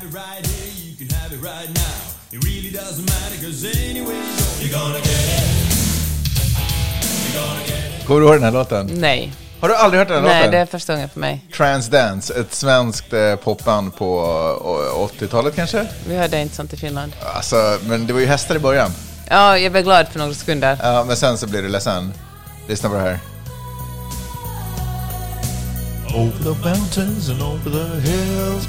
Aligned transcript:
have 0.00 0.08
it 0.08 0.14
right 0.14 0.46
here, 0.46 0.72
you 0.90 0.96
can 0.96 1.16
have 1.18 1.32
it 1.32 1.42
right 1.42 1.68
now. 1.74 2.00
It 2.32 2.44
really 2.44 2.70
doesn't 2.70 3.06
matter, 3.06 3.36
cause 3.44 3.64
anyway 3.64 4.16
you 4.16 4.36
go, 4.38 4.46
you're 4.60 4.72
gonna 4.72 4.98
get 4.98 5.08
it. 5.08 5.46
You're 7.24 7.42
gonna 7.42 7.60
get 7.66 8.00
it. 8.00 8.06
Kommer 8.06 8.20
du 8.20 8.26
ihåg 8.26 8.34
den 8.34 8.42
här 8.42 8.50
låten? 8.52 8.90
Nej. 8.92 9.32
Har 9.60 9.68
du 9.68 9.74
aldrig 9.76 9.98
hört 9.98 10.08
den 10.08 10.16
här 10.16 10.22
Nej, 10.24 10.38
låten? 10.38 10.50
det 10.52 10.58
är 10.58 10.66
första 10.66 10.92
gången 10.92 11.08
för 11.08 11.20
mig. 11.20 11.44
Transdance, 11.56 12.34
ett 12.40 12.54
svenskt 12.54 13.12
eh, 13.12 13.36
popband 13.36 13.96
på 13.96 14.20
eh, 15.20 15.22
80-talet 15.22 15.54
kanske? 15.56 15.86
Vi 16.08 16.16
hörde 16.16 16.40
inte 16.40 16.56
sånt 16.56 16.72
i 16.72 16.76
Finland. 16.76 17.12
Alltså, 17.34 17.78
men 17.86 18.06
det 18.06 18.12
var 18.12 18.20
ju 18.20 18.26
hästar 18.26 18.56
i 18.56 18.58
början. 18.58 18.90
Ja, 19.28 19.58
jag 19.58 19.72
blev 19.72 19.84
glad 19.84 20.08
för 20.08 20.18
några 20.18 20.34
sekunder. 20.34 20.78
Ja, 20.82 21.04
men 21.04 21.16
sen 21.16 21.38
så 21.38 21.46
blir 21.46 21.62
du 21.62 21.68
ledsen. 21.68 22.12
Lyssna 22.68 22.88
på 22.88 22.94
det 22.94 23.00
här. 23.00 23.18
Over 26.14 26.38
the 26.38 26.68
mountains 26.68 27.28
and 27.28 27.42
over 27.42 27.70
the 27.70 28.00
hills. 28.10 28.66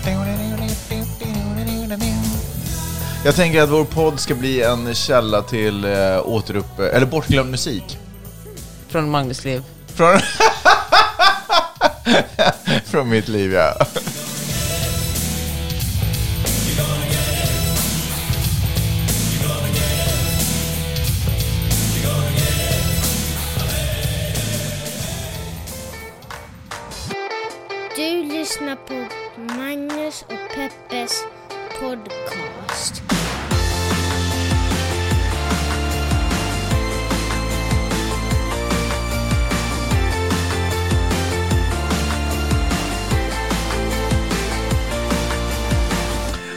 Jag 3.24 3.36
tänker 3.36 3.62
att 3.62 3.70
vår 3.70 3.86
podd 3.86 4.20
ska 4.20 4.36
bli 4.36 4.62
en 4.62 4.96
källa 4.96 5.42
till 5.42 5.86
äh, 5.86 6.28
återupp... 6.28 6.80
eller 6.80 7.06
bortglömd 7.06 7.52
musik. 7.52 7.98
Från 8.88 9.10
Magnus 9.10 9.46
liv. 9.46 9.64
Från... 9.88 10.20
Från 12.86 13.10
mitt 13.10 13.28
liv, 13.28 13.54
ja. 13.54 13.74
Du 27.96 28.24
lyssnar 28.24 28.76
på 28.76 29.08
Magnus 29.58 30.26
och 30.28 30.56
Peppes 30.56 31.24
podcast. 31.80 33.01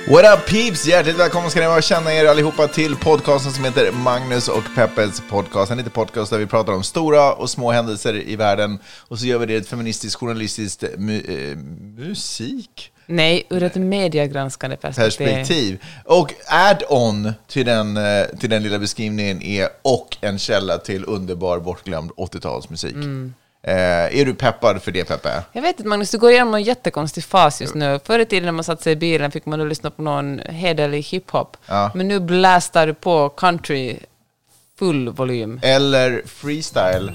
What 0.08 0.38
up 0.38 0.46
peeps! 0.46 0.86
Hjärtligt 0.86 1.16
välkomna 1.18 1.50
ska 1.50 1.60
ni 1.60 1.66
vara 1.66 1.82
känna 1.82 2.14
er 2.14 2.24
allihopa 2.26 2.68
till 2.68 2.96
podcasten 2.96 3.52
som 3.52 3.64
heter 3.64 3.92
Magnus 3.92 4.48
och 4.48 4.62
Peppes 4.74 5.22
podcast. 5.30 5.70
En 5.70 5.76
liten 5.78 5.92
podcast 5.92 6.30
där 6.30 6.38
vi 6.38 6.46
pratar 6.46 6.72
om 6.72 6.82
stora 6.82 7.32
och 7.32 7.50
små 7.50 7.70
händelser 7.72 8.28
i 8.28 8.36
världen 8.36 8.78
och 9.08 9.18
så 9.18 9.26
gör 9.26 9.38
vi 9.38 9.46
det 9.46 9.52
i 9.52 9.56
ett 9.56 9.68
feministiskt, 9.68 10.20
journalistiskt 10.20 10.82
mu- 10.82 11.50
eh, 11.50 11.56
musik 12.06 12.90
Nej, 13.06 13.46
ur 13.50 13.62
ett 13.62 13.74
mediegranskande 13.74 14.76
perspektiv. 14.76 15.26
perspektiv. 15.26 15.82
Och 16.04 16.32
add-on 16.48 17.32
till 17.48 17.66
den, 17.66 17.96
eh, 17.96 18.24
till 18.40 18.50
den 18.50 18.62
lilla 18.62 18.78
beskrivningen 18.78 19.42
är 19.42 19.68
och 19.82 20.16
en 20.20 20.38
källa 20.38 20.78
till 20.78 21.04
underbar 21.06 21.58
bortglömd 21.60 22.10
80-talsmusik. 22.16 22.94
Eh, 23.66 24.20
är 24.20 24.24
du 24.24 24.34
peppad 24.34 24.82
för 24.82 24.92
det 24.92 25.04
Peppe? 25.04 25.42
Jag 25.52 25.62
vet 25.62 25.78
inte 25.78 25.88
Magnus, 25.88 26.10
du 26.10 26.18
går 26.18 26.30
igenom 26.30 26.50
någon 26.50 26.62
jättekonstig 26.62 27.24
fas 27.24 27.60
just 27.60 27.74
nu. 27.74 28.00
Förr 28.04 28.18
i 28.18 28.26
tiden 28.26 28.44
när 28.44 28.52
man 28.52 28.64
satt 28.64 28.82
sig 28.82 28.92
i 28.92 28.96
bilen 28.96 29.30
fick 29.30 29.46
man 29.46 29.58
då 29.58 29.64
lyssna 29.64 29.90
på 29.90 30.02
någon 30.02 30.38
hederlig 30.38 31.02
hiphop. 31.02 31.56
Ja. 31.66 31.90
Men 31.94 32.08
nu 32.08 32.20
blastar 32.20 32.86
du 32.86 32.94
på 32.94 33.28
country 33.28 33.96
full 34.78 35.08
volym. 35.08 35.60
Eller 35.62 36.22
freestyle? 36.26 37.12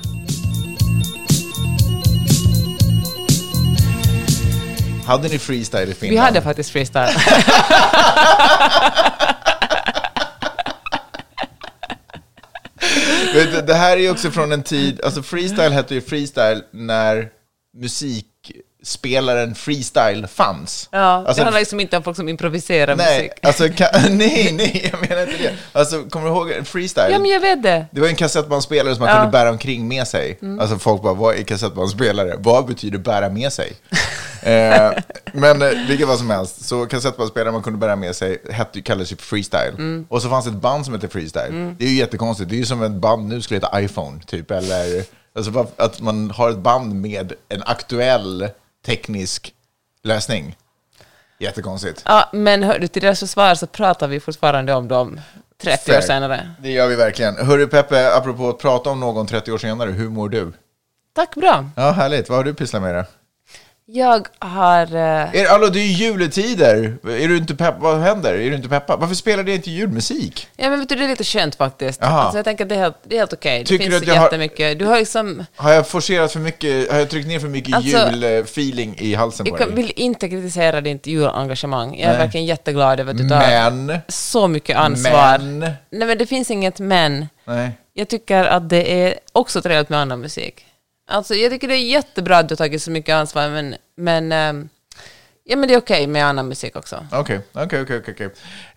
Hade 5.05 5.27
ni 5.27 5.39
freestyle 5.39 5.91
i 5.91 5.93
Finland? 5.93 6.11
Vi 6.11 6.17
hade 6.17 6.41
faktiskt 6.41 6.69
freestyle. 6.69 7.09
Vet 13.33 13.67
det 13.67 13.73
här 13.73 13.97
är 13.97 14.01
ju 14.01 14.11
också 14.11 14.31
från 14.31 14.51
en 14.51 14.63
tid, 14.63 15.01
alltså 15.03 15.23
freestyle 15.23 15.71
hette 15.71 15.93
ju 15.95 16.01
freestyle 16.01 16.61
när 16.71 17.29
musikspelaren 17.77 19.55
freestyle 19.55 20.27
fanns. 20.27 20.89
Ja, 20.91 20.99
Alltså, 20.99 21.33
det 21.35 21.43
handlar 21.43 21.59
liksom 21.59 21.79
inte 21.79 21.97
om 21.97 22.03
folk 22.03 22.17
som 22.17 22.29
improviserar 22.29 22.95
nej, 22.95 23.17
musik. 23.21 23.31
alltså, 23.43 23.69
ka, 23.69 23.85
nej, 24.09 24.51
nej, 24.53 24.89
jag 24.91 25.09
menar 25.09 25.21
inte 25.21 25.43
det. 25.43 25.53
Alltså, 25.71 26.03
kommer 26.03 26.25
du 26.27 26.31
ihåg 26.31 26.67
freestyle? 26.67 27.11
Ja, 27.11 27.19
men 27.19 27.31
jag 27.31 27.39
vet 27.39 27.63
det. 27.63 27.85
Det 27.91 28.01
var 28.01 28.07
en 28.07 28.15
kassettbandspelare 28.15 28.95
som 28.95 28.99
man 28.99 29.09
Ja. 29.09 29.15
Mm. 29.15 29.23
kunde 29.25 29.37
bära 29.37 29.49
omkring 29.49 29.87
med 29.87 30.07
sig. 30.07 30.39
Alltså 30.59 30.79
folk 30.79 31.01
bara, 31.01 31.13
vad 31.13 31.35
är 31.35 31.43
kassettbandspelare? 31.43 32.35
Vad 32.37 32.65
betyder 32.65 32.97
bära 32.97 33.29
med 33.29 33.53
sig? 33.53 33.73
Eh, 34.43 34.91
men 35.33 35.61
eh, 35.61 35.69
vilket 35.87 36.07
var 36.07 36.15
som 36.15 36.29
helst, 36.29 36.65
så 36.65 36.85
kassettbandspelare 36.85 37.51
man 37.51 37.63
kunde 37.63 37.79
bära 37.79 37.95
med 37.95 38.15
sig 38.15 38.41
hette, 38.49 38.81
kallades 38.81 39.11
ju 39.11 39.15
freestyle. 39.15 39.73
Mm. 39.77 40.05
Och 40.09 40.21
så 40.21 40.29
fanns 40.29 40.47
ett 40.47 40.53
band 40.53 40.85
som 40.85 40.93
hette 40.93 41.07
freestyle. 41.07 41.75
Det 41.77 41.85
är 41.85 41.89
ju 41.89 41.95
jättekonstigt, 41.95 42.49
det 42.49 42.55
är 42.55 42.57
ju 42.59 42.65
som 42.65 42.83
ett 42.83 42.91
band 42.91 43.27
nu 43.27 43.41
skulle 43.41 43.57
heta 43.57 43.81
iPhone, 43.81 44.21
typ. 44.25 44.51
Eller 44.51 45.03
alltså, 45.35 45.67
att 45.77 46.01
man 46.01 46.31
har 46.31 46.49
ett 46.49 46.57
band 46.57 46.95
med 46.95 47.33
en 47.49 47.63
aktuell 47.65 48.49
teknisk 48.85 49.53
lösning. 50.03 50.55
Jättekonstigt. 51.39 52.01
Ja, 52.05 52.29
men 52.33 52.63
hör 52.63 52.79
du, 52.79 52.87
till 52.87 53.01
deras 53.01 53.19
försvar 53.19 53.55
så 53.55 53.67
pratar 53.67 54.07
vi 54.07 54.19
fortfarande 54.19 54.73
om 54.73 54.87
dem 54.87 55.19
30 55.61 55.91
år 55.91 55.93
Fair. 55.93 56.01
senare. 56.01 56.51
Det 56.61 56.71
gör 56.71 56.87
vi 56.87 56.95
verkligen. 56.95 57.45
Hörru 57.45 57.67
Peppe, 57.67 58.15
apropå 58.15 58.49
att 58.49 58.59
prata 58.59 58.89
om 58.89 58.99
någon 58.99 59.27
30 59.27 59.51
år 59.51 59.57
senare, 59.57 59.91
hur 59.91 60.09
mår 60.09 60.29
du? 60.29 60.53
Tack, 61.13 61.35
bra. 61.35 61.69
Ja, 61.75 61.91
härligt. 61.91 62.29
Vad 62.29 62.37
har 62.37 62.43
du 62.43 62.53
pysslat 62.53 62.81
med 62.81 62.95
då? 62.95 63.03
Jag 63.91 64.27
har... 64.39 64.95
eh, 64.95 65.35
Är, 65.41 65.45
alltså, 65.45 65.69
det 65.71 65.79
är 65.79 65.83
ju 65.83 66.05
juletider. 66.05 66.97
Är 67.03 67.27
du 67.27 67.37
inte 67.37 67.55
pepp? 67.55 67.75
Vad 67.79 67.99
händer? 67.99 68.33
Är 68.33 68.49
du 68.49 68.55
inte 68.55 68.69
peppad? 68.69 68.99
Varför 68.99 69.15
spelar 69.15 69.43
du 69.43 69.53
inte 69.53 69.69
julmusik? 69.71 70.47
Ja, 70.57 70.69
men 70.69 70.79
vet 70.79 70.89
du, 70.89 70.95
det 70.95 71.03
är 71.03 71.07
lite 71.07 71.23
skönt 71.23 71.55
faktiskt. 71.55 72.01
Alltså, 72.03 72.37
jag 72.37 72.45
tänker 72.45 72.63
att 72.65 72.69
det 72.69 72.75
är 72.75 72.79
helt, 72.79 72.97
det 73.03 73.15
är 73.15 73.19
helt 73.19 73.33
okej. 73.33 73.59
Det 73.59 73.65
Tycker 73.65 73.85
du 73.85 73.91
finns 73.91 74.01
att 74.01 74.07
jag 74.07 74.15
har- 74.15 74.23
jättemycket. 74.23 74.79
Du 74.79 74.85
har 74.85 74.97
liksom... 74.97 75.45
Har 75.55 75.71
jag 75.71 75.87
forcerat 75.87 76.31
för 76.31 76.39
mycket? 76.39 76.91
Har 76.91 76.99
jag 76.99 77.09
tryckt 77.09 77.27
ner 77.27 77.39
för 77.39 77.47
mycket 77.47 77.75
Alltså, 77.75 78.09
julfeeling 78.11 78.95
i 78.99 79.15
halsen 79.15 79.45
på 79.45 79.57
Jag 79.59 79.67
dig? 79.67 79.75
vill 79.75 79.91
inte 79.95 80.29
kritisera 80.29 80.81
ditt 80.81 81.07
julengagemang. 81.07 81.89
Jag 81.99 82.03
är 82.03 82.09
Nej. 82.09 82.17
verkligen 82.17 82.45
jätteglad 82.45 82.99
över 82.99 83.11
att 83.11 83.17
du 83.17 83.29
tar 83.29 83.39
Men... 83.71 83.97
så 84.07 84.47
mycket 84.47 84.77
ansvar. 84.77 85.37
Men... 85.39 85.59
Nej, 85.59 86.07
men 86.07 86.17
det 86.17 86.25
finns 86.25 86.51
inget 86.51 86.79
men. 86.79 87.27
Nej. 87.45 87.71
Jag 87.93 88.07
tycker 88.07 88.43
att 88.45 88.69
det 88.69 89.03
är 89.03 89.13
också 89.31 89.61
trevligt 89.61 89.89
med 89.89 89.99
annan 89.99 90.19
musik. 90.21 90.65
Alltså, 91.09 91.35
jag 91.35 91.51
tycker 91.51 91.67
det 91.67 91.75
är 91.75 91.83
jättebra 91.91 92.37
att 92.37 92.49
du 92.49 92.53
har 92.53 92.57
tagit 92.57 92.81
så 92.81 92.91
mycket 92.91 93.13
ansvar, 93.15 93.49
men, 93.49 93.75
men, 93.97 94.31
ehm, 94.31 94.69
ja, 95.43 95.55
men 95.57 95.67
det 95.69 95.73
är 95.75 95.79
okej 95.79 96.07
med 96.07 96.25
annan 96.25 96.47
musik 96.47 96.75
också. 96.75 97.05
Okej, 97.11 97.39
okej, 97.53 97.81
okej, 97.81 97.97
okej, 97.99 98.13
okej. 98.13 98.25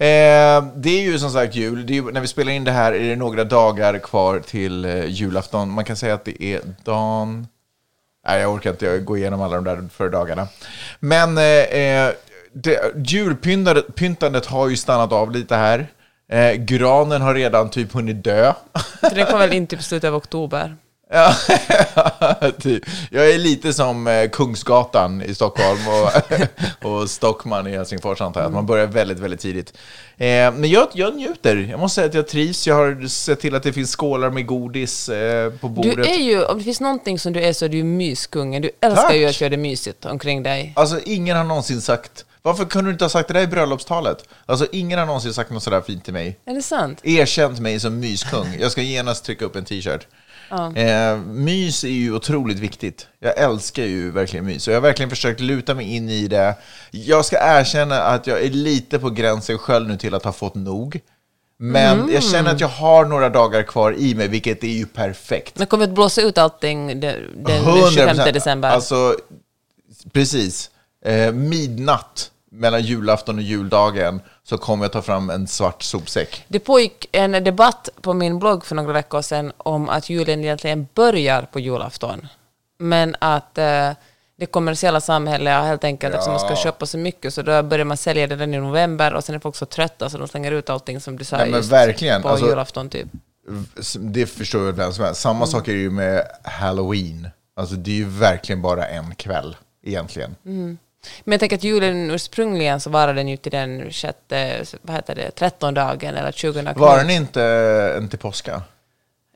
Eh, 0.09 0.65
Det 0.77 0.91
är 0.91 1.03
ju 1.03 1.19
som 1.19 1.31
sagt 1.31 1.55
jul. 1.55 1.91
Ju- 1.91 2.13
när 2.13 2.21
vi 2.21 2.27
spelar 2.27 2.53
in 2.53 2.65
det 2.65 2.71
här 2.73 2.93
är 2.93 3.09
det 3.11 3.17
några 3.17 3.45
dagar 3.45 3.99
kvar 3.99 4.41
till 4.41 4.85
eh, 4.85 5.05
julafton. 5.07 5.71
Man 5.71 5.85
kan 5.85 5.97
säga 5.97 6.15
att 6.15 6.25
det 6.25 6.43
är 6.43 6.61
dagen... 6.85 7.47
Nej, 8.27 8.41
jag 8.41 8.53
orkar 8.55 8.71
inte 8.71 8.99
gå 8.99 9.17
igenom 9.17 9.43
alla 9.43 9.55
de 9.55 9.65
där 9.65 9.89
för 9.95 10.09
dagarna. 10.09 10.49
Men 11.01 11.39
eh, 11.39 11.45
eh, 11.45 12.13
det, 12.53 12.81
julpyntandet 13.07 13.95
pyntandet 13.95 14.47
har 14.47 14.69
ju 14.69 14.77
stannat 14.77 15.13
av 15.13 15.31
lite 15.31 15.57
här. 15.57 15.87
Eh, 16.29 16.53
granen 16.53 17.23
har 17.23 17.35
redan 17.35 17.71
typ 17.71 17.93
hunnit 17.93 18.25
dö. 18.25 18.53
Det 19.01 19.25
kommer 19.25 19.39
väl 19.39 19.53
in 19.53 19.67
typ 19.67 19.83
slutet 19.83 20.09
av 20.09 20.15
oktober. 20.15 20.77
Ja, 21.13 21.35
typ. 22.61 22.83
Jag 23.11 23.31
är 23.31 23.39
lite 23.39 23.73
som 23.73 24.07
eh, 24.07 24.31
Kungsgatan 24.31 25.23
i 25.23 25.35
Stockholm 25.35 25.81
och, 25.89 26.91
och 27.01 27.11
Stockman 27.11 27.67
i 27.67 27.71
Helsingfors 27.71 28.21
antar 28.21 28.41
jag. 28.41 28.47
Att 28.47 28.55
man 28.55 28.67
börjar 28.67 28.87
väldigt, 28.87 29.19
väldigt 29.19 29.41
tidigt. 29.41 29.73
Eh, 30.17 30.27
men 30.27 30.65
jag, 30.65 30.89
jag 30.93 31.17
njuter. 31.17 31.57
Jag 31.57 31.81
måste 31.81 31.95
säga 31.95 32.07
att 32.07 32.15
jag 32.15 32.29
trivs. 32.29 32.67
Jag 32.67 32.75
har 32.75 33.09
sett 33.09 33.41
till 33.41 33.55
att 33.55 33.63
det 33.63 33.73
finns 33.73 33.97
skålar 33.97 34.31
med 34.31 34.47
godis 34.47 35.09
eh, 35.09 35.53
på 35.53 35.69
bordet. 35.69 35.97
Du 35.97 36.03
är 36.03 36.19
ju, 36.19 36.45
om 36.45 36.59
det 36.59 36.65
finns 36.65 36.81
någonting 36.81 37.19
som 37.19 37.33
du 37.33 37.41
är 37.41 37.53
så 37.53 37.65
är 37.65 37.69
du 37.69 37.77
ju 37.77 37.85
myskungen. 37.85 38.63
Du 38.63 38.71
älskar 38.81 39.03
Tack. 39.03 39.15
ju 39.15 39.27
att 39.27 39.41
göra 39.41 39.51
det 39.51 39.57
mysigt 39.57 40.05
omkring 40.05 40.43
dig. 40.43 40.73
Alltså, 40.77 41.01
ingen 41.05 41.37
har 41.37 41.45
någonsin 41.45 41.81
sagt... 41.81 42.25
Varför 42.45 42.65
kunde 42.65 42.91
du 42.91 42.93
inte 42.93 43.05
ha 43.05 43.09
sagt 43.09 43.29
det 43.29 43.35
där 43.35 43.43
i 43.43 43.47
bröllopstalet? 43.47 44.25
Alltså, 44.47 44.67
ingen 44.73 44.99
har 44.99 45.07
någonsin 45.07 45.35
sagt 45.35 45.51
något 45.51 45.63
sådär 45.63 45.81
fint 45.81 46.05
till 46.05 46.13
mig. 46.13 46.39
Är 46.45 46.55
det 46.55 46.63
sant? 46.63 47.01
Erkänt 47.03 47.61
mig 47.61 47.81
som 47.81 48.01
myskung. 48.01 48.57
Jag 48.61 48.73
ska 48.73 48.83
genast 48.83 49.25
trycka 49.25 49.45
upp 49.45 49.57
en 49.57 49.65
t-shirt. 49.65 50.07
Eh, 50.77 51.17
mys 51.19 51.85
är 51.85 51.89
ju 51.89 52.15
otroligt 52.15 52.59
viktigt. 52.59 53.07
Jag 53.21 53.39
älskar 53.39 53.85
ju 53.85 54.11
verkligen 54.11 54.47
mys. 54.47 54.67
Och 54.69 54.73
jag 54.73 54.77
har 54.77 54.83
verkligen 54.83 55.11
försökt 55.11 55.41
luta 55.41 55.75
mig 55.75 55.97
in 55.97 56.09
i 56.09 56.29
det. 56.29 56.55
Jag 56.91 57.25
ska 57.25 57.37
erkänna 57.41 58.01
att 58.03 58.27
jag 58.27 58.43
är 58.43 58.51
lite 58.51 58.99
på 58.99 59.11
gränsen 59.11 59.59
själv 59.59 59.89
nu 59.89 59.97
till 59.97 60.15
att 60.15 60.25
ha 60.25 60.33
fått 60.33 60.55
nog. 60.55 61.01
Men 61.59 62.13
jag 62.13 62.23
känner 62.23 62.51
att 62.51 62.61
jag 62.61 62.69
har 62.69 63.05
några 63.05 63.29
dagar 63.29 63.63
kvar 63.63 63.95
i 63.99 64.15
mig, 64.15 64.29
vilket 64.29 64.65
är 64.65 64.69
ju 64.69 64.87
perfekt. 64.87 65.59
Men 65.59 65.67
kommer 65.67 65.85
att 65.85 65.91
blåsa 65.91 66.23
ut 66.23 66.39
allting 66.39 66.87
den, 66.87 67.01
den, 67.37 67.65
den 67.65 67.91
25 67.91 68.17
december? 68.17 68.69
Alltså, 68.69 69.17
precis. 70.13 70.71
Eh, 71.05 71.33
midnatt 71.33 72.32
mellan 72.53 72.83
julafton 72.83 73.37
och 73.37 73.43
juldagen 73.43 74.21
så 74.45 74.59
kommer 74.59 74.85
jag 74.85 74.93
ta 74.93 75.03
fram 75.03 75.31
en 75.31 75.47
svart 75.47 75.83
sopsäck. 75.83 76.45
Det 76.49 76.59
pågick 76.59 77.07
en 77.13 77.33
debatt 77.45 77.89
på 78.01 78.15
min 78.15 78.39
blogg 78.39 78.65
för 78.65 78.75
några 78.75 78.93
veckor 78.93 79.23
sedan 79.23 79.53
om 79.57 79.89
att 79.89 80.11
julen 80.11 80.41
egentligen 80.45 80.87
börjar 80.95 81.43
på 81.43 81.61
julafton. 81.61 82.27
Men 82.79 83.17
att 83.19 83.59
eh, 83.59 83.91
det 84.39 84.47
kommersiella 84.47 85.01
samhället 85.01 85.53
ja, 85.53 85.61
helt 85.63 85.85
enkelt 85.85 86.15
eftersom 86.15 86.33
man 86.33 86.43
Ja. 86.43 86.47
ska 86.49 86.63
köpa 86.63 86.87
så 86.87 86.99
mycket 86.99 87.35
så 87.35 87.43
då 87.43 87.63
börjar 87.63 87.85
man 87.85 87.97
sälja 87.97 88.27
det 88.27 88.35
redan 88.35 88.55
i 88.55 88.59
november 88.59 89.15
och 89.15 89.25
sen 89.25 89.35
är 89.35 89.39
folk 89.39 89.57
så 89.57 89.67
trötta 89.67 90.11
så 90.11 90.19
de 90.19 90.29
slänger 90.29 90.53
ut 90.53 90.71
allting 90.71 91.01
som 91.01 91.19
du 91.19 91.25
sa 91.25 91.37
Nej, 91.37 91.47
men 91.51 91.57
just 91.59 91.73
verkligen, 91.73 92.23
på 92.23 92.29
alltså- 92.29 92.47
julafton 92.47 92.89
typ. 92.91 93.09
Det 93.99 94.27
förstår 94.27 94.59
väl 94.61 94.75
vem 94.75 94.93
som 94.93 95.05
helst. 95.05 95.21
Samma 95.21 95.37
Mm. 95.37 95.47
sak 95.47 95.69
är 95.69 95.73
det 95.73 95.79
ju 95.79 95.91
med 95.91 96.23
Halloween. 96.45 97.29
Alltså 97.57 97.75
det 97.75 97.91
är 97.91 97.95
ju 97.95 98.09
verkligen 98.09 98.63
bara 98.63 98.87
en 98.87 99.15
kväll 99.15 99.57
egentligen. 99.85 100.35
Mm. 100.47 100.79
Men 101.25 101.33
jag 101.33 101.41
tänker 101.41 101.57
att 101.57 101.65
julen 101.65 102.11
ursprungligen 102.11 102.81
så 102.81 102.91
var 102.91 103.15
den 103.15 103.29
ju 103.29 103.37
till 103.37 103.53
den 103.53 103.91
sjätte, 103.91 104.65
vad 104.83 104.97
heter 104.97 105.15
det, 105.15 105.31
trettondagen 105.31 106.15
eller 106.15 106.33
tjugonde 106.33 106.73
Var 106.77 106.99
den 106.99 107.11
inte 107.11 107.43
en 107.97 108.09
till 108.09 108.19
påska? 108.19 108.63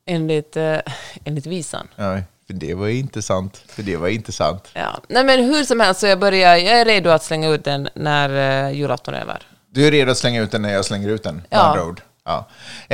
enligt, 0.06 0.56
eh, 0.56 0.78
enligt 1.24 1.46
visan. 1.46 1.88
Nej, 1.96 2.22
för 2.46 2.54
det 2.54 2.74
var 2.74 2.88
inte 2.88 3.22
sant. 3.22 3.62
För 3.68 3.82
det 3.82 3.96
var 3.96 4.08
inte 4.08 4.32
sant. 4.32 4.68
Ja. 4.72 5.00
Nej 5.08 5.24
men 5.24 5.44
hur 5.44 5.64
som 5.64 5.80
helst 5.80 6.00
så 6.00 6.06
jag 6.06 6.18
börjar, 6.18 6.56
jag 6.56 6.80
är 6.80 6.84
redo 6.84 7.10
att 7.10 7.22
slänga 7.22 7.48
ut 7.48 7.64
den 7.64 7.88
när 7.94 8.68
uh, 8.68 8.76
julafton 8.76 9.14
är 9.14 9.20
över. 9.20 9.42
Du 9.70 9.86
är 9.86 9.90
redo 9.90 10.10
att 10.10 10.18
slänga 10.18 10.42
ut 10.42 10.50
den 10.50 10.62
när 10.62 10.72
jag 10.72 10.84
slänger 10.84 11.08
ut 11.08 11.22
den? 11.22 11.42
Ja. 11.50 11.58
andra 11.58 11.84
ord. 11.84 12.00
Ja. 12.26 12.44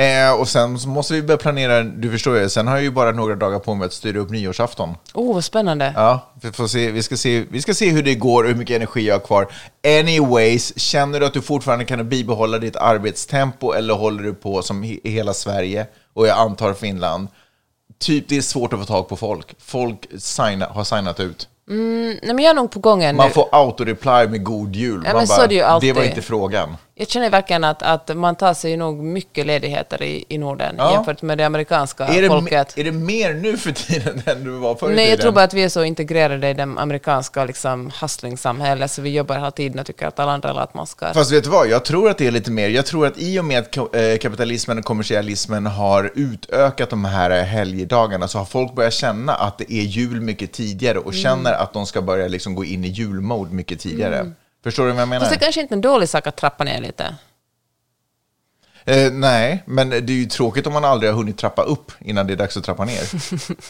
Eh, 0.03 0.39
och 0.39 0.47
sen 0.47 0.79
så 0.79 0.87
måste 0.89 1.13
vi 1.13 1.21
börja 1.21 1.37
planera, 1.37 1.83
du 1.83 2.11
förstår 2.11 2.37
ju, 2.37 2.49
sen 2.49 2.67
har 2.67 2.75
jag 2.75 2.83
ju 2.83 2.91
bara 2.91 3.11
några 3.11 3.35
dagar 3.35 3.59
på 3.59 3.75
mig 3.75 3.85
att 3.85 3.93
styra 3.93 4.19
upp 4.19 4.29
nyårsafton. 4.29 4.95
Oh, 5.13 5.33
vad 5.33 5.43
spännande. 5.43 5.93
Ja, 5.95 6.33
vi, 6.41 6.51
får 6.51 6.67
se, 6.67 6.91
vi, 6.91 7.03
ska 7.03 7.17
se, 7.17 7.45
vi 7.49 7.61
ska 7.61 7.73
se 7.73 7.89
hur 7.89 8.03
det 8.03 8.15
går 8.15 8.43
och 8.43 8.49
hur 8.49 8.55
mycket 8.55 8.75
energi 8.75 9.07
jag 9.07 9.15
har 9.15 9.19
kvar. 9.19 9.47
Anyways, 9.99 10.79
känner 10.79 11.19
du 11.19 11.25
att 11.25 11.33
du 11.33 11.41
fortfarande 11.41 11.85
kan 11.85 12.09
bibehålla 12.09 12.57
ditt 12.57 12.75
arbetstempo 12.75 13.73
eller 13.73 13.93
håller 13.93 14.23
du 14.23 14.33
på 14.33 14.61
som 14.61 14.83
i 14.83 14.99
hela 15.03 15.33
Sverige 15.33 15.87
och 16.13 16.27
jag 16.27 16.37
antar 16.37 16.73
Finland? 16.73 17.27
Typ, 17.99 18.27
det 18.27 18.37
är 18.37 18.41
svårt 18.41 18.73
att 18.73 18.79
få 18.79 18.85
tag 18.85 19.09
på 19.09 19.15
folk. 19.15 19.55
Folk 19.59 20.07
signa, 20.17 20.65
har 20.65 20.83
signat 20.83 21.19
ut. 21.19 21.47
Nej 21.65 22.19
men 22.23 22.39
jag 22.39 22.49
är 22.49 22.53
nog 22.53 22.71
på 22.71 22.79
gång 22.79 23.03
ännu. 23.03 23.17
Man 23.17 23.31
får 23.31 23.49
auto-reply 23.51 24.29
med 24.29 24.43
god 24.43 24.75
jul. 24.75 25.01
Ja, 25.05 25.13
Man 25.13 25.19
men 25.19 25.27
så 25.27 25.41
är 25.41 25.47
det 25.47 25.55
ju 25.55 25.61
alltid. 25.61 25.89
det 25.89 25.93
var 25.99 26.03
inte 26.03 26.21
frågan. 26.21 26.77
Jag 26.95 27.07
känner 27.09 27.29
verkligen 27.29 27.63
att, 27.63 27.81
att 27.81 28.17
man 28.17 28.35
tar 28.35 28.53
sig 28.53 28.77
nog 28.77 29.03
mycket 29.03 29.45
ledigheter 29.45 30.03
i, 30.03 30.25
i 30.29 30.37
Norden 30.37 30.75
Ja. 30.77 30.93
jämfört 30.93 31.21
med 31.21 31.37
det 31.37 31.43
amerikanska 31.45 32.05
Är 32.07 32.21
det, 32.21 32.27
folket. 32.27 32.77
är 32.77 32.83
det 32.83 32.91
mer 32.91 33.33
nu 33.33 33.57
för 33.57 33.71
tiden 33.71 34.21
än 34.25 34.43
du 34.43 34.51
var 34.51 34.75
förr 34.75 34.91
i 34.91 34.95
Nej, 34.95 35.09
jag 35.09 35.21
tror 35.21 35.31
bara 35.31 35.43
att 35.43 35.53
vi 35.53 35.63
är 35.63 35.69
så 35.69 35.83
integrerade 35.83 36.49
i 36.49 36.53
det 36.53 36.63
amerikanska 36.63 37.45
liksom, 37.45 37.91
hustlingsamhället 38.01 38.91
så 38.91 39.01
vi 39.01 39.09
jobbar 39.09 39.35
hela 39.35 39.51
tiden 39.51 39.79
och 39.79 39.85
tycker 39.85 40.07
att 40.07 40.19
alla 40.19 40.31
andra 40.31 40.53
latmaskar. 40.53 41.13
Fast 41.13 41.31
vet 41.31 41.43
du 41.43 41.49
vad, 41.49 41.67
jag 41.67 41.85
tror 41.85 42.09
att 42.09 42.17
det 42.17 42.27
är 42.27 42.31
lite 42.31 42.51
mer. 42.51 42.69
Jag 42.69 42.85
tror 42.85 43.07
att 43.07 43.17
i 43.17 43.39
och 43.39 43.45
med 43.45 43.59
att 43.59 43.77
eh, 43.77 43.83
kapitalismen 44.21 44.77
och 44.77 44.85
kommersialismen 44.85 45.65
har 45.65 46.11
utökat 46.15 46.89
de 46.89 47.05
här 47.05 47.43
helgdagarna 47.43 48.27
så 48.27 48.37
har 48.37 48.45
folk 48.45 48.75
börjat 48.75 48.93
känna 48.93 49.33
att 49.33 49.57
det 49.57 49.73
är 49.73 49.83
jul 49.83 50.21
mycket 50.21 50.51
tidigare 50.51 50.97
och 50.99 51.13
känner 51.13 51.53
att 51.53 51.73
de 51.73 51.85
ska 51.85 52.01
börja 52.01 52.27
liksom 52.27 52.55
gå 52.55 52.65
in 52.65 52.83
i 52.85 52.87
julmode 52.87 53.53
mycket 53.53 53.79
tidigare. 53.79 54.31
Förstår 54.63 54.85
du 54.85 54.91
vad 54.91 55.01
jag 55.01 55.07
menar? 55.07 55.25
Fast 55.25 55.39
det 55.39 55.45
kanske 55.45 55.61
inte 55.61 55.73
är 55.73 55.75
en 55.75 55.81
dålig 55.81 56.09
sak 56.09 56.27
att 56.27 56.35
trappa 56.35 56.63
ner 56.63 56.81
lite. 56.81 57.15
Eh, 58.85 59.11
nej, 59.11 59.63
men 59.65 59.89
det 59.89 59.97
är 59.97 60.09
ju 60.11 60.25
tråkigt 60.25 60.67
om 60.67 60.73
man 60.73 60.85
aldrig 60.85 61.11
har 61.11 61.17
hunnit 61.17 61.37
trappa 61.37 61.61
upp 61.61 61.91
innan 61.99 62.27
det 62.27 62.33
är 62.33 62.37
dags 62.37 62.57
att 62.57 62.63
trappa 62.63 62.85
ner. 62.85 63.01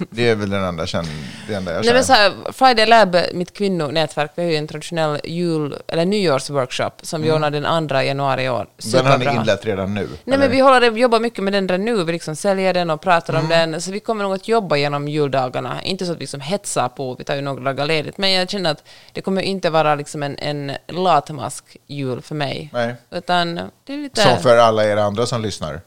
det 0.15 0.29
är 0.29 0.35
väl 0.35 0.49
den 0.49 0.63
enda, 0.63 0.85
känn, 0.85 1.05
det 1.47 1.53
enda 1.53 1.71
jag 1.71 1.77
Nej, 1.77 1.83
känner. 1.83 1.93
men 1.97 2.03
så 2.03 2.13
här, 2.13 2.51
Friday 2.51 2.85
Lab, 2.85 3.17
mitt 3.33 3.53
kvinnonätverk, 3.53 4.31
vi 4.35 4.43
har 4.43 4.49
ju 4.49 4.55
en 4.57 4.67
traditionell 4.67 5.19
jul, 5.23 5.75
eller 5.87 6.05
nyårsworkshop 6.05 6.91
som 7.01 7.21
vi 7.21 7.31
ordnar 7.31 7.51
den 7.51 7.87
2 7.87 7.95
januari 8.01 8.43
i 8.43 8.49
år. 8.49 8.67
den 8.91 9.05
har 9.05 9.17
ni 9.17 9.25
Superbra. 9.25 9.41
inlett 9.41 9.65
redan 9.65 9.93
nu? 9.93 10.01
Nej, 10.01 10.17
eller? 10.25 10.37
men 10.37 10.51
vi 10.51 10.59
håller, 10.59 10.91
jobbar 10.91 11.19
mycket 11.19 11.43
med 11.43 11.53
den 11.53 11.67
redan 11.67 11.85
nu. 11.85 12.03
Vi 12.03 12.11
liksom 12.11 12.35
säljer 12.35 12.73
den 12.73 12.89
och 12.89 13.01
pratar 13.01 13.33
Mm. 13.33 13.43
om 13.43 13.49
den. 13.49 13.81
Så 13.81 13.91
vi 13.91 13.99
kommer 13.99 14.23
nog 14.23 14.33
att 14.33 14.47
jobba 14.47 14.77
genom 14.77 15.07
juldagarna. 15.07 15.81
Inte 15.83 16.05
så 16.05 16.11
att 16.11 16.17
vi 16.17 16.21
liksom 16.21 16.41
hetsar 16.41 16.89
på, 16.89 17.15
vi 17.15 17.23
tar 17.23 17.35
ju 17.35 17.41
några 17.41 17.63
dagar 17.63 17.85
ledigt. 17.85 18.17
Men 18.17 18.31
jag 18.31 18.49
känner 18.49 18.71
att 18.71 18.83
det 19.13 19.21
kommer 19.21 19.41
inte 19.41 19.69
vara 19.69 19.95
liksom 19.95 20.23
en, 20.23 20.39
en 20.39 20.71
latmask-jul 20.87 22.21
för 22.21 22.35
mig. 22.35 22.69
Nej. 22.73 22.95
Utan 23.11 23.55
det 23.85 23.93
är 23.93 23.97
lite... 23.97 24.21
Som 24.21 24.37
för 24.39 24.57
alla 24.57 24.85
er 24.85 24.97
andra 25.03 25.25
som 25.25 25.41
lyssnar? 25.41 25.81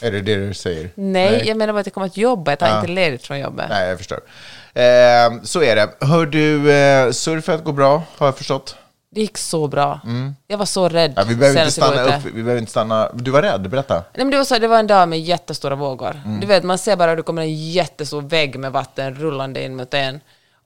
Är 0.00 0.12
det 0.12 0.20
det 0.20 0.36
du 0.36 0.54
säger? 0.54 0.90
Nej, 0.94 1.42
jag 1.46 1.56
menar 1.56 1.72
bara 1.72 1.80
att 1.80 1.86
jag 1.86 1.94
kommer 1.94 2.06
att 2.06 2.16
jobba. 2.16 2.50
Jag 2.50 2.58
tar 2.58 2.76
inte 2.76 2.92
ledigt 2.92 3.26
från 3.26 3.38
jobbet. 3.38 3.66
Nej, 3.68 3.88
jag 3.88 3.98
förstår. 3.98 4.20
Eh, 4.74 5.42
så 5.42 5.62
är 5.62 5.76
det. 5.76 5.90
Hör 6.00 6.26
du, 6.26 6.72
eh, 6.72 7.10
surfet 7.10 7.64
går 7.64 7.72
bra, 7.72 8.02
har 8.16 8.26
jag 8.26 8.36
förstått. 8.36 8.76
Det 9.14 9.20
gick 9.20 9.38
så 9.38 9.68
bra. 9.68 10.00
Jag 10.46 10.58
var 10.58 10.66
så 10.66 10.88
rädd 10.88 11.10
Mm. 11.10 11.14
Ja, 11.16 11.24
vi 11.28 11.36
behöver 11.36 11.60
inte 11.60 11.72
stanna 11.72 12.02
upp, 12.02 12.24
vi 12.24 12.42
behöver 12.42 12.58
inte 12.58 12.70
stanna... 12.70 13.10
Du 13.14 13.30
var 13.30 13.42
rädd, 13.42 13.70
berätta. 13.70 13.94
Nej, 13.94 14.04
men 14.14 14.30
det, 14.30 14.36
var 14.36 14.44
så, 14.44 14.58
det 14.58 14.68
var 14.68 14.78
en 14.78 14.86
dag 14.86 15.08
med 15.08 15.20
jättestora 15.20 15.74
vågor. 15.74 16.22
Mm. 16.24 16.40
Du 16.40 16.46
vet, 16.46 16.64
man 16.64 16.78
ser 16.78 16.96
bara 16.96 17.10
hur 17.10 17.16
det 17.16 17.22
kommer 17.22 17.42
en 17.42 17.70
jättestor 17.70 18.22
vägg 18.22 18.58
med 18.58 18.72
vatten 18.72 19.14
rullande 19.14 19.64
in 19.64 19.76
mot 19.76 19.94
en. 19.94 20.20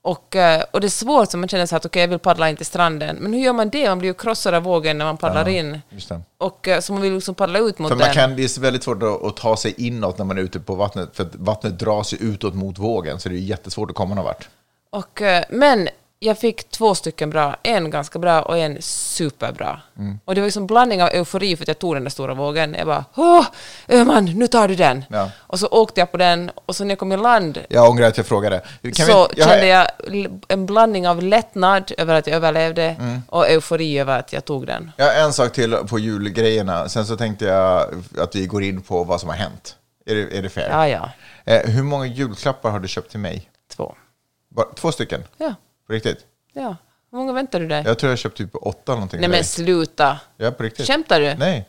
Och, 0.08 0.37
eh, 0.37 0.64
och 0.70 0.81
det 0.81 0.87
är 0.87 0.88
svårt, 0.88 1.31
så 1.31 1.38
man 1.38 1.49
känner 1.49 1.66
så 1.66 1.76
att 1.76 1.87
okej, 1.87 2.02
jag 2.02 2.08
vill 2.08 2.19
paddla 2.19 2.50
in 2.50 2.56
till 2.56 2.66
stranden. 2.66 3.16
Men 3.16 3.32
hur 3.32 3.40
gör 3.40 3.52
man 3.52 3.70
det? 3.70 3.88
Man 3.88 3.99
blir 3.99 4.08
ju 4.08 4.14
krossad 4.14 4.55
av 4.55 4.62
vågen 4.62 4.99
när 4.99 5.05
man 5.05 5.16
paddlar 5.16 5.49
in. 5.49 5.81
Just 5.90 6.08
det. 6.08 6.20
Och 6.38 6.69
eh, 6.69 6.81
så 6.81 6.93
man 6.93 7.02
vill 7.02 7.14
liksom 7.14 7.34
paddla 7.34 7.58
ut 7.58 7.78
mot 7.78 7.88
För 7.88 7.96
den. 7.96 8.06
man 8.06 8.14
kan, 8.14 8.37
det 8.37 8.43
är 8.43 8.60
väldigt 8.60 8.82
svårt 8.82 9.02
att, 9.02 9.37
ta 9.37 9.56
sig 9.56 9.75
inåt 9.76 10.19
när 10.19 10.25
man 10.25 10.38
är 10.38 10.43
ute 10.43 10.60
på 10.60 10.75
vattnet, 10.75 11.10
för 11.12 11.25
att 11.25 11.34
vattnet 11.34 11.78
dras 11.78 12.12
ju 12.12 12.16
utåt 12.16 12.55
mot 12.55 12.78
vågen, 12.78 13.20
så 13.20 13.28
det 13.28 13.34
är 13.34 13.38
jättesvårt 13.38 13.90
att 13.90 13.96
komma 13.96 14.14
någon 14.14 14.25
vart. 14.25 14.49
Och, 14.90 15.22
eh, 15.22 15.44
men 15.50 15.88
jag 16.20 16.38
fick 16.38 16.70
två 16.70 16.94
stycken 16.94 17.30
bra, 17.30 17.56
en 17.62 17.90
ganska 17.90 18.18
bra 18.18 18.42
och 18.42 18.58
en 18.58 18.82
superbra. 18.82 19.80
Mm. 19.98 20.20
Och 20.24 20.34
det 20.34 20.40
var 20.40 20.46
liksom 20.46 20.66
blandning 20.66 21.02
av 21.02 21.08
eufori 21.08 21.56
för 21.56 21.64
att 21.64 21.68
jag 21.68 21.78
tog 21.78 21.96
den 21.96 22.02
där 22.04 22.10
stora 22.10 22.34
vågen. 22.34 22.74
Jag 22.78 22.86
bara 22.86 23.04
åh, 23.14 23.46
Öhman, 23.88 24.24
nu 24.24 24.46
tar 24.46 24.68
du 24.68 24.74
den. 24.74 25.04
Ja. 25.10 25.30
Och 25.38 25.58
så 25.58 25.66
åkte 25.66 26.00
jag 26.00 26.10
på 26.12 26.16
den 26.16 26.50
och 26.64 26.76
så 26.76 26.84
när 26.84 26.90
jag 26.90 26.98
kom 26.98 27.12
i 27.12 27.16
land 27.16 27.58
Jag 27.68 27.90
ångrar 27.90 28.06
att 28.06 28.16
jag 28.16 28.26
frågade. 28.26 28.60
Kan 28.82 29.06
så 29.06 29.28
vi, 29.34 29.40
jag, 29.40 29.48
kände 29.48 29.66
jag 29.66 29.86
en 30.48 30.66
blandning 30.66 31.08
av 31.08 31.22
lättnad 31.22 31.92
över 31.98 32.14
att 32.14 32.26
jag 32.26 32.36
överlevde 32.36 32.96
Mm. 32.98 33.22
och 33.28 33.48
eufori 33.48 33.98
över 33.98 34.18
att 34.18 34.32
jag 34.32 34.44
tog 34.44 34.66
den. 34.66 34.92
har 34.98 35.24
en 35.24 35.32
sak 35.32 35.52
till 35.52 35.74
på 35.74 35.98
julgrejerna, 35.98 36.88
sen 36.88 37.06
så 37.06 37.16
tänkte 37.16 37.44
jag 37.44 37.86
att 38.18 38.34
vi 38.36 38.46
går 38.46 38.62
in 38.62 38.80
på 38.82 39.04
vad 39.04 39.20
som 39.20 39.28
har 39.28 39.36
hänt. 39.36 39.76
Är 40.06 40.14
det, 40.14 40.38
är 40.38 40.42
det 40.42 40.48
fair? 40.48 40.68
Ja, 40.70 40.88
ja. 40.88 41.10
Eh, 41.44 41.70
hur 41.70 41.82
många 41.82 42.06
julklappar 42.06 42.70
har 42.70 42.80
du 42.80 42.88
köpt 42.88 43.10
till 43.10 43.20
mig? 43.20 43.50
Två. 43.76 43.94
Bara, 44.48 44.66
två 44.74 44.92
stycken? 44.92 45.24
Ja, 45.36 45.54
På 45.88 45.93
riktigt? 45.94 46.19
ja. 46.52 46.76
Hur 47.11 47.19
många 47.19 47.32
väntar 47.32 47.61
du 47.61 47.67
dig? 47.67 47.82
Jag 47.87 47.99
tror 47.99 48.08
jag 48.08 48.12
har 48.12 48.17
köpt 48.17 48.37
typ 48.37 48.50
åtta 48.52 48.93
någonting. 48.94 49.20
Nej 49.20 49.29
men 49.29 49.44
sluta. 49.44 50.20
Ja, 50.37 50.50
på 50.50 50.62
riktigt. 50.62 50.87
Skämtar 50.87 51.20
du? 51.20 51.35
Nej. 51.35 51.69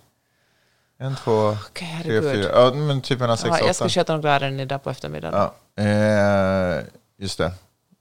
En, 1.00 1.16
två, 1.16 1.58
Okej, 1.70 2.00
tre, 2.04 2.22
fyra. 2.22 2.50
Ja, 2.54 2.74
men 2.74 3.02
typ 3.02 3.20
mellan 3.20 3.38
sex 3.38 3.50
och 3.62 3.68
jag 3.68 3.76
ska 3.76 3.86
åtta. 3.86 3.90
köta 3.90 4.16
några 4.16 4.34
ärenden 4.36 4.60
idag 4.60 4.84
på 4.84 4.90
eftermiddagen. 4.90 5.50
Ja, 5.76 5.84
eh, 5.84 6.84
just 7.18 7.38
det. 7.38 7.52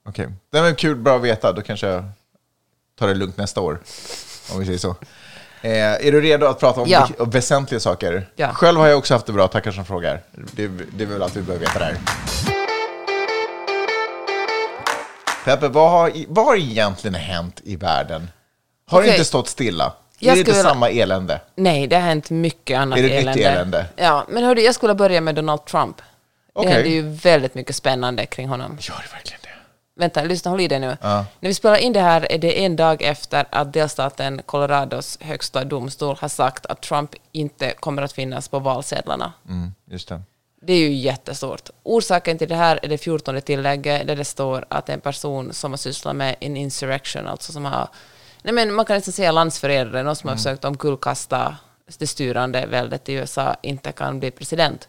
Okej. 0.09 0.29
Det 0.53 0.61
var 0.61 0.73
kul, 0.75 0.97
bra 0.97 1.17
att 1.17 1.23
veta. 1.23 1.53
Då 1.53 1.63
kanske 1.63 1.87
jag 1.87 2.05
tar 2.99 3.09
det 3.09 3.15
lugnt 3.15 3.37
nästa 3.37 3.61
år. 3.61 3.81
Om 4.53 4.59
vi 4.61 4.65
säger 4.67 4.79
så. 4.79 4.91
Eh, 5.63 6.07
är 6.07 6.13
du 6.13 6.21
redo 6.21 6.47
att 6.47 6.61
prata 6.61 6.81
om 6.81 6.89
Ja. 6.89 7.09
väsentliga 7.19 7.81
saker? 7.81 8.31
Ja. 8.37 8.53
Själv 8.55 8.79
har 8.81 8.87
jag 8.89 8.99
också 8.99 9.15
haft 9.15 9.27
det 9.27 9.33
bra, 9.33 9.49
tackar 9.49 9.71
som 9.73 9.85
frågar. 9.85 10.23
Det, 10.53 10.67
det 10.69 11.05
är 11.05 11.09
väl 11.09 11.23
allt 11.23 11.37
vi 11.37 11.43
behöver 11.43 11.67
veta 11.67 11.79
där. 11.79 11.97
Peppe, 15.49 15.69
vad 15.69 15.91
har, 15.91 16.13
vad 16.29 16.45
har 16.45 16.57
egentligen 16.57 17.15
hänt 17.15 17.61
i 17.65 17.77
världen? 17.77 18.31
Har 18.87 18.99
det 19.01 19.05
Okej. 19.05 19.15
inte 19.15 19.25
stått 19.25 19.49
stilla? 19.49 19.93
Jag 20.19 20.31
är 20.31 20.35
det 20.45 20.51
inte 20.51 20.63
samma 20.63 20.91
elände? 20.91 21.41
Nej, 21.55 21.87
det 21.87 21.97
har 21.97 22.03
hänt 22.03 22.31
mycket 22.31 22.79
annat 22.79 22.99
Är 22.99 23.03
det 23.03 23.09
nytt 23.09 23.23
elände. 23.23 23.49
elände? 23.49 23.87
Ja, 23.97 24.27
men 24.29 24.45
hördu, 24.45 24.63
jag 24.63 24.75
skulle 24.75 24.95
börja 24.95 25.21
med 25.21 25.35
Donald 25.35 25.65
Trump. 25.65 25.97
Det 25.97 26.03
Okej. 26.53 26.73
händer 26.73 26.91
ju 26.91 27.03
väldigt 27.03 27.55
mycket 27.55 27.77
spännande 27.77 28.27
kring 28.27 28.49
honom. 28.49 28.79
Gör 28.81 28.95
det 28.97 29.15
verkligen 29.15 29.41
det? 29.43 29.49
Vänta, 30.01 30.23
lyssna, 30.23 30.51
håll 30.51 30.61
i 30.61 30.69
dig 30.69 30.79
nu. 30.81 30.97
Ja. 31.03 31.25
När 31.41 31.49
vi 31.49 31.55
spelar 31.55 31.77
in 31.77 31.93
det 31.93 32.01
här 32.01 32.33
är 32.33 32.39
det 32.39 32.65
en 32.65 32.77
dag 32.77 33.03
efter 33.03 33.47
att 33.51 33.73
delstaten 33.73 34.43
Colorados 34.47 35.19
högsta 35.21 35.65
domstol 35.65 36.17
har 36.21 36.29
sagt 36.29 36.67
att 36.67 36.81
Trump 36.83 37.11
inte 37.33 37.71
kommer 37.81 38.03
att 38.03 38.13
finnas 38.13 38.49
på 38.49 38.59
valsedlarna. 38.59 39.33
Mm, 39.49 39.75
just 39.91 40.09
det. 40.09 40.23
Det 40.61 40.73
är 40.73 40.79
ju 40.79 40.93
jättestort. 40.93 41.71
Orsaken 41.83 42.39
till 42.39 42.49
det 42.49 42.55
här 42.55 42.81
är 42.83 42.89
det 42.89 42.99
14 42.99 43.41
tillägget 43.41 44.07
där 44.07 44.17
det 44.17 44.25
står 44.25 44.65
att 44.69 44.89
en 44.89 45.01
person 45.01 45.53
som 45.53 45.73
har 45.73 45.77
sysslat 45.77 46.17
med 46.17 46.37
en 46.41 46.57
insurrection, 46.57 47.27
alltså 47.27 47.53
som 47.53 47.65
har, 47.65 47.89
nej 48.43 48.55
men 48.55 48.75
man 48.75 48.85
kan 48.85 48.97
nästan 48.97 49.13
säga 49.13 49.33
landsförrädare, 49.33 50.03
någon 50.03 50.17
som 50.17 50.29
har 50.29 50.37
försökt 50.37 50.65
omkullkasta 50.65 51.57
det 51.99 52.07
styrande 52.07 52.67
väldet 52.67 53.09
i 53.09 53.13
USA, 53.13 53.57
inte 53.63 53.93
kan 53.93 54.21
bli 54.21 54.31
president. 54.31 54.89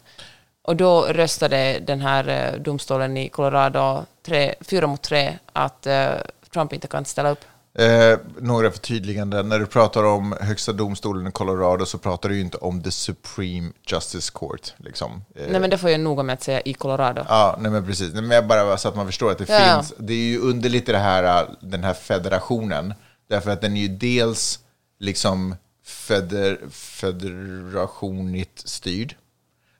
Och 0.62 0.76
då 0.76 1.02
röstade 1.02 1.78
den 1.78 2.00
här 2.00 2.28
eh, 2.28 2.60
domstolen 2.60 3.16
i 3.16 3.28
Colorado 3.28 4.04
tre, 4.22 4.54
fyra 4.60 4.86
mot 4.86 5.02
tre 5.02 5.38
att 5.52 5.86
eh, 5.86 6.10
Trump 6.52 6.72
inte 6.72 6.88
kan 6.88 7.04
ställa 7.04 7.30
upp. 7.30 7.44
Eh, 7.74 8.18
några 8.40 8.70
förtydliganden. 8.70 9.48
När 9.48 9.58
du 9.58 9.66
pratar 9.66 10.04
om 10.04 10.34
högsta 10.40 10.72
domstolen 10.72 11.26
i 11.26 11.30
Colorado 11.32 11.86
så 11.86 11.98
pratar 11.98 12.28
du 12.28 12.34
ju 12.34 12.40
inte 12.40 12.56
om 12.56 12.82
the 12.82 12.90
Supreme 12.90 13.72
Justice 13.86 14.30
Court. 14.34 14.74
Liksom. 14.76 15.24
Eh, 15.34 15.46
Nej 15.50 15.60
men 15.60 15.70
det 15.70 15.78
får 15.78 15.90
jag 15.90 16.00
noga 16.00 16.22
med 16.22 16.32
att 16.32 16.42
säga 16.42 16.60
i 16.60 16.74
Colorado. 16.74 17.24
Ja, 17.28 17.56
nej 17.60 17.70
men 17.70 17.86
precis. 17.86 18.12
Nej, 18.12 18.22
men 18.22 18.30
jag 18.30 18.46
bara 18.46 18.76
så 18.76 18.88
att 18.88 18.96
man 18.96 19.06
förstår 19.06 19.30
att 19.30 19.38
det 19.38 19.48
Ja, 19.48 19.76
finns. 19.82 19.94
Det 19.98 20.12
är 20.12 20.16
ju 20.16 20.38
underligt 20.38 20.88
i 20.88 20.92
det 20.92 20.98
här, 20.98 21.42
äh, 21.42 21.48
den 21.60 21.84
här 21.84 21.94
federationen. 21.94 22.94
Därför 23.28 23.50
att 23.50 23.60
den 23.60 23.76
är 23.76 23.80
ju 23.80 23.88
dels 23.88 24.58
liksom 24.98 25.56
feder, 25.84 26.58
federationigt 26.70 28.68
styrd. 28.68 29.14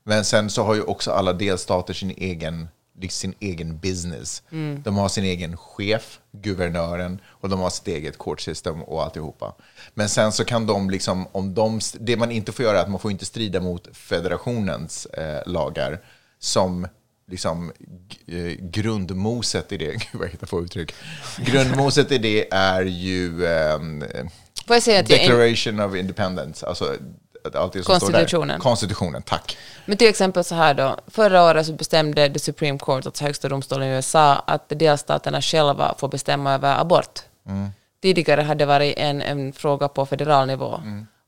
Men 0.04 0.24
sen 0.24 0.50
så 0.50 0.62
har 0.62 0.74
ju 0.74 0.82
också 0.82 1.12
alla 1.12 1.32
delstater 1.32 1.94
sin 1.94 2.10
egen 2.10 2.68
sin 3.08 3.34
egen 3.40 3.78
business. 3.78 4.42
De 4.84 4.96
har 4.96 5.08
sin 5.08 5.24
egen 5.24 5.56
chef, 5.56 6.20
guvernören, 6.32 7.20
och 7.26 7.48
de 7.48 7.60
har 7.60 7.70
sitt 7.70 7.88
eget 7.88 8.18
court 8.18 8.40
system 8.40 8.82
och 8.82 9.02
alltihopa. 9.02 9.54
Men 9.94 10.08
sen 10.08 10.32
så 10.32 10.44
kan 10.44 10.66
de, 10.66 10.90
liksom, 10.90 11.26
om 11.32 11.54
de, 11.54 11.80
det 12.00 12.16
man 12.16 12.30
inte 12.30 12.52
får 12.52 12.64
göra 12.64 12.78
är 12.78 12.82
att 12.82 12.90
man 12.90 13.00
får 13.00 13.10
inte 13.10 13.24
strida 13.24 13.60
mot 13.60 13.96
federationens 13.96 15.06
eh, 15.06 15.42
lagar 15.46 16.00
som 16.38 16.86
liksom 17.30 17.72
eh, 18.26 18.52
grundmoset 18.60 19.72
i 19.72 19.76
det, 19.76 19.86
gud 19.92 20.00
vad 20.12 20.26
jag 20.26 20.30
hittar 20.30 20.46
på 20.46 20.60
uttryck. 20.60 20.94
Grundmoset 21.38 22.12
i 22.12 22.18
det 22.18 22.54
är 22.54 22.82
ju 22.82 23.42
jag 23.42 24.88
är 24.88 24.98
en, 24.98 25.04
Declaration 25.04 25.80
of 25.80 25.96
Independence, 25.96 26.66
alltså 26.66 26.96
står 27.40 27.70
där. 27.70 27.82
Konstitutionen. 27.82 28.60
Konstitutionen, 28.60 29.22
tack. 29.22 29.56
Men 29.86 29.96
till 29.96 30.08
exempel 30.08 30.44
så 30.44 30.54
här 30.54 30.74
då, 30.74 30.96
förra 31.06 31.42
året 31.44 31.66
så 31.66 31.72
bestämde 31.72 32.30
the 32.30 32.38
Supreme 32.38 32.78
Court, 32.78 33.06
alltså 33.06 33.24
högsta 33.24 33.48
domstolen 33.48 33.88
i 33.88 33.92
USA, 33.92 34.34
att 34.46 34.68
delstaterna 34.68 35.42
själva 35.42 35.94
får 35.98 36.08
bestämma 36.08 36.54
över 36.54 36.80
abort. 36.80 37.20
Tidigare 38.02 38.40
hade 38.40 38.58
det 38.58 38.66
varit 38.66 38.94
en, 38.98 39.22
en 39.22 39.52
fråga 39.52 39.88
på 39.88 40.06
federal 40.06 40.46
nivå. 40.46 40.80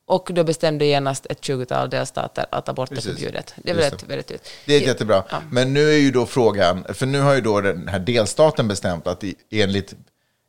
Och 0.07 0.31
då 0.33 0.45
bestämde 0.45 0.85
genast 0.85 1.27
ett 1.27 1.41
20-tal 1.41 1.91
delstater 1.91 2.47
att 2.51 2.69
abort 2.69 2.93
är 2.93 3.01
förbjudet. 3.01 3.55
Det 3.57 3.71
är 3.71 3.75
väldigt, 3.75 4.03
väldigt 4.03 4.31
ut. 4.31 4.49
Det 4.67 4.75
är 4.75 4.81
jättebra. 4.81 5.25
Ja. 5.31 5.43
Men 5.51 5.75
nu 5.75 5.89
är 5.91 5.99
ju 5.99 6.11
då 6.11 6.27
frågan, 6.27 6.85
för 6.89 7.07
nu 7.07 7.21
har 7.21 7.35
ju 7.35 7.41
då 7.41 7.61
den 7.61 7.89
här 7.89 7.99
delstaten 7.99 8.69
bestämt 8.69 9.07
att 9.07 9.25
enligt, 9.51 9.95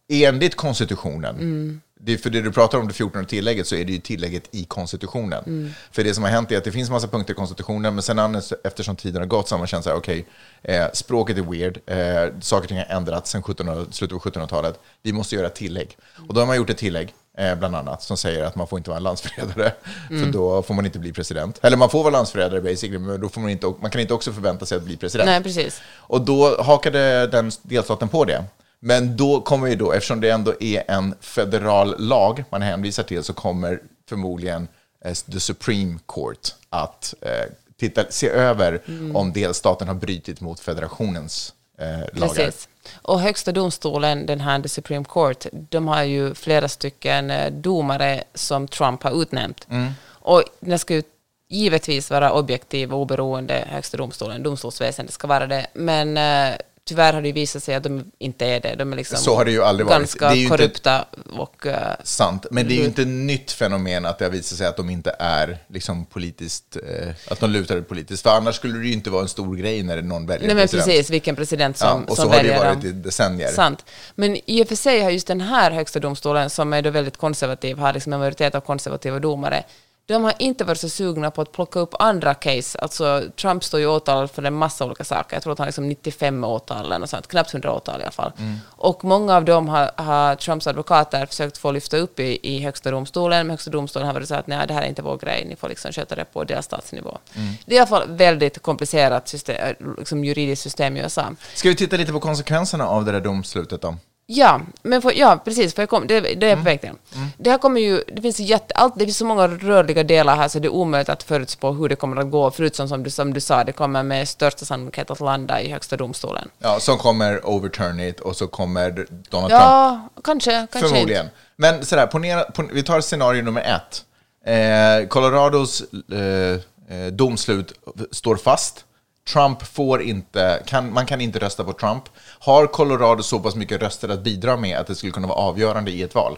enligt 0.09 0.55
konstitutionen, 0.55 1.35
Mm. 1.35 1.81
Det, 2.05 2.17
för 2.17 2.29
det 2.29 2.41
du 2.41 2.51
pratar 2.51 2.77
om 2.77 2.87
det 2.87 2.93
14 2.93 3.25
tillägget 3.25 3.67
så 3.67 3.75
är 3.75 3.85
det 3.85 3.91
ju 3.91 3.99
tillägget 3.99 4.43
i 4.51 4.63
konstitutionen. 4.65 5.43
Mm. 5.45 5.73
För 5.91 6.03
det 6.03 6.13
som 6.13 6.23
har 6.23 6.31
hänt 6.31 6.51
är 6.51 6.57
att 6.57 6.63
det 6.63 6.71
finns 6.71 6.89
massa 6.89 7.07
punkter 7.07 7.33
i 7.33 7.35
konstitutionen, 7.35 7.95
men 7.95 8.03
sen 8.03 8.41
eftersom 8.63 8.95
tiden 8.95 9.21
har 9.21 9.27
gått 9.27 9.47
så 9.47 9.55
har 9.55 9.59
man 9.59 9.67
känt 9.67 9.83
så 9.83 9.89
här, 9.89 9.97
okej, 9.97 10.25
eh, 10.61 10.85
språket 10.93 11.37
är 11.37 11.41
weird, 11.41 11.79
eh, 11.85 12.39
saker 12.41 12.63
och 12.63 12.67
ting 12.67 12.77
har 12.77 12.85
ändrats 12.85 13.31
sen 13.31 13.41
1700, 13.41 13.85
slutet 13.91 14.15
av 14.15 14.21
1700-talet, 14.21 14.79
vi 15.03 15.13
måste 15.13 15.35
göra 15.35 15.47
ett 15.47 15.55
tillägg. 15.55 15.97
Och 16.27 16.33
då 16.33 16.41
har 16.41 16.47
man 16.47 16.55
gjort 16.55 16.69
ett 16.69 16.77
tillägg, 16.77 17.13
eh, 17.37 17.55
bland 17.55 17.75
annat, 17.75 18.03
som 18.03 18.17
säger 18.17 18.43
att 18.43 18.55
man 18.55 18.67
får 18.67 18.77
inte 18.79 18.89
vara 18.89 18.97
en 18.97 19.03
landsförrädare, 19.03 19.71
Mm. 20.09 20.23
för 20.23 20.31
då 20.31 20.61
får 20.61 20.73
man 20.73 20.85
inte 20.85 20.99
bli 20.99 21.13
president. 21.13 21.59
Eller 21.61 21.77
man 21.77 21.89
får 21.89 22.03
vara 22.03 22.11
landsförrädare 22.13 22.61
basically, 22.61 22.97
men 22.99 23.21
då 23.21 23.29
får 23.29 23.41
man, 23.41 23.49
inte, 23.49 23.73
man 23.81 23.91
kan 23.91 24.01
inte 24.01 24.13
också 24.13 24.33
förvänta 24.33 24.65
sig 24.65 24.77
att 24.77 24.83
bli 24.83 24.97
president. 24.97 25.27
Nej, 25.27 25.43
precis. 25.43 25.81
Och 25.95 26.21
då 26.21 26.61
hakade 26.63 27.27
den 27.27 27.51
delstaten 27.61 28.09
på 28.09 28.25
det. 28.25 28.43
Men 28.85 29.17
då 29.17 29.41
kommer 29.41 29.67
ju 29.67 29.75
då, 29.75 29.91
eftersom 29.91 30.21
det 30.21 30.29
ändå 30.29 30.53
är 30.59 30.83
en 30.87 31.15
federal 31.21 31.95
lag 31.99 32.43
man 32.49 32.61
hänvisar 32.61 33.03
till, 33.03 33.23
så 33.23 33.33
kommer 33.33 33.79
förmodligen 34.09 34.67
eh, 35.05 35.13
the 35.13 35.39
Supreme 35.39 35.99
Court 36.05 36.49
att 36.69 37.13
eh, 37.21 37.51
titta, 37.79 38.03
se 38.09 38.29
över 38.29 38.81
Mm. 38.87 39.15
om 39.15 39.33
delstaten 39.33 39.87
har 39.87 39.95
brutit 39.95 40.41
mot 40.41 40.59
federationens 40.59 41.53
eh, 41.79 41.87
lagar. 42.19 42.35
Precis. 42.35 42.67
Och 43.01 43.19
högsta 43.19 43.51
domstolen, 43.51 44.25
den 44.25 44.39
här 44.41 44.61
The 44.61 44.69
Supreme 44.69 45.05
Court, 45.05 45.45
de 45.51 45.87
har 45.87 46.03
ju 46.03 46.33
flera 46.33 46.67
stycken 46.67 47.31
eh, 47.31 47.51
domare 47.51 48.23
som 48.33 48.67
Trump 48.67 49.03
har 49.03 49.21
utnämnt. 49.21 49.67
Mm. 49.69 49.91
Och 50.05 50.43
den 50.59 50.79
ska 50.79 50.93
ju 50.93 51.03
givetvis 51.49 52.09
vara 52.11 52.33
objektiv 52.33 52.93
och 52.93 52.99
oberoende, 52.99 53.67
högsta 53.69 53.97
domstolen, 53.97 54.43
domstolsväsendet 54.43 55.13
ska 55.13 55.27
vara 55.27 55.47
det. 55.47 55.67
Men 55.73 56.17
eh, 56.17 56.55
tyvärr 56.85 57.13
har 57.13 57.21
det 57.21 57.31
visat 57.31 57.63
sig 57.63 57.75
att 57.75 57.83
de 57.83 58.11
inte 58.19 58.45
är 58.45 58.59
det. 58.59 58.75
De 58.75 58.93
är 58.93 58.97
liksom 58.97 59.17
Så 59.17 59.35
har 59.35 59.45
det 59.45 59.51
ju 59.51 59.63
aldrig 59.63 59.87
varit. 59.87 59.99
ganska 59.99 60.29
Det 60.29 60.35
är 60.35 60.37
ju 60.37 60.47
korrupta 60.49 61.05
och... 61.37 61.67
eh, 61.67 61.95
Sant, 62.03 62.45
men 62.51 62.67
det 62.67 62.73
är 62.73 62.77
ju 62.77 62.85
inte 62.85 63.01
ett 63.01 63.07
nytt 63.07 63.51
fenomen 63.51 64.05
att 64.05 64.19
det 64.19 64.25
har 64.25 64.31
visat 64.31 64.57
sig 64.57 64.67
att 64.67 64.77
de 64.77 64.89
inte 64.89 65.15
är 65.19 65.57
liksom 65.67 66.05
politiskt, 66.05 66.75
eh, 66.75 67.09
att 67.31 67.39
de 67.39 67.49
lutar 67.51 67.81
politiskt. 67.81 68.23
För 68.23 68.29
annars 68.29 68.55
skulle 68.55 68.77
det 68.79 68.85
ju 68.87 68.93
inte 68.93 69.09
vara 69.09 69.21
en 69.21 69.27
stor 69.27 69.55
grej 69.55 69.83
när 69.83 70.01
någon 70.01 70.25
väljer 70.25 70.47
nej 70.47 70.55
men 70.55 70.63
president. 70.63 70.85
precis, 70.87 71.09
vilken 71.09 71.35
president 71.35 71.77
som, 71.77 71.87
ja, 71.87 72.11
och 72.11 72.15
som 72.15 72.25
så 72.25 72.31
har 72.31 72.43
det 72.43 72.49
ju 72.49 72.57
varit 72.57 72.81
dem. 72.81 72.89
i 72.89 72.93
decennier. 72.93 73.47
Sant. 73.51 73.85
Men 74.15 74.37
i 74.49 74.63
och 74.63 74.67
för 74.67 74.75
sig 74.75 75.01
har 75.01 75.09
just 75.09 75.27
den 75.27 75.41
här 75.41 75.71
högsta 75.71 75.99
domstolen, 75.99 76.49
som 76.49 76.73
är 76.73 76.81
då 76.81 76.89
väldigt 76.89 77.17
konservativ, 77.17 77.77
har 77.77 77.93
liksom 77.93 78.13
en 78.13 78.19
majoritet 78.19 78.55
av 78.55 78.61
konservativa 78.61 79.19
domare, 79.19 79.63
de 80.05 80.23
har 80.23 80.33
inte 80.39 80.63
varit 80.63 80.79
så 80.79 80.89
sugna 80.89 81.31
på 81.31 81.41
att 81.41 81.51
plocka 81.51 81.79
upp 81.79 81.95
andra 81.99 82.33
case. 82.33 82.79
Alltså, 82.79 83.23
Trump 83.41 83.63
står 83.63 83.79
ju 83.79 83.87
åtalad 83.87 84.31
för 84.31 84.43
en 84.43 84.53
massa 84.53 84.85
olika 84.85 85.03
saker. 85.03 85.35
Jag 85.35 85.43
tror 85.43 85.53
att 85.53 85.59
han 85.59 85.63
har 85.63 85.67
liksom 85.67 85.87
95 85.87 86.43
åtal 86.43 86.85
eller 86.85 86.99
något 86.99 87.09
sånt, 87.09 87.27
knappt 87.27 87.53
100 87.53 87.73
åtal 87.73 87.99
i 87.99 88.03
alla 88.03 88.11
fall. 88.11 88.31
Och 88.65 89.05
många 89.05 89.35
av 89.35 89.45
dem 89.45 89.69
har, 89.69 89.91
har 89.95 90.35
Trumps 90.35 90.67
advokater 90.67 91.25
försökt 91.25 91.57
få 91.57 91.71
lyfta 91.71 91.97
upp 91.97 92.19
i, 92.19 92.39
i 92.43 92.59
högsta 92.59 92.91
domstolen, 92.91 93.47
men 93.47 93.49
högsta 93.49 93.71
domstolen 93.71 94.07
har 94.07 94.13
varit 94.13 94.27
så 94.27 94.35
att 94.35 94.47
nej, 94.47 94.67
det 94.67 94.73
här 94.73 94.81
är 94.81 94.87
inte 94.87 95.01
vår 95.01 95.17
grej, 95.17 95.45
ni 95.49 95.55
får 95.55 95.69
liksom 95.69 95.91
sköta 95.91 96.15
det 96.15 96.25
på 96.25 96.43
delstatsnivå. 96.43 97.17
Det 97.65 97.73
är 97.73 97.75
i 97.75 97.79
alla 97.79 97.87
fall 97.87 98.07
väldigt 98.07 98.61
komplicerat 98.61 99.27
system, 99.27 99.75
liksom 99.97 100.23
juridiskt 100.23 100.63
system 100.63 100.97
i 100.97 100.99
USA. 100.99 101.35
Ska 101.53 101.69
vi 101.69 101.75
titta 101.75 101.97
lite 101.97 102.11
på 102.11 102.19
konsekvenserna 102.19 102.87
av 102.87 103.05
det 103.05 103.11
där 103.11 103.21
domslutet 103.21 103.81
då? 103.81 103.95
Ja, 104.25 104.61
men 104.83 105.01
för, 105.01 105.11
ja, 105.11 105.41
precis, 105.45 105.73
för 105.73 105.81
jag 105.81 105.89
kom, 105.89 106.07
det, 106.07 106.19
det 106.19 106.45
är 106.45 106.49
jag 106.49 106.57
på 106.57 106.63
väg 106.63 106.81
till. 106.81 106.89
Det 107.37 107.49
här 107.49 107.57
kommer 107.57 107.81
ju, 107.81 108.03
det 108.07 108.21
finns, 108.21 108.39
jätte, 108.39 108.73
allt, 108.73 108.93
det 108.99 109.05
finns 109.05 109.17
så 109.17 109.25
många 109.25 109.47
rörliga 109.47 110.03
delar 110.03 110.35
här 110.35 110.47
så 110.47 110.59
det 110.59 110.67
är 110.67 110.73
omöjligt 110.73 111.09
att 111.09 111.23
förutspå 111.23 111.71
hur 111.71 111.89
det 111.89 111.95
kommer 111.95 112.21
att 112.21 112.31
gå, 112.31 112.51
förutom 112.51 112.87
som 112.87 113.03
du, 113.03 113.09
som 113.09 113.33
du 113.33 113.41
sa, 113.41 113.63
det 113.63 113.71
kommer 113.71 114.03
med 114.03 114.29
största 114.29 114.65
sannolikhet 114.65 115.11
att 115.11 115.19
landa 115.19 115.61
i 115.61 115.71
högsta 115.71 115.97
domstolen. 115.97 116.49
Ja, 116.59 116.79
som 116.79 116.97
kommer 116.97 117.47
overturn 117.47 117.99
it 117.99 118.19
och 118.19 118.35
så 118.35 118.47
kommer 118.47 118.91
Donald 119.29 119.29
Trump. 119.29 119.51
Ja, 119.51 120.09
kanske, 120.23 120.51
kanske 120.51 120.79
Förmodligen. 120.79 121.25
inte. 121.25 121.35
Men 121.55 121.85
sådär, 121.85 122.07
ponera, 122.07 122.43
pon, 122.43 122.69
vi 122.73 122.83
tar 122.83 123.01
scenario 123.01 123.41
nummer 123.41 123.61
ett. 123.61 124.05
Eh, 124.45 125.07
Colorados 125.07 125.83
eh, 126.11 126.97
eh, 126.97 127.07
domslut 127.11 127.73
står 128.11 128.35
fast. 128.35 128.85
Trump 129.33 129.63
får 129.63 130.01
inte, 130.01 130.63
kan, 130.65 130.93
man 130.93 131.05
kan 131.05 131.21
inte 131.21 131.39
rösta 131.39 131.63
på 131.63 131.73
Trump. 131.73 132.03
Har 132.39 132.67
Colorado 132.67 133.23
så 133.23 133.39
pass 133.39 133.55
mycket 133.55 133.81
röster 133.81 134.09
att 134.09 134.19
bidra 134.23 134.57
med 134.57 134.77
att 134.77 134.87
det 134.87 134.95
skulle 134.95 135.11
kunna 135.11 135.27
vara 135.27 135.37
avgörande 135.37 135.91
i 135.91 136.03
ett 136.03 136.15
val? 136.15 136.37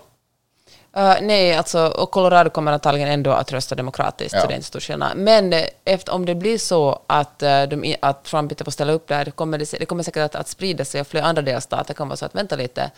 Uh, 0.97 1.15
nej, 1.21 1.53
alltså, 1.53 1.87
och 1.87 2.11
Colorado 2.11 2.49
kommer 2.49 2.71
antagligen 2.71 3.09
ändå 3.09 3.31
att 3.31 3.51
rösta 3.51 3.75
demokratiskt, 3.75 4.33
Ja. 4.33 4.41
så 4.41 4.47
det 4.47 4.53
är 4.53 4.55
inte 4.55 4.67
stor 4.67 4.79
skillnad. 4.79 5.17
Men 5.17 5.53
eh, 5.53 5.63
efter, 5.85 6.13
om 6.13 6.25
det 6.25 6.35
blir 6.35 6.57
så 6.57 7.01
att, 7.07 7.43
eh, 7.43 7.63
de, 7.63 7.95
att 8.01 8.23
Trump 8.23 8.51
inte 8.51 8.63
får 8.63 8.71
ställa 8.71 8.93
upp 8.93 9.07
där, 9.07 9.25
det 9.25 9.31
kommer, 9.31 9.57
det, 9.57 9.71
det 9.79 9.85
kommer 9.85 10.03
säkert 10.03 10.23
att, 10.23 10.35
att 10.35 10.47
sprida 10.47 10.85
sig 10.85 11.01
och 11.01 11.07
flera 11.07 11.25
andra 11.25 11.41
delstater 11.41 11.93
kan 11.93 12.07
vara 12.07 12.17
så 12.17 12.25
att 12.25 12.35
vänta 12.35 12.55
lite, 12.55 12.91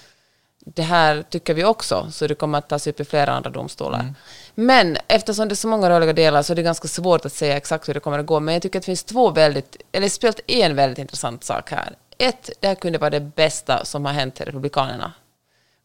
det 0.59 0.81
här 0.81 1.23
tycker 1.29 1.53
vi 1.53 1.63
också, 1.63 2.07
så 2.11 2.27
det 2.27 2.35
kommer 2.35 2.57
att 2.57 2.69
tas 2.69 2.87
upp 2.87 2.99
i 2.99 3.05
flera 3.05 3.31
andra 3.31 3.49
domstolar. 3.49 4.13
Men 4.59 4.97
eftersom 5.07 5.47
det 5.47 5.53
är 5.53 5.55
så 5.55 5.67
många 5.67 5.89
rörliga 5.89 6.13
delar 6.13 6.41
så 6.41 6.53
är 6.53 6.55
det 6.55 6.61
ganska 6.61 6.87
svårt 6.87 7.25
att 7.25 7.33
säga 7.33 7.57
exakt 7.57 7.89
hur 7.89 7.93
det 7.93 7.99
kommer 7.99 8.19
att 8.19 8.25
gå. 8.25 8.39
Men 8.39 8.53
jag 8.53 8.61
tycker 8.61 8.79
att 8.79 8.83
det 8.83 8.85
finns 8.85 9.03
två 9.03 9.29
väldigt, 9.29 9.77
eller 9.91 10.09
speciellt 10.09 10.39
en 10.47 10.75
väldigt 10.75 10.97
intressant 10.97 11.43
sak 11.43 11.71
här. 11.71 11.95
Ett, 12.17 12.49
det 12.59 12.67
här 12.67 12.75
kunde 12.75 12.97
vara 12.97 13.09
det 13.09 13.19
bästa 13.19 13.85
som 13.85 14.05
har 14.05 14.13
hänt 14.13 14.41
Republikanerna. 14.41 15.13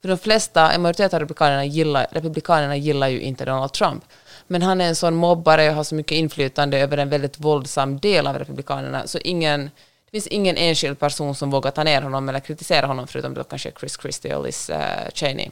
För 0.02 0.08
de 0.08 0.18
flesta, 0.18 0.72
en 0.72 0.82
majoritet 0.82 1.14
av 1.14 1.20
republikanerna 1.20 1.64
gillar, 1.64 2.06
republikanerna 2.10 2.76
gillar 2.76 3.08
ju 3.08 3.20
inte 3.20 3.44
Donald 3.44 3.72
Trump. 3.72 4.04
Men 4.46 4.62
han 4.62 4.80
är 4.80 4.88
en 4.88 4.96
sån 4.96 5.14
mobbare 5.14 5.68
och 5.68 5.74
har 5.74 5.84
så 5.84 5.94
mycket 5.94 6.16
inflytande 6.16 6.78
över 6.78 6.98
en 6.98 7.08
väldigt 7.08 7.40
våldsam 7.40 7.98
del 7.98 8.26
av 8.26 8.38
republikanerna. 8.38 9.06
Så 9.06 9.18
ingen, 9.18 9.64
det 10.04 10.10
finns 10.10 10.26
ingen 10.26 10.56
enskild 10.56 10.98
person 10.98 11.34
som 11.34 11.50
vågar 11.50 11.70
ta 11.70 11.84
ner 11.84 12.02
honom 12.02 12.28
eller 12.28 12.40
kritisera 12.40 12.86
honom, 12.86 13.06
förutom 13.06 13.34
då 13.34 13.44
kanske 13.44 13.72
Chris 13.80 13.98
Christie 14.00 14.34
och 14.34 14.44
Liz 14.44 14.70
uh, 14.70 14.76
Cheney. 15.14 15.50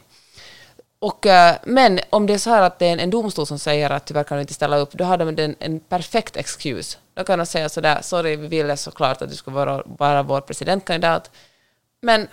Och, 1.01 1.25
eh, 1.25 1.55
men 1.63 1.99
om 2.09 2.25
det 2.27 2.33
är 2.33 2.37
så 2.37 2.49
här 2.49 2.61
att 2.61 2.79
det 2.79 2.85
är 2.85 2.97
en, 2.97 3.09
domstol 3.09 3.47
som 3.47 3.59
säger 3.59 3.89
att 3.89 4.05
tyvärr 4.05 4.23
kan 4.23 4.37
du 4.37 4.41
inte 4.41 4.53
ställa 4.53 4.77
upp, 4.77 4.91
då 4.91 5.03
har 5.03 5.17
de 5.17 5.29
en, 5.29 5.55
en 5.59 5.79
perfekt 5.79 6.37
excuse. 6.37 6.97
Då 7.13 7.23
kan 7.23 7.39
de 7.39 7.45
säga 7.45 7.69
sådär, 7.69 7.99
sorry, 8.01 8.35
vi 8.35 8.47
ville 8.47 8.77
såklart 8.77 9.21
att 9.21 9.29
du 9.29 9.35
skulle 9.35 9.55
vara, 9.55 9.83
vara 9.85 10.23
vår 10.23 10.41
presidentkandidat, 10.41 11.31
men 12.01 12.27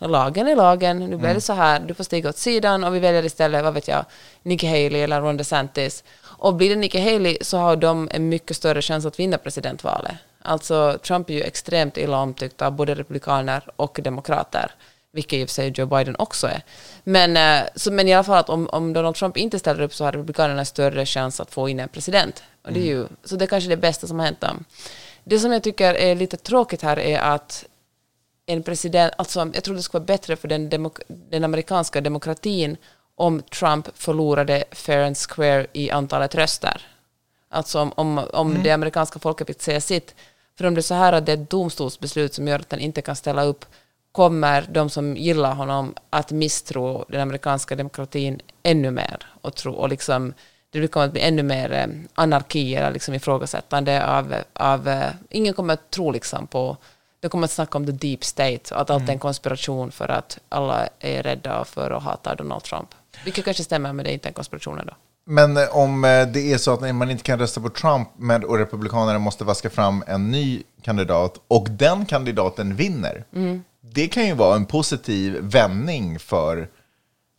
lagen 0.00 0.48
är 0.48 0.56
lagen, 0.56 0.98
nu 0.98 1.16
blir 1.16 1.34
det 1.34 1.40
så 1.40 1.52
här, 1.52 1.80
du 1.80 1.94
får 1.94 2.04
stiga 2.04 2.28
åt 2.28 2.36
sidan 2.36 2.84
och 2.84 2.94
vi 2.94 2.98
väljer 2.98 3.24
istället, 3.24 3.64
vad 3.64 3.74
vet 3.74 3.88
jag, 3.88 4.04
Nikki 4.42 4.66
Haley 4.66 5.00
eller 5.00 5.20
Ron 5.20 5.36
DeSantis. 5.36 6.04
Och 6.22 6.54
blir 6.54 6.70
det 6.70 6.76
Nikki 6.76 7.00
Haley 7.12 7.38
så 7.40 7.58
har 7.58 7.76
de 7.76 8.08
en 8.12 8.28
mycket 8.28 8.56
större 8.56 8.82
chans 8.82 9.06
att 9.06 9.18
vinna 9.18 9.38
presidentvalet. 9.38 10.14
Alltså 10.42 10.98
Trump 11.02 11.30
är 11.30 11.34
ju 11.34 11.42
extremt 11.42 11.96
illa 11.96 12.18
omtyckt 12.18 12.62
av 12.62 12.72
både 12.72 12.94
republikaner 12.94 13.62
och 13.76 14.00
demokrater, 14.02 14.74
vilket 15.12 15.38
i 15.38 15.44
och 15.44 15.48
för 15.48 15.54
sig 15.54 15.72
Joe 15.76 15.86
Biden 15.86 16.16
också 16.18 16.46
är. 16.46 16.62
Men, 17.04 17.36
eh, 17.36 17.68
så, 17.74 17.92
men 17.92 18.08
i 18.08 18.14
alla 18.14 18.24
fall 18.24 18.38
att 18.38 18.48
om, 18.48 18.68
om 18.68 18.92
Donald 18.92 19.16
Trump 19.16 19.36
inte 19.36 19.58
ställer 19.58 19.82
upp 19.82 19.94
så 19.94 20.04
har 20.04 20.12
republikanerna 20.12 20.64
större 20.64 21.06
chans 21.06 21.40
att 21.40 21.54
få 21.54 21.68
in 21.68 21.80
en 21.80 21.88
president. 21.88 22.42
Och 22.62 22.72
det 22.72 22.80
är 22.80 22.84
ju, 22.84 23.06
så 23.24 23.36
det 23.36 23.44
är 23.44 23.46
kanske 23.46 23.70
det 23.70 23.76
bästa 23.76 24.06
som 24.06 24.18
har 24.18 24.26
hänt 24.26 24.40
dem. 24.40 24.64
Det 25.24 25.38
som 25.38 25.52
jag 25.52 25.62
tycker 25.62 25.94
är 25.94 26.14
lite 26.14 26.36
tråkigt 26.36 26.82
här 26.82 26.98
är 26.98 27.20
att 27.20 27.64
en 28.46 28.62
president, 28.62 29.12
alltså 29.18 29.50
jag 29.54 29.64
tror 29.64 29.74
det 29.74 29.82
skulle 29.82 30.00
vara 30.00 30.06
bättre 30.06 30.36
för 30.36 30.48
den, 30.48 30.70
demok, 30.70 30.98
den 31.08 31.44
amerikanska 31.44 32.00
demokratin 32.00 32.76
om 33.14 33.42
Trump 33.42 33.88
förlorade 33.94 34.64
fair 34.72 35.06
and 35.06 35.16
square 35.16 35.66
i 35.72 35.90
antalet 35.90 36.34
röster. 36.34 36.82
Alltså 37.48 37.80
om, 37.80 37.92
om, 37.96 38.18
om 38.32 38.62
det 38.62 38.70
amerikanska 38.70 39.18
folket 39.18 39.46
fick 39.46 39.62
säga 39.62 39.80
sitt. 39.80 40.14
För 40.58 40.66
om 40.66 40.74
det 40.74 40.80
är 40.80 40.82
så 40.82 40.94
här 40.94 41.12
att 41.12 41.26
det 41.26 41.32
är 41.32 41.36
ett 41.36 41.50
domstolsbeslut 41.50 42.34
som 42.34 42.48
gör 42.48 42.58
att 42.58 42.70
han 42.70 42.80
inte 42.80 43.02
kan 43.02 43.16
ställa 43.16 43.44
upp, 43.44 43.64
kommer 44.12 44.66
de 44.70 44.90
som 44.90 45.16
gillar 45.16 45.54
honom 45.54 45.94
att 46.10 46.30
misstro 46.30 47.04
den 47.08 47.20
amerikanska 47.20 47.76
demokratin 47.76 48.40
ännu 48.62 48.90
mer 48.90 49.26
och, 49.40 49.54
tro, 49.54 49.72
och 49.72 49.88
liksom 49.88 50.34
det 50.70 50.88
kommer 50.88 51.06
att 51.06 51.12
bli 51.12 51.20
ännu 51.20 51.42
mer 51.42 51.72
eh, 51.72 51.86
anarki 52.14 52.74
eller 52.74 52.90
liksom 52.90 53.14
ifrågasättande 53.14 54.06
av, 54.06 54.34
av 54.52 54.88
eh, 54.88 55.10
ingen 55.30 55.54
kommer 55.54 55.74
att 55.74 55.90
tro 55.90 56.10
liksom 56.10 56.46
på 56.46 56.76
det 57.20 57.28
kommer 57.28 57.44
att 57.44 57.50
snacka 57.50 57.78
om 57.78 57.86
the 57.86 57.92
deep 57.92 58.24
state 58.24 58.74
att 58.74 58.90
allt 58.90 58.90
Mm. 58.90 59.08
är 59.08 59.12
en 59.12 59.18
konspiration 59.18 59.92
för 59.92 60.08
att 60.08 60.38
alla 60.48 60.88
är 61.00 61.22
rädda 61.22 61.64
för 61.64 61.90
och 61.90 62.02
hatar 62.02 62.36
Donald 62.36 62.62
Trump. 62.62 62.88
Vilket 63.24 63.44
kanske 63.44 63.64
stämmer, 63.64 63.92
men 63.92 64.04
det 64.04 64.10
är 64.10 64.14
inte 64.14 64.28
en 64.28 64.34
konspiration 64.34 64.78
ändå. 64.78 64.92
Men 65.24 65.56
eh, 65.56 65.76
om 65.76 66.02
det 66.32 66.52
är 66.52 66.58
så 66.58 66.72
att 66.72 66.94
man 66.94 67.10
inte 67.10 67.22
kan 67.22 67.38
rösta 67.38 67.60
på 67.60 67.68
Trump 67.68 68.08
men, 68.16 68.44
och 68.44 68.58
Republikanerna 68.58 69.18
måste 69.18 69.44
vaska 69.44 69.70
fram 69.70 70.04
en 70.06 70.30
ny 70.30 70.62
kandidat 70.82 71.40
och 71.48 71.66
den 71.70 72.06
kandidaten 72.06 72.76
vinner. 72.76 73.24
Det 73.82 74.08
kan 74.08 74.26
ju 74.26 74.34
vara 74.34 74.56
en 74.56 74.66
positiv 74.66 75.36
vändning 75.40 76.18
för... 76.18 76.68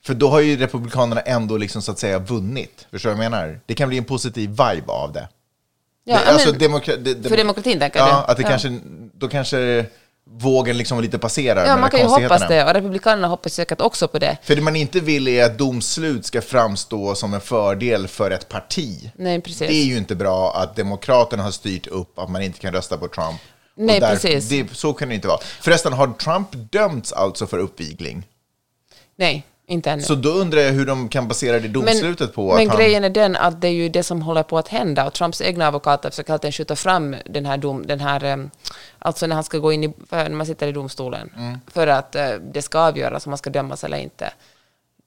För 0.05 0.13
då 0.13 0.29
har 0.29 0.39
ju 0.39 0.57
Republikanerna 0.57 1.21
ändå 1.21 1.57
liksom 1.57 1.81
så 1.81 1.91
att 1.91 1.99
säga 1.99 2.19
vunnit. 2.19 2.87
Förstår 2.91 3.09
du 3.09 3.15
vad 3.15 3.25
jag 3.25 3.31
menar? 3.31 3.59
Det 3.65 3.73
kan 3.73 3.89
bli 3.89 3.97
en 3.97 4.03
positiv 4.03 4.49
vibe 4.49 4.83
av 4.91 5.11
det. 5.13 5.27
Ja, 6.03 6.19
det 6.25 6.31
alltså 6.31 6.49
men- 6.49 6.59
demokra- 6.59 6.97
det- 6.97 7.13
det- 7.13 7.29
för 7.29 7.37
demokratin, 7.37 7.79
tänker 7.79 7.99
ja, 7.99 8.05
du? 8.27 8.31
Att 8.31 8.37
det 8.37 8.43
Ja. 8.43 8.49
kanske, 8.49 8.79
då 9.13 9.27
kanske 9.27 9.85
vågen 10.29 10.77
liksom 10.77 11.01
lite 11.01 11.19
passerar 11.19 11.65
Ja, 11.65 11.77
man 11.77 11.89
kan 11.89 11.99
ju 11.99 12.05
hoppas 12.05 12.47
det, 12.47 12.65
och 12.65 12.73
Republikanerna 12.73 13.27
hoppas 13.27 13.53
säkert 13.53 13.81
också 13.81 14.07
på 14.07 14.19
det. 14.19 14.37
För 14.43 14.55
det 14.55 14.61
man 14.61 14.75
inte 14.75 14.99
vill 14.99 15.27
är 15.27 15.45
att 15.45 15.57
domslut 15.57 16.25
ska 16.25 16.41
framstå 16.41 17.15
som 17.15 17.33
en 17.33 17.41
fördel 17.41 18.07
för 18.07 18.31
ett 18.31 18.49
parti. 18.49 19.11
Nej, 19.15 19.41
precis. 19.41 19.59
Det 19.59 19.73
är 19.73 19.85
ju 19.85 19.97
inte 19.97 20.15
bra 20.15 20.55
att 20.55 20.75
Demokraterna 20.75 21.43
har 21.43 21.51
styrt 21.51 21.87
upp 21.87 22.19
att 22.19 22.29
man 22.29 22.41
inte 22.41 22.59
kan 22.59 22.73
rösta 22.73 22.97
på 22.97 23.07
Trump. 23.07 23.39
Nej, 23.75 23.99
precis. 23.99 24.49
Det, 24.49 24.75
så 24.75 24.93
kan 24.93 25.09
det 25.09 25.15
inte 25.15 25.27
vara. 25.27 25.39
Förresten, 25.61 25.93
har 25.93 26.07
Trump 26.07 26.47
dömts 26.53 27.13
alltså 27.13 27.47
för 27.47 27.59
uppvigling? 27.59 28.27
Nej, 29.15 29.45
inte 29.67 29.91
ännu. 29.91 30.01
Så 30.01 30.15
då 30.15 30.29
undrar 30.29 30.61
jag 30.61 30.71
hur 30.71 30.85
de 30.85 31.09
kan 31.09 31.27
basera 31.27 31.59
det 31.59 31.67
domslutet 31.67 32.33
på 32.33 32.51
att 32.51 32.57
men 32.57 32.69
han... 32.69 32.77
grejen 32.77 33.03
är 33.03 33.09
den 33.09 33.35
att 33.35 33.61
det 33.61 33.67
är 33.67 33.71
ju 33.71 33.89
det 33.89 34.03
som 34.03 34.21
håller 34.21 34.43
på 34.43 34.57
att 34.57 34.67
hända 34.67 35.05
och 35.07 35.13
Trumps 35.13 35.41
egna 35.41 35.67
advokater 35.67 36.09
försöker 36.09 36.33
alltid 36.33 36.55
skjuta 36.55 36.75
fram 36.75 37.15
den 37.25 37.45
här 37.45 37.57
dom, 37.57 37.87
den 37.87 37.99
här, 37.99 38.23
em, 38.23 38.49
alltså 38.99 39.27
när 39.27 39.35
han 39.35 39.43
ska 39.43 39.57
gå 39.57 39.73
in 39.73 39.83
i, 39.83 39.93
när 40.09 40.29
man 40.29 40.45
sitter 40.45 40.67
i 40.67 40.71
domstolen, 40.71 41.29
Mm. 41.37 41.59
för 41.67 41.87
att 41.87 42.15
eh, 42.15 42.29
det 42.29 42.61
ska 42.61 42.79
avgöras 42.79 43.25
om 43.25 43.29
man 43.29 43.37
ska 43.37 43.49
dömas 43.49 43.83
eller 43.83 43.97
inte. 43.97 44.33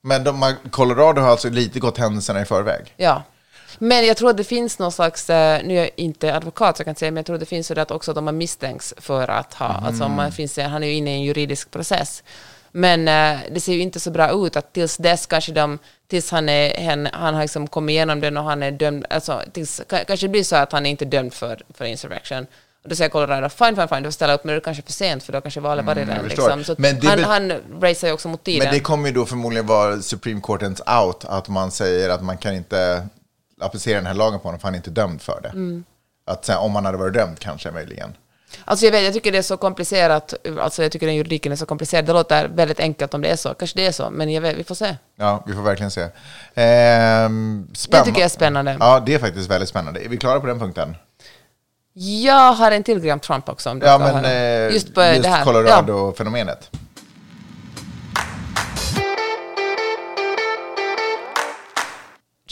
Men 0.03 0.25
de, 0.25 0.55
Colorado 0.71 1.21
har 1.21 1.29
alltså 1.31 1.49
lite 1.49 1.81
gått 1.81 1.99
händelserna 1.99 2.41
i 2.41 2.45
förväg. 2.45 2.95
Ja. 2.97 3.23
Men 3.79 4.07
jag 4.07 4.17
tror 4.17 4.31
att 4.31 4.37
det 4.37 4.45
finns 4.45 4.79
någon 4.79 4.93
slags, 4.93 5.31
eh, 5.31 5.63
nu 5.65 5.75
är 5.75 5.79
jag 5.81 5.91
inte 5.97 6.35
advokat 6.35 6.77
så 6.77 6.81
jag 6.81 6.85
kan 6.85 6.95
säga, 6.97 7.11
men 7.11 7.17
jag 7.17 7.27
tror 7.27 7.35
att 7.37 7.41
det 7.41 7.47
finns 7.47 7.67
så 7.67 7.81
att 7.81 7.91
också 7.91 8.11
att 8.11 8.23
man 8.25 8.37
misstänks 8.39 8.95
för 8.97 9.29
att 9.29 9.55
ha, 9.55 9.67
alltså 9.67 10.05
om 10.05 10.13
man 10.13 10.33
finns, 10.33 10.59
han 10.59 10.83
är 10.83 10.87
ju 10.87 10.93
inne 10.93 11.11
i 11.11 11.15
en 11.15 11.23
juridisk 11.23 11.71
process. 11.71 12.23
Men 12.73 13.09
eh, 13.09 13.39
det 13.53 13.61
ser 13.61 13.73
ju 13.73 13.81
inte 13.81 14.01
så 14.01 14.11
bra 14.11 14.47
ut 14.47 14.57
att 14.57 14.73
tills 14.73 14.97
dess 14.97 15.27
kanske 15.27 15.53
de, 15.53 15.79
tills 16.09 16.31
han, 16.31 16.49
är, 16.49 16.89
han, 16.89 17.09
han 17.13 17.35
har 17.35 17.43
liksom 17.43 17.67
kommit 17.67 17.93
igenom 17.93 18.21
den 18.21 18.37
och 18.37 18.45
han 18.45 18.63
är 18.63 18.71
dömd, 18.71 19.07
alltså 19.11 19.43
tills, 19.53 19.81
ka- 19.89 20.05
kanske 20.05 20.27
det 20.27 20.31
blir 20.31 20.45
så 20.45 20.57
att 20.57 20.73
han 20.73 20.87
är 20.87 20.91
inte 20.91 21.05
dömd 21.05 21.35
för, 21.35 21.63
för 21.75 21.85
insurrection. 21.85 22.47
Och 22.83 22.89
då 22.91 22.97
säger 22.97 23.11
Colorado, 23.11 23.49
fine, 23.49 23.77
fine, 23.77 23.89
fine, 23.89 24.03
du 24.03 24.07
får 24.07 24.11
ställa 24.11 24.35
upp, 24.35 24.45
men 24.45 24.55
det 24.55 24.59
är 24.59 24.61
kanske 24.61 24.83
för 24.83 24.93
sent 24.93 25.23
för 25.23 25.33
då 25.33 25.41
kanske 25.41 25.61
valet 25.61 25.83
Mm, 25.89 25.99
jag 25.99 26.09
redan. 26.09 26.25
förstår. 26.25 26.57
Liksom. 26.57 26.65
Så 26.65 26.81
Men 26.83 27.07
han, 27.07 27.25
han 27.25 27.53
racear 27.81 28.09
ju 28.09 28.15
också 28.15 28.29
mot 28.29 28.45
tiden. 28.45 28.65
Men 28.65 28.75
det 28.75 28.81
kommer 28.81 29.09
ju 29.09 29.15
då 29.15 29.27
förmodligen 29.27 29.67
vara 29.67 30.01
Supreme 30.03 30.41
Courtens 30.41 30.81
out, 31.03 31.25
att 31.25 31.49
man 31.49 31.71
säger 31.71 32.09
att 32.11 32.23
man 32.23 32.39
kan 32.39 32.55
inte 32.55 33.07
applicera 33.61 33.97
den 33.97 34.07
här 34.07 34.15
lagen 34.15 34.41
på 34.41 34.49
honom 34.49 34.61
för 34.61 34.67
han 34.69 34.75
är 34.75 34.79
inte 34.79 34.91
dömd 34.91 35.23
för 35.23 35.41
det. 35.43 35.49
Mm. 35.49 35.85
Att 36.27 36.45
sen, 36.45 36.57
om 36.59 36.75
han 36.75 36.85
hade 36.85 36.99
varit 36.99 37.15
dömd 37.15 37.39
kanske 37.39 37.71
möjligen. 37.71 38.17
Alltså 38.65 38.85
jag, 38.85 38.93
vet, 38.93 39.03
jag 39.05 39.13
tycker 39.15 39.33
det 39.33 39.39
är 39.39 39.43
så 39.43 39.57
komplicerat, 39.57 40.35
alltså 40.61 40.83
jag 40.83 40.93
tycker 40.93 41.07
den 41.07 41.17
juridiken 41.17 41.53
är 41.53 41.57
så 41.57 41.67
komplicerad. 41.67 42.05
Det 42.07 42.13
låter 42.13 42.49
väldigt 42.49 42.81
enkelt 42.81 43.15
om 43.15 43.23
det 43.23 43.29
är 43.29 43.37
så, 43.37 43.55
kanske 43.55 43.79
det 43.79 43.87
är 43.87 43.93
så, 43.93 44.11
men 44.11 44.43
vet, 44.43 44.57
vi 44.57 44.65
får 44.65 44.75
se. 44.75 44.97
Ja, 45.19 45.45
vi 45.47 45.55
får 45.55 45.63
verkligen 45.63 45.91
se. 45.91 46.09
Ehm, 46.55 47.69
spänn- 47.75 47.91
Det 48.01 48.05
tycker 48.05 48.21
jag 48.21 48.25
är 48.25 48.29
spännande. 48.29 48.77
Ja, 48.81 49.03
det 49.07 49.15
är 49.15 49.19
faktiskt 49.19 49.51
väldigt 49.51 49.69
spännande. 49.69 50.05
Är 50.05 50.09
vi 50.09 50.17
klara 50.17 50.41
på 50.41 50.47
den 50.47 50.59
punkten? 50.59 50.97
Jag 52.25 52.53
har 52.53 52.71
en 52.71 52.83
till 52.83 53.01
grej 53.01 53.13
om 53.13 53.21
Trump 53.21 53.49
också. 53.49 53.71
Om 53.71 53.79
du 53.79 53.87
Ja, 53.87 53.99
men 53.99 54.15
höra. 54.15 54.33
eh, 54.33 54.73
just 54.73 54.95
på 54.95 55.01
det 55.01 55.29
här. 55.29 55.45
Ja. 55.69 55.85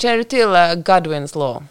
Känner 0.05 0.17
du 0.17 0.25
till 0.25 0.49
uh, 0.49 0.75
Godwins 0.75 1.35
law? 1.35 1.65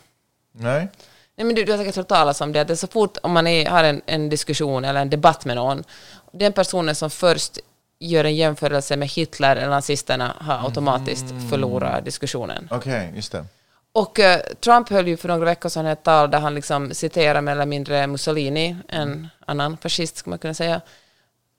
Nej? 0.51 0.87
Nej, 1.35 1.45
men 1.45 1.55
du, 1.55 1.63
du 1.63 1.71
har 1.71 1.79
säkert 1.79 1.95
hört 1.95 2.07
talas 2.07 2.41
om 2.41 2.51
det, 2.51 2.61
att 2.61 2.67
det 2.67 2.73
är 2.73 2.75
så 2.75 2.87
fort 2.87 3.17
om 3.23 3.31
man 3.31 3.47
är, 3.47 3.69
har 3.69 3.83
en, 3.83 4.01
en 4.05 4.29
diskussion 4.29 4.85
eller 4.85 5.01
en 5.01 5.09
debatt 5.09 5.45
med 5.45 5.55
någon, 5.55 5.83
den 6.31 6.53
personen 6.53 6.95
som 6.95 7.09
först 7.09 7.59
gör 7.99 8.23
en 8.25 8.35
jämförelse 8.35 8.97
med 8.97 9.07
Hitler 9.07 9.55
eller 9.55 9.69
nazisterna 9.69 10.35
har 10.39 10.67
automatiskt 10.67 11.31
Mm. 11.31 11.49
förlorat 11.49 12.05
diskussionen. 12.05 12.67
Okej, 12.71 13.11
just 13.15 13.31
det. 13.31 13.45
Och 13.91 14.19
eh, 14.19 14.39
Trump 14.39 14.89
höll 14.89 15.07
ju 15.07 15.17
för 15.17 15.27
några 15.27 15.45
veckor 15.45 15.69
sedan 15.69 15.85
ett 15.85 16.03
tal 16.03 16.31
där 16.31 16.39
han 16.39 16.55
liksom 16.55 16.93
citerar 16.93 17.41
mer 17.41 17.51
eller 17.51 17.65
mindre 17.65 18.07
Mussolini, 18.07 18.75
en 18.87 19.27
annan 19.45 19.77
fascist 19.77 20.17
skulle 20.17 20.29
man 20.31 20.39
kunna 20.39 20.53
säga. 20.53 20.81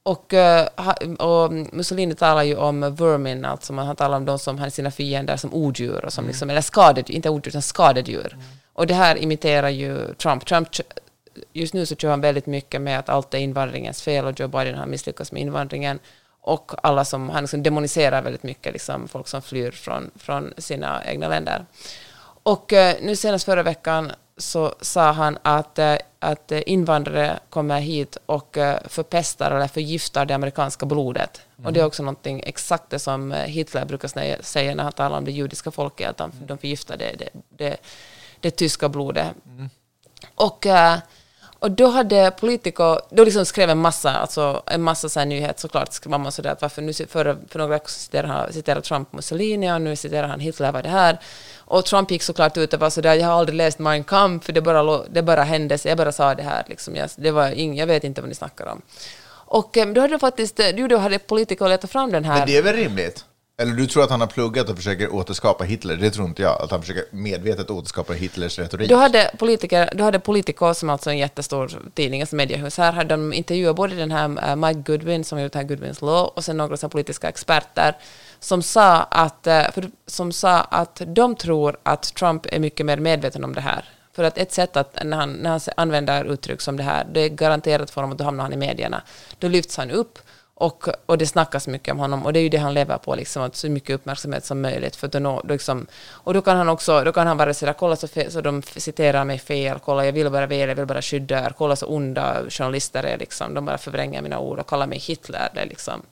Och, 0.06 0.34
eh, 0.34 0.68
och 1.18 1.52
Mussolini 1.52 2.14
talar 2.14 2.42
ju 2.42 2.56
om 2.56 2.80
vermin, 2.80 3.44
alltså 3.44 3.72
man 3.72 3.86
han 3.86 3.96
talar 3.96 4.16
om 4.16 4.24
de 4.24 4.38
som 4.38 4.58
har 4.58 4.68
sina 4.68 4.90
fiender 4.90 5.36
som 5.36 5.54
odjur, 5.54 6.04
och 6.04 6.12
som 6.12 6.26
liksom, 6.26 6.50
eller 6.50 6.60
skadedjur, 6.60 7.16
inte 7.16 7.30
odjur 7.30 7.48
utan 7.48 7.62
skadedjur. 7.62 8.36
Och 8.72 8.86
det 8.86 8.94
här 8.94 9.16
imiterar 9.16 9.68
ju 9.68 10.14
Trump. 10.14 10.46
Trump 10.46 10.68
just 11.52 11.74
nu 11.74 11.86
så 11.86 11.96
kör 11.96 12.10
han 12.10 12.20
väldigt 12.20 12.46
mycket 12.46 12.80
med 12.80 12.98
att 12.98 13.08
allt 13.08 13.34
är 13.34 13.38
invandringens 13.38 14.02
fel 14.02 14.24
och 14.24 14.40
Joe 14.40 14.48
Biden 14.48 14.74
har 14.74 14.86
misslyckats 14.86 15.32
med 15.32 15.42
invandringen. 15.42 15.98
Och 16.40 16.72
alla 16.82 17.04
som, 17.04 17.28
han 17.30 17.42
liksom 17.42 17.62
demoniserar 17.62 18.22
väldigt 18.22 18.42
mycket 18.42 18.72
liksom, 18.72 19.08
folk 19.08 19.28
som 19.28 19.42
flyr 19.42 19.70
från, 19.70 20.10
från 20.16 20.52
sina 20.58 21.04
egna 21.04 21.28
länder. 21.28 21.66
Och 22.42 22.72
eh, 22.72 22.96
nu 23.02 23.16
senast 23.16 23.44
förra 23.44 23.62
veckan 23.62 24.12
så 24.36 24.74
sa 24.80 25.12
han 25.12 25.38
att, 25.42 25.78
eh, 25.78 25.96
att 26.18 26.52
invandrare 26.52 27.38
kommer 27.50 27.80
hit 27.80 28.16
och 28.26 28.56
eh, 28.58 28.78
förpestar 28.88 29.50
eller 29.50 29.68
förgiftar 29.68 30.26
det 30.26 30.34
amerikanska 30.34 30.86
blodet. 30.86 31.40
Och 31.64 31.72
det 31.72 31.80
är 31.80 31.84
också 31.84 32.02
någonting 32.02 32.42
exakt 32.46 32.90
det 32.90 32.98
som 32.98 33.32
eh, 33.32 33.38
Hitler 33.44 33.84
brukar 33.84 34.08
säga- 34.42 34.74
när 34.74 34.84
han 34.84 34.92
talar 34.92 35.18
om 35.18 35.24
det 35.24 35.32
judiska 35.32 35.70
folket, 35.70 36.08
att 36.10 36.16
de, 36.16 36.32
de 36.46 36.58
förgiftar 36.58 36.96
det, 36.96 37.14
det, 37.18 37.28
det, 37.48 37.76
det 38.40 38.50
tyska 38.50 38.88
blodet. 38.88 39.26
Och, 40.34 40.66
eh, 40.66 40.98
och 41.64 41.70
då 41.70 41.86
hade 41.86 42.30
politiker, 42.30 43.00
då 43.10 43.24
liksom 43.24 43.44
skrev 43.46 43.70
en 43.70 43.78
massa, 43.78 44.10
alltså 44.10 44.62
en 44.66 44.82
massa 44.82 45.08
så 45.08 45.18
här 45.18 45.26
nyhet 45.26 45.60
såklart, 45.60 45.92
skrev 45.92 46.10
man 46.10 46.32
sådär 46.32 46.50
att 46.50 46.62
varför 46.62 46.82
nu, 46.82 46.92
för, 46.92 47.08
för 47.48 47.58
några 47.58 47.70
veckor 47.70 47.88
sedan 47.88 48.00
citerade, 48.00 48.28
han- 48.32 48.52
citerade 48.52 48.80
Trump 48.82 49.12
Mussolini 49.12 49.72
och 49.72 49.80
nu 49.80 49.96
citerar 49.96 50.28
han 50.28 50.40
Hitler, 50.40 50.72
vad 50.72 50.82
det 50.84 50.88
här? 50.88 51.18
Och 51.58 51.84
Trump 51.84 52.10
gick 52.10 52.22
såklart 52.22 52.56
ut 52.56 52.74
och 52.74 52.80
var 52.80 52.90
sådär, 52.90 53.14
jag 53.14 53.26
har 53.26 53.34
aldrig 53.34 53.56
läst 53.56 53.78
Mein 53.78 54.04
Kampf, 54.04 54.44
för 54.46 54.52
det 54.52 54.60
bara, 54.60 54.98
det 55.10 55.22
bara 55.22 55.42
hände, 55.42 55.78
jag 55.84 55.96
bara 55.98 56.12
sa 56.12 56.34
det 56.34 56.42
här, 56.42 56.64
liksom, 56.66 56.96
jag, 56.96 57.10
det 57.16 57.30
var 57.30 57.50
ing, 57.50 57.76
jag 57.76 57.86
vet 57.86 58.04
inte 58.04 58.20
vad 58.20 58.28
ni 58.28 58.34
snackar 58.34 58.66
om. 58.66 58.82
Och 59.46 59.76
eh, 59.76 59.86
då 59.88 60.00
hade 60.00 60.18
faktiskt, 60.18 60.60
eh, 60.60 60.68
då 60.88 60.96
hade 60.96 61.18
politiker 61.18 61.68
letat 61.68 61.90
fram 61.90 62.12
den 62.12 62.24
här. 62.24 62.38
Men 62.38 62.46
det 62.46 62.56
är 62.56 62.62
väl 62.62 62.76
rimligt? 62.76 63.24
Eller 63.56 63.72
du 63.72 63.86
tror 63.86 64.04
att 64.04 64.10
han 64.10 64.20
har 64.20 64.26
pluggat 64.26 64.68
och 64.68 64.76
försöker 64.76 65.14
återskapa 65.14 65.64
Hitler? 65.64 65.96
Det 65.96 66.10
tror 66.10 66.26
inte 66.26 66.42
jag. 66.42 66.62
Att 66.62 66.70
han 66.70 66.80
försöker 66.80 67.04
medvetet 67.10 67.70
återskapa 67.70 68.12
Hitlers 68.12 68.58
retorik. 68.58 68.88
Då 68.88 68.96
hade 68.96 69.30
politiker, 69.38 69.90
du 69.94 70.02
hade 70.02 70.18
Politico, 70.18 70.74
som 70.74 70.90
alltså 70.90 71.10
är 71.10 71.12
en 71.12 71.18
jättestor 71.18 71.70
tidning, 71.94 72.20
alltså 72.20 72.36
mediehus 72.36 72.78
här, 72.78 72.92
hade 72.92 73.08
de 73.08 73.32
intervjuat 73.32 73.76
både 73.76 73.94
den 73.94 74.10
här 74.10 74.50
eh, 74.50 74.56
Mike 74.56 74.80
Goodwin, 74.92 75.24
som 75.24 75.38
har 75.38 75.42
gjort 75.42 75.52
den 75.52 75.62
här 75.62 75.68
Goodwins 75.68 76.00
Law, 76.00 76.32
och 76.36 76.44
sen 76.44 76.56
några 76.56 76.76
så 76.76 76.86
här 76.86 76.90
politiska 76.90 77.28
experter, 77.28 77.96
som 78.40 78.62
sa, 78.62 79.02
att, 79.02 79.46
eh, 79.46 79.70
för, 79.70 79.90
som 80.06 80.32
sa 80.32 80.60
att 80.60 81.02
de 81.06 81.36
tror 81.36 81.76
att 81.82 82.14
Trump 82.14 82.46
är 82.46 82.58
mycket 82.58 82.86
mer 82.86 82.96
medveten 82.96 83.44
om 83.44 83.54
det 83.54 83.60
här. 83.60 83.84
För 84.12 84.24
att 84.24 84.38
ett 84.38 84.52
sätt 84.52 84.76
att, 84.76 85.04
när 85.04 85.16
han, 85.16 85.32
när 85.32 85.50
han 85.50 85.60
använder 85.76 86.24
uttryck 86.24 86.60
som 86.60 86.76
det 86.76 86.82
här, 86.82 87.06
det 87.12 87.20
är 87.20 87.28
garanterat 87.28 87.90
för 87.90 88.00
honom 88.00 88.12
att 88.12 88.18
då 88.18 88.24
hamnar 88.24 88.44
han 88.44 88.52
i 88.52 88.56
medierna. 88.56 89.02
Då 89.38 89.48
lyfts 89.48 89.76
han 89.76 89.90
upp 89.90 90.18
och, 90.56 90.84
och 91.06 91.18
det 91.18 91.26
snackas 91.26 91.66
mycket 91.66 91.92
om 91.92 91.98
honom 91.98 92.24
och 92.26 92.32
det 92.32 92.38
är 92.38 92.42
ju 92.42 92.48
det 92.48 92.56
han 92.56 92.74
lever 92.74 92.98
på, 92.98 93.14
liksom, 93.14 93.42
att 93.42 93.56
så 93.56 93.68
mycket 93.68 93.94
uppmärksamhet 93.94 94.44
som 94.44 94.60
möjligt. 94.60 94.96
För 94.96 95.06
att 95.06 95.12
då, 95.12 95.18
nå- 95.18 95.42
liksom, 95.48 95.86
och 96.10 96.34
då 96.34 96.42
kan 96.42 96.56
han 96.56 96.68
också, 96.68 97.04
då 97.04 97.12
kan 97.12 97.26
han 97.26 97.36
vara 97.36 97.54
sådär, 97.54 97.72
kolla 97.72 97.96
så, 97.96 98.08
så 98.28 98.40
de 98.40 98.62
citerar 98.62 99.24
mig 99.24 99.38
fel, 99.38 99.78
kolla 99.84 100.04
jag 100.06 100.12
vill 100.12 100.30
bara 100.30 100.46
väl, 100.46 100.68
jag 100.68 100.76
vill 100.76 100.86
bara 100.86 101.02
skydda 101.02 101.38
er, 101.46 101.52
kolla 101.58 101.76
så 101.76 101.86
onda 101.86 102.36
journalister 102.48 103.02
är 103.02 103.18
liksom, 103.18 103.54
de 103.54 103.64
bara 103.66 103.78
förvränger 103.78 104.22
mina 104.22 104.38
ord 104.38 104.58
och 104.58 104.66
kallar 104.68 104.86
mig 104.86 104.98
Hitler. 104.98 105.48
Det 105.54 105.64
liksom. 105.64 106.02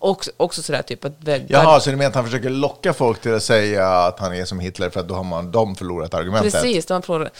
Och 0.00 0.24
också 0.36 0.62
sådär 0.62 0.82
typ 0.82 1.04
att... 1.04 1.24
det- 1.24 1.42
Jaha, 1.48 1.80
så 1.80 1.90
du 1.90 1.96
menar 1.96 2.08
att 2.08 2.14
han 2.14 2.24
försöker 2.24 2.50
locka 2.50 2.92
folk 2.92 3.20
till 3.20 3.34
att 3.34 3.42
säga 3.42 3.88
att 3.88 4.18
han 4.20 4.34
är 4.34 4.44
som 4.44 4.60
Hitler 4.60 4.90
för 4.90 5.00
att 5.00 5.08
då 5.08 5.14
har 5.14 5.24
man 5.24 5.50
de 5.50 5.76
förlorat 5.76 6.14
argumentet? 6.14 6.52
Precis, 6.52 6.86
de 6.86 7.02
får, 7.02 7.30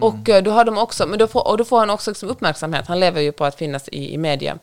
och 0.00 0.28
eh, 0.28 0.42
då 0.42 0.50
har 0.50 0.64
de 0.64 0.78
också, 0.78 1.06
men 1.06 1.18
då 1.18 1.26
får, 1.26 1.48
och 1.48 1.58
då 1.58 1.64
får 1.64 1.78
han 1.78 1.90
också 1.90 2.10
liksom 2.10 2.28
uppmärksamhet, 2.28 2.86
han 2.88 3.00
lever 3.00 3.20
ju 3.20 3.32
på 3.32 3.44
att 3.44 3.54
finnas 3.54 3.88
i, 3.88 4.14
i 4.14 4.18
media. 4.18 4.58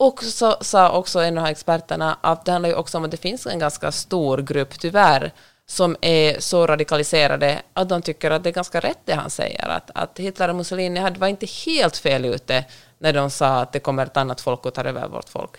Och 0.00 0.24
så 0.24 0.56
sa 0.60 0.90
också 0.90 1.18
en 1.18 1.28
av 1.28 1.34
de 1.34 1.40
här 1.40 1.50
experterna 1.50 2.18
att 2.20 2.44
det 2.44 2.52
handlar 2.52 2.68
ju 2.68 2.74
också 2.74 2.98
om 2.98 3.04
att 3.04 3.10
det 3.10 3.16
finns 3.16 3.46
en 3.46 3.58
ganska 3.58 3.92
stor 3.92 4.38
grupp, 4.38 4.78
tyvärr, 4.78 5.32
som 5.66 5.96
är 6.00 6.40
så 6.40 6.66
radikaliserade 6.66 7.62
att 7.72 7.88
de 7.88 8.02
tycker 8.02 8.30
att 8.30 8.42
det 8.42 8.50
är 8.50 8.52
ganska 8.52 8.80
rätt 8.80 8.98
det 9.04 9.14
han 9.14 9.30
säger, 9.30 9.68
att, 9.68 9.90
att 9.94 10.18
Hitler 10.18 10.48
och 10.48 10.56
Mussolini 10.56 11.00
hade, 11.00 11.18
var 11.18 11.28
inte 11.28 11.46
helt 11.66 11.96
fel 11.96 12.24
ute 12.24 12.64
när 12.98 13.12
de 13.12 13.30
sa 13.30 13.60
att 13.60 13.72
det 13.72 13.80
kommer 13.80 14.06
ett 14.06 14.16
annat 14.16 14.40
folk 14.40 14.66
och 14.66 14.74
tar 14.74 14.84
över 14.84 15.08
vårt 15.08 15.28
folk. 15.28 15.50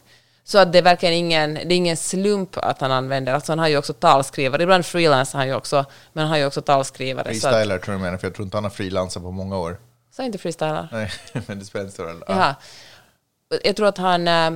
Så 0.43 0.58
att 0.58 0.71
det 0.71 0.78
är 0.78 0.84
verkligen 0.84 1.15
ingen, 1.15 1.54
det 1.54 1.62
är 1.62 1.71
ingen 1.71 1.97
slump 1.97 2.58
att 2.58 2.82
han 2.82 2.91
använder, 2.91 3.34
alltså 3.34 3.52
han 3.52 3.60
har 3.60 3.67
ju 3.67 3.78
också 3.78 3.93
talskrivare, 3.93 4.63
ibland 4.63 4.86
freelancer 4.86 5.38
han 5.38 5.47
ju 5.47 5.54
också, 5.54 5.86
men 6.13 6.21
han 6.21 6.32
har 6.32 6.38
ju 6.38 6.45
också 6.45 6.62
talskrivare. 6.62 7.25
Freestyler 7.25 7.78
tror 7.78 7.93
jag 7.93 8.02
menar, 8.02 8.17
för 8.17 8.28
jag 8.28 8.36
tror 8.36 8.45
inte 8.45 8.58
han 8.58 8.63
har 8.63 8.71
frilansat 8.71 9.23
på 9.23 9.32
många 9.32 9.58
år. 9.58 9.78
Sa 10.12 10.23
inte 10.23 10.38
freestylar? 10.38 10.88
Nej, 10.91 11.12
men 11.47 11.60
det 11.60 11.65
spelar 11.65 11.86
inte 11.86 11.93
stor 11.93 12.06
roll. 12.06 12.23
Ja. 12.28 12.56
Jag 13.63 13.75
tror 13.75 13.88
att 13.88 13.97
han... 13.97 14.27
eh, 14.27 14.51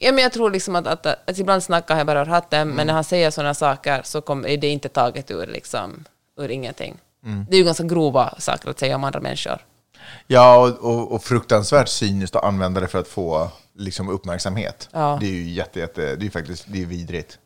Ja, 0.00 0.12
men 0.12 0.22
jag 0.22 0.32
tror 0.32 0.50
liksom 0.50 0.76
att, 0.76 0.86
att, 0.86 1.06
att 1.06 1.38
ibland 1.38 1.62
snackar 1.62 1.96
han 1.96 2.06
bara 2.06 2.20
ur 2.22 2.26
hatten, 2.26 2.60
Mm. 2.62 2.76
men 2.76 2.86
när 2.86 2.94
han 2.94 3.04
säger 3.04 3.30
sådana 3.30 3.54
saker 3.54 4.00
så 4.04 4.20
kom, 4.20 4.46
är 4.46 4.56
det 4.56 4.68
inte 4.68 4.88
taget 4.88 5.30
ur, 5.30 5.46
liksom, 5.46 6.04
ur 6.40 6.48
ingenting. 6.50 6.96
Mm. 7.24 7.46
Det 7.50 7.56
är 7.56 7.58
ju 7.58 7.64
ganska 7.64 7.84
grova 7.84 8.34
saker 8.38 8.70
att 8.70 8.78
säga 8.78 8.96
om 8.96 9.04
andra 9.04 9.20
människor. 9.20 9.58
Ja, 10.26 10.56
och, 10.58 10.90
och, 10.90 11.12
och 11.12 11.22
fruktansvärt 11.22 11.88
cyniskt 11.88 12.36
att 12.36 12.44
använda 12.44 12.80
det 12.80 12.88
för 12.88 12.98
att 12.98 13.08
få 13.08 13.50
liksom, 13.74 14.08
uppmärksamhet. 14.08 14.88
Ja. 14.92 15.18
Det 15.20 15.26
är 15.26 15.30
ju 15.30 15.48
jätte, 15.50 15.78
jätte, 15.78 16.16
det 16.16 16.26
är 16.26 16.30
faktiskt 16.30 16.64
det 16.68 16.82
är 16.82 16.86
vidrigt. 16.86 17.38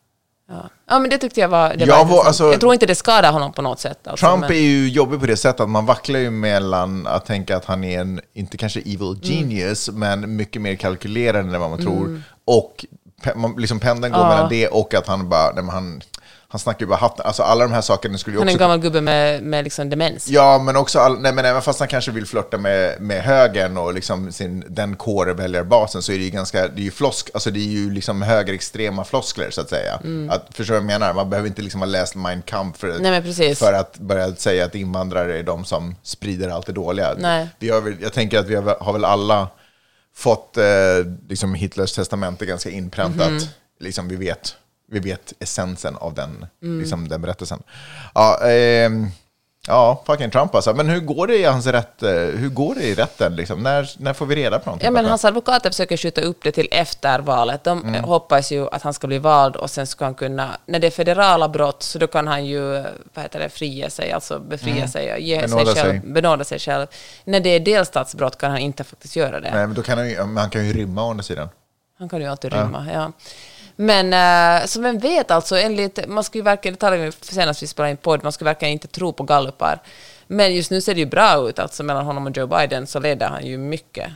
Ja. 0.52 0.68
ja, 0.90 0.98
men 0.98 1.10
det 1.10 1.18
tyckte 1.18 1.40
jag 1.40 1.48
var... 1.48 1.74
Det 1.74 1.84
Jag 1.84 2.04
var 2.04 2.16
var- 2.16 2.24
alltså- 2.24 2.50
jag 2.50 2.60
tror 2.60 2.72
inte 2.74 2.86
det 2.86 2.94
skadar 2.94 3.32
honom 3.32 3.52
på 3.52 3.62
något 3.62 3.80
sätt. 3.80 4.06
Alltså, 4.06 4.26
Trump 4.26 4.40
men, 4.40 4.50
är 4.50 4.54
ju 4.60 4.88
jobbig 4.88 5.20
på 5.20 5.26
det 5.26 5.36
sättet 5.36 5.60
att 5.60 5.68
man 5.70 5.86
vacklar 5.86 6.18
ju 6.20 6.30
mellan 6.30 7.06
att 7.06 7.26
tänka 7.26 7.56
att 7.56 7.64
han 7.64 7.84
är 7.84 8.00
en, 8.00 8.20
inte 8.34 8.56
kanske 8.56 8.80
evil 8.80 9.18
genius, 9.22 9.90
men 9.90 10.36
mycket 10.36 10.62
mer 10.62 10.74
kalkylerande 10.74 11.54
än 11.54 11.60
vad 11.60 11.70
man 11.70 11.82
tror. 11.82 12.22
Och 12.44 12.84
liksom 13.58 13.80
pendeln 13.80 14.12
går 14.12 14.22
Ja. 14.22 14.28
mellan 14.28 14.48
det 14.48 14.68
och 14.68 14.94
att 14.94 15.06
han 15.06 15.28
bara, 15.28 15.52
nej, 15.52 15.64
han, 15.70 16.02
han 16.52 16.58
snackar 16.58 16.80
ju 16.80 16.86
bara 16.86 16.98
hatten. 16.98 17.26
Alltså 17.26 17.42
alla 17.42 17.64
de 17.64 17.72
här 17.72 17.80
sakerna 17.80 18.18
skulle 18.18 18.34
ju 18.34 18.40
han 18.40 18.48
är 18.48 18.52
också... 18.52 18.64
en 18.64 18.68
gammal 18.68 18.80
gubbe 18.80 19.00
med, 19.00 19.42
med 19.42 19.64
liksom 19.64 19.90
demens. 19.90 20.28
Ja, 20.28 20.58
men 20.58 20.76
också, 20.76 20.98
all, 20.98 21.20
nej, 21.20 21.32
men 21.32 21.44
även 21.44 21.62
fast 21.62 21.78
han 21.78 21.88
kanske 21.88 22.10
vill 22.10 22.26
flörta 22.26 22.58
med, 22.58 23.00
med 23.00 23.22
högern 23.22 23.76
och 23.76 23.94
liksom 23.94 24.32
sin, 24.32 24.64
den 24.68 24.96
kårväljarbasen 24.96 26.02
så 26.02 26.12
är 26.12 26.18
det 26.18 26.24
ju 26.24 26.30
ganska, 26.30 26.68
det 26.68 26.80
är 26.80 26.84
ju 26.84 26.90
flosk, 26.90 27.30
alltså 27.34 27.50
det 27.50 27.60
är 27.60 27.68
ju 27.68 27.90
liksom 27.90 28.22
högerextrema 28.22 29.04
floskler 29.04 29.50
så 29.50 29.60
att 29.60 29.68
säga. 29.68 29.94
Att, 30.30 30.46
förstår 30.54 30.74
du 30.74 30.80
vad 30.80 30.92
jag 30.92 31.00
menar? 31.00 31.14
Man 31.14 31.30
behöver 31.30 31.48
inte 31.48 31.62
liksom 31.62 31.80
ha 31.80 31.86
läst 31.86 32.14
Mein 32.14 32.42
Kampf 32.42 32.78
för, 32.78 32.98
Nej, 32.98 33.54
för 33.54 33.72
att 33.72 33.98
börja 33.98 34.34
säga 34.34 34.64
att 34.64 34.74
invandrare 34.74 35.38
är 35.38 35.42
de 35.42 35.64
som 35.64 35.94
sprider 36.02 36.48
allt 36.48 36.66
det 36.66 36.72
dåliga. 36.72 37.14
Nej. 37.18 37.48
Vi 37.58 37.70
har 37.70 37.96
jag 38.00 38.12
tänker 38.12 38.38
att 38.38 38.46
vi 38.46 38.54
har, 38.54 38.76
har 38.80 38.92
väl 38.92 39.04
alla 39.04 39.48
fått 40.14 40.56
eh, 40.56 40.64
liksom 41.28 41.54
Hitlers 41.54 41.92
testamente 41.92 42.46
ganska 42.46 42.70
inpräntat. 42.70 43.30
Mhm. 43.30 43.40
Liksom 43.80 44.08
vi 44.08 44.16
vet, 44.16 44.56
vi 44.92 45.00
vet 45.00 45.33
essensen 45.38 45.96
av 45.96 46.14
den, 46.14 46.46
Mm. 46.62 46.81
liksom 46.81 47.09
den 47.09 47.22
berättelsen. 47.22 47.62
Ja, 48.14 48.38
ehm, 48.48 49.07
ja, 49.66 50.02
fucking 50.07 50.31
Trump 50.31 50.55
alltså. 50.55 50.74
Men 50.74 50.88
hur 50.88 51.00
går 51.00 51.26
det 51.26 51.37
i 51.37 51.44
hans 51.44 51.66
rätt, 51.66 52.02
eh, 52.02 52.11
hur 52.12 52.48
går 52.48 52.74
det 52.74 52.83
i 52.83 52.94
rätten? 52.94 53.37
Liksom? 53.37 53.62
När, 53.62 53.90
när 53.98 54.12
får 54.12 54.26
vi 54.26 54.37
reda 54.37 54.59
på 54.59 54.66
någonting? 54.66 54.85
Ja, 54.85 54.90
men 54.90 55.05
hans 55.07 55.24
advokater 55.24 55.70
försöker 55.70 55.96
skjuta 55.96 56.20
upp 56.20 56.38
det 56.42 56.52
till 56.52 56.68
efter 56.70 57.18
valet. 57.18 57.64
De 57.64 57.81
Mm. 57.83 57.94
eh, 57.94 58.05
hoppas 58.05 58.52
ju 58.52 58.68
att 58.68 58.83
han 58.83 58.94
ska 58.94 59.07
bli 59.07 59.18
vald 59.18 59.57
och 59.57 59.70
sen 59.70 59.87
ska 59.87 60.05
han 60.05 60.14
kunna, 60.14 60.48
när 60.66 60.78
det 60.78 60.87
är 60.87 60.90
federala 60.90 61.48
brott, 61.48 61.83
så 61.83 61.98
då 61.98 62.07
kan 62.07 62.26
han 62.26 62.46
ju, 62.46 62.76
eh, 62.76 62.87
vad 63.14 63.22
heter 63.22 63.38
det, 63.40 63.48
fria 63.48 63.90
sig, 63.90 64.12
alltså 64.12 64.38
befria 64.38 64.88
sig 64.88 65.12
och 65.12 65.20
ge 65.20 65.37
Mm. 65.37 65.50
Benåda 65.50 65.74
sig 65.74 65.83
själv, 65.83 66.00
sig. 66.00 66.11
benåda 66.12 66.44
sig 66.44 66.59
själv. 66.59 66.87
När 67.24 67.40
det 67.40 67.48
är 67.50 67.61
delstatsbrott 67.61 68.38
kan 68.38 68.50
han 68.50 68.61
inte 68.61 68.85
faktiskt 68.85 69.16
göra 69.16 69.40
det. 69.40 69.50
Nej, 69.50 69.66
men 69.66 69.74
då 69.74 69.83
kan 69.83 69.98
han, 69.98 70.37
han 70.37 70.50
kan 70.50 70.66
ju 70.66 70.72
rymma 70.72 71.05
å 71.07 71.11
andra 71.11 71.22
sidan. 71.22 71.48
Han 71.98 72.09
kan 72.09 72.20
ju 72.20 72.26
alltid 72.26 72.52
rymma, 72.52 72.87
ja. 72.92 73.12
Men 73.76 74.12
eh, 74.12 74.66
så 74.66 74.80
vem 74.80 74.98
vet 74.98 75.30
alltså, 75.30 75.56
enligt, 75.56 76.08
man 76.08 76.24
ska 76.24 76.38
ju 76.38 76.42
verkligen, 76.42 76.74
det 76.74 76.80
talade 76.80 77.02
vi 77.02 77.12
senast 77.12 77.62
vi 77.62 77.66
spelade 77.66 77.90
in 77.90 77.96
podd, 77.96 78.22
man 78.22 78.32
ska 78.32 78.44
verkligen 78.44 78.72
inte 78.72 78.88
tro 78.88 79.12
på 79.12 79.22
gallupar. 79.22 79.78
Men 80.26 80.54
just 80.54 80.70
nu 80.70 80.80
ser 80.80 80.94
det 80.94 81.00
ju 81.00 81.06
bra 81.06 81.48
ut, 81.48 81.58
alltså 81.58 81.82
mellan 81.82 82.04
honom 82.04 82.26
och 82.26 82.37
Joe 82.37 82.46
Biden 82.46 82.87
så 82.87 83.00
leder 83.00 83.28
han 83.28 83.46
ju 83.46 83.58
mycket. 83.58 84.12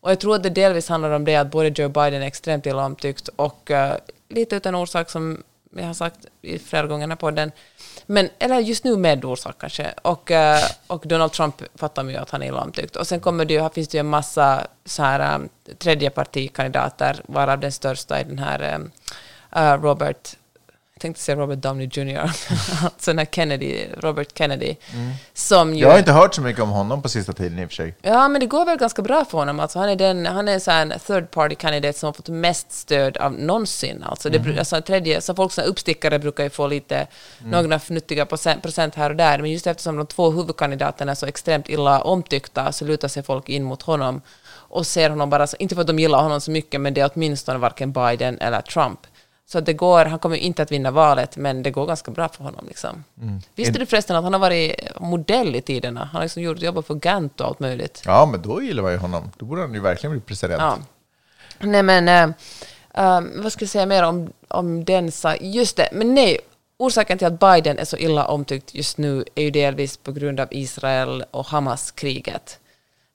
Och 0.00 0.10
jag 0.10 0.20
tror 0.20 0.34
att 0.34 0.42
det 0.42 0.50
delvis 0.50 0.88
handlar 0.88 1.10
om 1.10 1.24
det 1.24 1.36
att 1.36 1.50
både 1.50 1.68
Joe 1.68 1.88
Biden 1.88 2.22
är 2.22 2.26
extremt 2.26 2.66
illa 2.66 2.84
omtyckt 2.84 3.28
och 3.36 3.70
eh, 3.70 3.96
lite 4.28 4.56
utan 4.56 4.74
orsak 4.74 5.10
som 5.10 5.42
jag 5.78 5.86
har 5.86 5.94
sagt 5.94 6.26
i 6.42 6.58
flera 6.58 6.86
gånger 6.86 7.06
i 7.06 7.08
den 7.08 7.16
podden. 7.16 7.52
Men, 8.06 8.28
eller 8.38 8.58
just 8.58 8.84
nu 8.84 8.96
med 8.96 9.24
orsak 9.24 9.56
kanske. 9.58 9.94
Och, 10.02 10.30
eh, 10.30 10.64
och 10.86 11.06
Donald 11.06 11.32
Trump 11.32 11.62
fattar 11.74 12.02
man 12.02 12.12
ju 12.12 12.18
att 12.18 12.30
han 12.30 12.42
är 12.42 12.46
illa 12.46 12.60
omtyckt. 12.60 12.96
Och 12.96 13.06
sen 13.06 13.20
kommer 13.20 13.44
det 13.44 13.60
här 13.60 13.68
finns 13.68 13.88
det 13.88 13.96
ju 13.96 14.00
en 14.00 14.06
massa 14.06 14.66
så 14.84 15.02
här, 15.02 15.20
eh, 15.34 15.74
tredjepartikandidater, 15.78 17.20
varav 17.26 17.60
den 17.60 17.72
största 17.72 18.18
är 18.18 18.24
den 18.24 18.38
här 18.38 18.88
eh, 19.52 19.82
Robert, 19.82 20.36
jag 20.96 21.00
tänkte 21.00 21.22
säga 21.22 21.36
Robert 21.36 21.58
Downey 21.58 21.88
Jr., 21.92 22.18
alltså 22.18 23.10
den 23.10 23.18
här 23.18 23.26
Kennedy, 23.26 23.86
Robert 23.98 24.38
Kennedy, 24.38 24.76
som 25.34 25.74
ju... 25.74 25.80
Jag 25.80 25.90
har 25.90 25.98
inte 25.98 26.12
hört 26.12 26.34
så 26.34 26.42
mycket 26.42 26.62
om 26.62 26.68
honom 26.70 27.02
på 27.02 27.08
sista 27.08 27.32
tiden 27.32 27.58
i 27.58 27.64
och 27.64 27.68
för 27.68 27.74
sig. 27.74 27.94
Ja, 28.02 28.28
men 28.28 28.40
det 28.40 28.46
går 28.46 28.64
väl 28.64 28.78
ganska 28.78 29.02
bra 29.02 29.24
för 29.24 29.38
honom. 29.38 29.60
Alltså, 29.60 29.78
han 29.78 29.88
är, 29.88 29.96
den, 29.96 30.26
han 30.26 30.48
är 30.48 30.58
så 30.58 30.70
en 30.70 30.92
third 31.06 31.30
party 31.30 31.54
candidate 31.54 31.98
som 31.98 32.06
har 32.06 32.12
fått 32.12 32.28
mest 32.28 32.72
stöd 32.72 33.16
av 33.16 33.32
någonsin. 33.32 34.02
Alltså, 34.02 34.30
det, 34.30 34.38
bru- 34.38 34.58
alltså, 34.58 34.80
tredje, 34.80 35.20
så 35.20 35.34
folk 35.34 35.52
som 35.52 35.64
är 35.64 35.68
uppstickare 35.68 36.18
brukar 36.18 36.44
ju 36.44 36.50
få 36.50 36.66
lite, 36.66 37.06
några 37.44 37.76
fnuttiga 37.76 38.26
procent, 38.26 38.62
procent 38.62 38.94
här 38.94 39.10
och 39.10 39.16
där, 39.16 39.38
men 39.38 39.50
just 39.50 39.66
eftersom 39.66 39.96
de 39.96 40.06
två 40.06 40.30
huvudkandidaterna 40.30 41.12
är 41.12 41.16
så 41.16 41.26
extremt 41.26 41.68
illa 41.68 42.00
omtyckta 42.00 42.72
så 42.72 42.84
lutar 42.84 43.08
sig 43.08 43.22
folk 43.22 43.48
in 43.48 43.64
mot 43.64 43.82
honom 43.82 44.20
och 44.68 44.86
ser 44.86 45.10
honom 45.10 45.30
bara, 45.30 45.46
så, 45.46 45.56
inte 45.58 45.74
för 45.74 45.80
att 45.82 45.86
de 45.86 45.98
gillar 45.98 46.22
honom 46.22 46.40
så 46.40 46.50
mycket, 46.50 46.80
men 46.80 46.94
det 46.94 47.00
är 47.00 47.10
åtminstone 47.14 47.58
varken 47.58 47.92
Biden 47.92 48.38
eller 48.38 48.60
Trump. 48.60 49.00
Så 49.48 49.60
det 49.60 49.72
går, 49.72 50.04
han 50.04 50.18
kommer 50.18 50.36
inte 50.36 50.62
att 50.62 50.72
vinna 50.72 50.90
valet, 50.90 51.36
men 51.36 51.62
det 51.62 51.70
går 51.70 51.86
ganska 51.86 52.10
bra 52.10 52.28
för 52.28 52.44
honom. 52.44 52.64
Liksom. 52.68 53.04
Visste 53.54 53.78
du 53.78 53.86
förresten 53.86 54.16
att 54.16 54.24
han 54.24 54.32
har 54.32 54.40
varit 54.40 54.74
modell 55.00 55.56
i 55.56 55.60
tiderna? 55.60 56.00
Han 56.00 56.14
har 56.14 56.22
liksom 56.22 56.42
gjort, 56.42 56.62
jobbat 56.62 56.86
för 56.86 56.94
Gant 56.94 57.40
och 57.40 57.46
allt 57.46 57.60
möjligt. 57.60 58.02
Ja, 58.04 58.28
men 58.32 58.42
då 58.42 58.62
gillar 58.62 58.82
man 58.82 58.92
ju 58.92 58.98
honom. 58.98 59.30
Då 59.36 59.46
borde 59.46 59.60
han 59.60 59.74
ju 59.74 59.80
verkligen 59.80 60.12
bli 60.12 60.20
president. 60.20 60.62
Ja. 60.62 60.78
Nej, 61.58 61.82
men 61.82 62.08
eh, 62.08 63.20
vad 63.42 63.52
ska 63.52 63.62
jag 63.62 63.70
säga 63.70 63.86
mer 63.86 64.02
om, 64.02 64.32
om 64.48 64.84
den 64.84 65.12
sa 65.12 65.36
Just 65.36 65.76
det, 65.76 65.88
men 65.92 66.14
nej. 66.14 66.38
Orsaken 66.78 67.18
till 67.18 67.26
att 67.26 67.40
Biden 67.40 67.78
är 67.78 67.84
så 67.84 67.96
illa 67.96 68.26
omtyckt 68.26 68.74
just 68.74 68.98
nu 68.98 69.24
är 69.34 69.42
ju 69.42 69.50
delvis 69.50 69.96
på 69.96 70.12
grund 70.12 70.40
av 70.40 70.48
Israel 70.50 71.24
och 71.30 71.46
Hamas-kriget. 71.46 72.58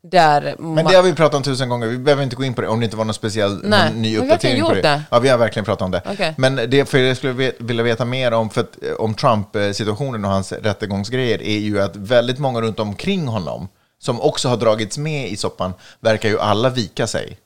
Där 0.04 0.56
Men 0.60 0.86
det 0.86 0.96
har 0.96 1.04
vi 1.04 1.14
pratat 1.14 1.36
om 1.36 1.44
tusen 1.44 1.70
gånger, 1.70 1.88
vi 1.88 1.98
behöver 1.98 2.24
inte 2.24 2.36
gå 2.36 2.44
in 2.44 2.54
på 2.54 2.62
det 2.62 2.68
om 2.68 2.80
det 2.80 2.84
inte 2.84 2.98
var 2.98 3.06
någon 3.06 3.14
speciell 3.14 3.62
Nej, 3.64 3.90
någon 3.90 4.02
ny 4.02 4.18
uppdatering 4.18 4.62
på 4.62 4.68
gjort 4.68 4.76
det. 4.76 4.82
det? 4.82 5.04
Ja, 5.12 5.20
vi 5.20 5.30
har 5.30 5.38
verkligen 5.38 5.66
pratat 5.66 5.82
om 5.82 5.92
det. 5.92 6.02
Okej. 6.06 6.34
Men 6.38 6.56
det 6.56 6.90
för 6.90 6.98
jag 6.98 7.18
skulle 7.18 7.52
vilja 7.60 7.84
veta 7.84 8.06
mer 8.06 8.32
om, 8.34 8.50
för 8.50 8.62
att, 8.62 8.84
eh, 8.84 8.94
om 8.94 9.14
Trump-situationen 9.14 10.26
och 10.26 10.32
hans 10.32 10.52
rättegångsgrejer 10.52 11.42
är 11.42 11.58
ju 11.58 11.82
att 11.82 11.96
väldigt 11.96 12.40
många 12.40 12.62
runt 12.62 12.80
omkring 12.80 13.28
honom, 13.28 13.68
som 14.00 14.22
också 14.22 14.50
har 14.50 14.58
dragits 14.58 14.98
med 14.98 15.30
i 15.30 15.38
soppan, 15.38 15.74
verkar 16.00 16.30
ju 16.30 16.40
alla 16.40 16.70
vika 16.70 17.08
sig. 17.08 17.38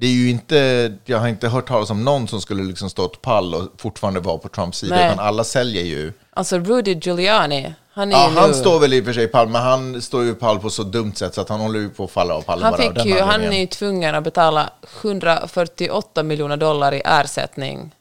Det 0.00 0.06
är 0.06 0.10
ju 0.10 0.30
inte, 0.30 0.92
jag 1.04 1.18
har 1.18 1.28
inte 1.28 1.48
hört 1.48 1.68
talas 1.68 1.90
om 1.90 2.04
någon 2.04 2.28
som 2.28 2.40
skulle 2.40 2.62
liksom 2.62 2.90
stått 2.90 3.22
pall 3.22 3.54
och 3.54 3.62
fortfarande 3.80 4.20
vara 4.20 4.38
på 4.38 4.48
Trumps 4.48 4.78
sida, 4.78 4.96
Nej. 4.96 5.06
utan 5.12 5.18
alla 5.26 5.44
säljer 5.44 5.82
ju. 5.82 6.12
Alltså 6.30 6.58
Rudy 6.58 6.94
Giuliani, 6.94 7.74
han 7.92 8.12
är 8.12 8.16
Ja, 8.16 8.30
ju 8.30 8.36
han 8.38 8.50
nu... 8.50 8.54
står 8.56 8.80
väl 8.80 8.92
i 8.94 9.00
och 9.00 9.04
för 9.04 9.12
sig 9.12 9.28
pall, 9.28 9.48
men 9.48 9.62
han 9.62 10.02
står 10.02 10.24
ju 10.24 10.34
pall 10.34 10.58
på 10.58 10.70
så 10.70 10.82
dumt 10.82 11.12
sätt 11.14 11.34
så 11.34 11.40
att 11.40 11.48
han 11.48 11.60
håller 11.60 11.80
ju 11.80 11.88
på 11.88 12.04
att 12.04 12.10
falla 12.10 12.34
av 12.34 12.42
pallen 12.42 12.64
han, 12.64 12.72
bara 12.72 12.82
fick 12.82 13.04
ju, 13.04 13.20
han 13.20 13.40
är 13.42 13.60
ju 13.60 13.66
tvungen 13.66 14.14
att 14.14 14.24
betala 14.24 14.70
148 15.02 16.22
miljoner 16.22 16.56
dollar 16.56 16.94
i 16.94 17.02
ersättning. 17.04 17.94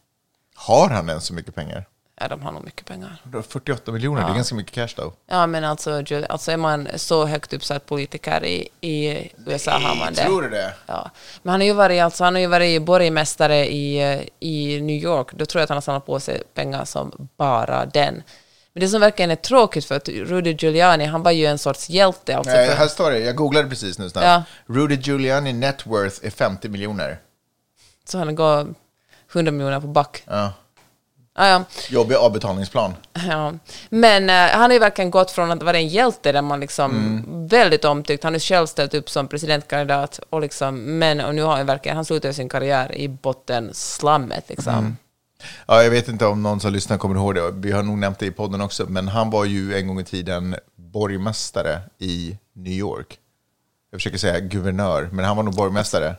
Har 0.55 0.89
han 0.89 1.09
ens 1.09 1.25
så 1.25 1.33
mycket 1.33 1.55
pengar? 1.55 1.85
Ja, 2.19 2.27
de 2.27 2.41
har 2.41 2.51
nog 2.51 2.63
mycket 2.65 2.86
pengar. 2.86 3.21
48 3.49 3.91
miljoner, 3.91 4.21
det 4.25 4.32
är 4.32 4.36
ganska 4.36 4.55
mycket 4.55 4.73
cash 4.73 4.93
då. 4.95 5.13
Ja, 5.27 5.47
men 5.47 5.63
alltså, 5.63 6.03
alltså 6.29 6.51
är 6.51 6.58
man 6.58 6.88
så 6.95 7.25
högt 7.25 7.53
uppsatt 7.53 7.86
politiker 7.86 8.45
i, 8.45 8.67
i 8.82 9.29
USA 9.45 9.71
har 9.71 9.95
man 9.95 10.13
det. 10.13 10.23
Tror 10.25 10.41
du 10.41 10.49
det? 10.49 10.73
Ja. 10.86 11.12
Men 11.43 11.51
han 11.51 11.60
har 11.62 11.65
ju 11.65 11.73
varit, 11.73 12.01
alltså, 12.01 12.23
han 12.23 12.36
har 12.36 12.41
ju 12.41 12.47
varit 12.47 12.82
borgmästare 12.82 13.71
i, 13.71 14.01
i 14.39 14.82
New 14.82 14.95
York. 15.03 15.27
Då 15.34 15.45
tror 15.45 15.60
jag 15.60 15.63
att 15.63 15.69
han 15.69 15.75
har 15.75 15.82
samlat 15.82 16.05
på 16.05 16.19
sig 16.19 16.43
pengar 16.53 16.86
som 16.86 17.29
bara 17.38 17.86
den. 17.86 18.23
Men 18.73 18.82
det 18.82 18.88
som 18.88 19.01
verkligen 19.01 19.32
är 19.32 19.36
tråkigt 19.36 19.86
för 19.86 19.95
att 19.95 20.10
Rudy 20.10 20.51
Giuliani, 20.60 21.05
han 21.05 21.23
var 21.23 21.32
ju 21.32 21.45
en 21.45 21.58
sorts 21.58 21.89
hjälte. 21.89 22.38
Alltså 22.38 22.53
Nej, 22.53 22.69
här 22.75 22.88
står 22.88 23.12
det, 23.12 23.19
jag 23.19 23.36
googlade 23.36 23.69
precis 23.69 23.99
nu 23.99 24.10
snabbt. 24.10 24.25
Ja. 24.25 24.43
Rudy 24.65 24.95
Giuliani 24.95 25.53
net 25.53 25.86
worth 25.88 26.25
är 26.25 26.29
50 26.29 26.69
miljoner. 26.69 27.19
så 28.05 28.17
han 28.17 28.36
går 28.36 28.73
100 29.34 29.51
miljoner 29.51 29.79
på 29.79 29.88
back. 29.88 30.23
Ja. 30.25 30.53
Ja. 31.47 31.63
Jobbig 31.89 32.15
avbetalningsplan. 32.15 32.95
Ja. 33.30 33.54
Men 33.89 34.30
eh, 34.30 34.36
han 34.36 34.62
har 34.62 34.71
ju 34.71 34.80
verkligen 34.80 35.12
gått 35.12 35.32
från 35.32 35.52
att 35.52 35.63
vara 35.63 35.78
en 35.78 35.88
hjälte 35.88 36.32
där 36.32 36.41
man 36.41 36.60
liksom 36.60 36.91
Mm. 36.91 37.47
väldigt 37.47 37.86
omtyckt, 37.86 38.23
han 38.23 38.34
har 38.34 38.39
själv 38.39 38.65
ställt 38.67 38.93
upp 38.93 39.10
som 39.10 39.28
presidentkandidat 39.28 40.19
och 40.30 40.41
liksom, 40.41 40.99
men 40.99 41.21
och 41.21 41.36
nu 41.36 41.41
har 41.43 41.58
han 41.58 41.65
verkligen, 41.65 41.95
han 41.95 42.06
slutar 42.06 42.32
sin 42.32 42.49
karriär 42.49 42.95
i 42.95 43.08
botten 43.08 43.69
slammet 43.73 44.45
liksom. 44.49 44.73
Mm. 44.73 44.97
Ja, 45.67 45.84
jag 45.84 45.89
vet 45.91 46.08
inte 46.08 46.25
om 46.25 46.43
någon 46.43 46.60
som 46.60 46.73
lyssnar 46.73 46.97
kommer 46.97 47.15
ihåg 47.15 47.36
det, 47.36 47.52
vi 47.52 47.71
har 47.71 47.84
nog 47.84 47.97
nämnt 47.97 48.19
det 48.19 48.25
i 48.25 48.32
podden 48.32 48.62
också, 48.62 48.86
men 48.89 49.08
han 49.08 49.30
var 49.30 49.45
ju 49.45 49.75
en 49.78 49.88
gång 49.88 49.99
i 49.99 50.04
tiden 50.04 50.56
borgmästare 50.75 51.80
i 51.99 52.38
New 52.54 52.73
York. 52.73 53.17
Jag 53.91 53.99
försöker 53.99 54.17
säga 54.17 54.39
guvernör, 54.39 55.10
men 55.12 55.25
han 55.25 55.38
var 55.38 55.43
nog 55.43 55.56
borgmästare. 55.56 56.15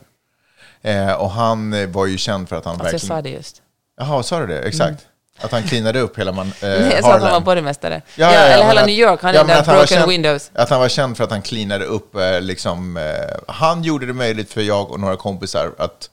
Eh, 0.81 1.13
och 1.13 1.31
han 1.31 1.91
var 1.91 2.05
ju 2.05 2.17
känd 2.17 2.49
för 2.49 2.55
att 2.55 2.65
han 2.65 2.71
Alltså 2.73 2.85
jag 2.87 2.91
verkligen... 2.91 3.07
sa 3.17 3.21
det 3.21 3.29
just. 3.29 3.61
Jaha, 3.97 4.23
sa 4.23 4.39
du 4.39 4.47
det? 4.47 4.59
Exakt. 4.61 5.05
Att 5.41 5.51
han 5.51 5.63
cleanade 5.63 5.99
upp 5.99 6.19
hela 6.19 6.31
man, 6.31 6.47
eh, 6.47 6.53
Nej, 6.69 6.91
jag 6.93 7.03
sa 7.03 7.13
att 7.13 7.21
han 7.21 7.31
var 7.31 7.39
borgmästare. 7.39 8.01
Ja, 8.15 8.31
eller 8.31 8.57
men 8.57 8.67
hela 8.67 8.81
att- 8.81 8.87
New 8.87 8.95
York, 8.99 9.19
han 9.21 9.35
ja, 9.35 9.43
där 9.43 9.63
broken 9.63 9.87
känd, 9.87 10.09
windows. 10.09 10.51
Att 10.53 10.69
han 10.69 10.79
var 10.79 10.89
känd 10.89 11.17
för 11.17 11.23
att 11.23 11.31
han 11.31 11.41
cleanade 11.41 11.85
upp, 11.85 12.15
eh, 12.15 12.41
liksom, 12.41 12.97
eh, 12.97 13.03
han 13.47 13.83
gjorde 13.83 14.05
det 14.05 14.13
möjligt 14.13 14.53
för 14.53 14.61
jag 14.61 14.91
och 14.91 14.99
några 14.99 15.15
kompisar 15.15 15.71
att 15.77 16.09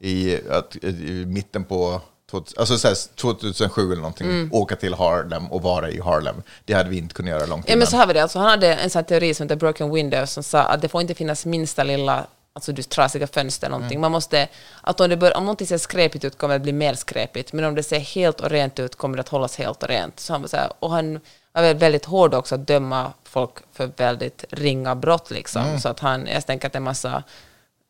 i, 0.00 0.38
att, 0.50 0.76
i 0.76 1.24
mitten 1.26 1.64
på 1.64 2.00
2000, 2.30 2.60
alltså 2.60 2.78
så 2.78 2.88
här, 2.88 2.96
2007 3.16 3.82
eller 3.92 3.96
någonting, 4.02 4.48
åka 4.52 4.76
till 4.76 4.94
Harlem 4.94 5.52
och 5.52 5.62
vara 5.62 5.90
i 5.90 6.00
Harlem. 6.00 6.42
Det 6.64 6.72
hade 6.74 6.90
vi 6.90 6.98
inte 6.98 7.14
kunnat 7.14 7.30
göra 7.30 7.46
långt 7.46 7.64
Ja, 7.66 7.72
innan. 7.72 7.78
men 7.78 7.86
så 7.88 7.96
har 7.96 8.06
vi 8.06 8.12
det. 8.12 8.22
Alltså, 8.22 8.38
han 8.38 8.48
hade 8.50 8.74
en 8.74 8.90
sån 8.90 9.04
teori 9.04 9.34
som 9.34 9.44
heter 9.44 9.56
broken 9.56 9.90
windows 9.94 10.30
som 10.32 10.42
sa 10.42 10.60
att 10.62 10.82
det 10.82 10.88
får 10.88 11.00
inte 11.00 11.14
finnas 11.14 11.46
minsta 11.46 11.82
lilla 11.84 12.26
alltså 12.58 12.72
du 12.72 12.82
trasiga 12.82 13.26
fönster 13.26 13.68
någonting. 13.68 14.00
Man 14.00 14.12
måste, 14.12 14.48
att 14.80 15.00
om, 15.00 15.10
det 15.10 15.16
bör, 15.16 15.36
om 15.36 15.44
någonting 15.44 15.66
ser 15.66 15.78
skräpigt 15.78 16.24
ut 16.24 16.38
kommer 16.38 16.54
det 16.54 16.60
bli 16.60 16.72
mer 16.72 16.94
skräpigt, 16.94 17.52
men 17.52 17.64
om 17.64 17.74
det 17.74 17.82
ser 17.82 17.98
helt 17.98 18.40
och 18.40 18.50
rent 18.50 18.78
ut 18.78 18.96
kommer 18.96 19.16
det 19.16 19.20
att 19.20 19.28
hållas 19.28 19.56
helt 19.56 19.82
och 19.82 19.88
rent. 19.88 20.20
Så 20.20 20.32
han 20.32 20.40
var 20.40 20.48
så 20.48 20.56
här, 20.56 20.72
och 20.78 20.90
han 20.90 21.20
var 21.52 21.62
väl 21.62 21.76
väldigt 21.76 22.04
hård 22.04 22.34
också 22.34 22.54
att 22.54 22.66
döma 22.66 23.12
folk 23.24 23.52
för 23.72 23.90
väldigt 23.96 24.44
ringa 24.50 24.94
brott 24.94 25.30
liksom. 25.30 25.80
Så 25.80 25.88
att 25.88 26.00
han, 26.00 26.26
jag 26.26 26.46
tänker 26.46 26.68
att 26.68 26.74
en 26.74 26.82
massa 26.82 27.22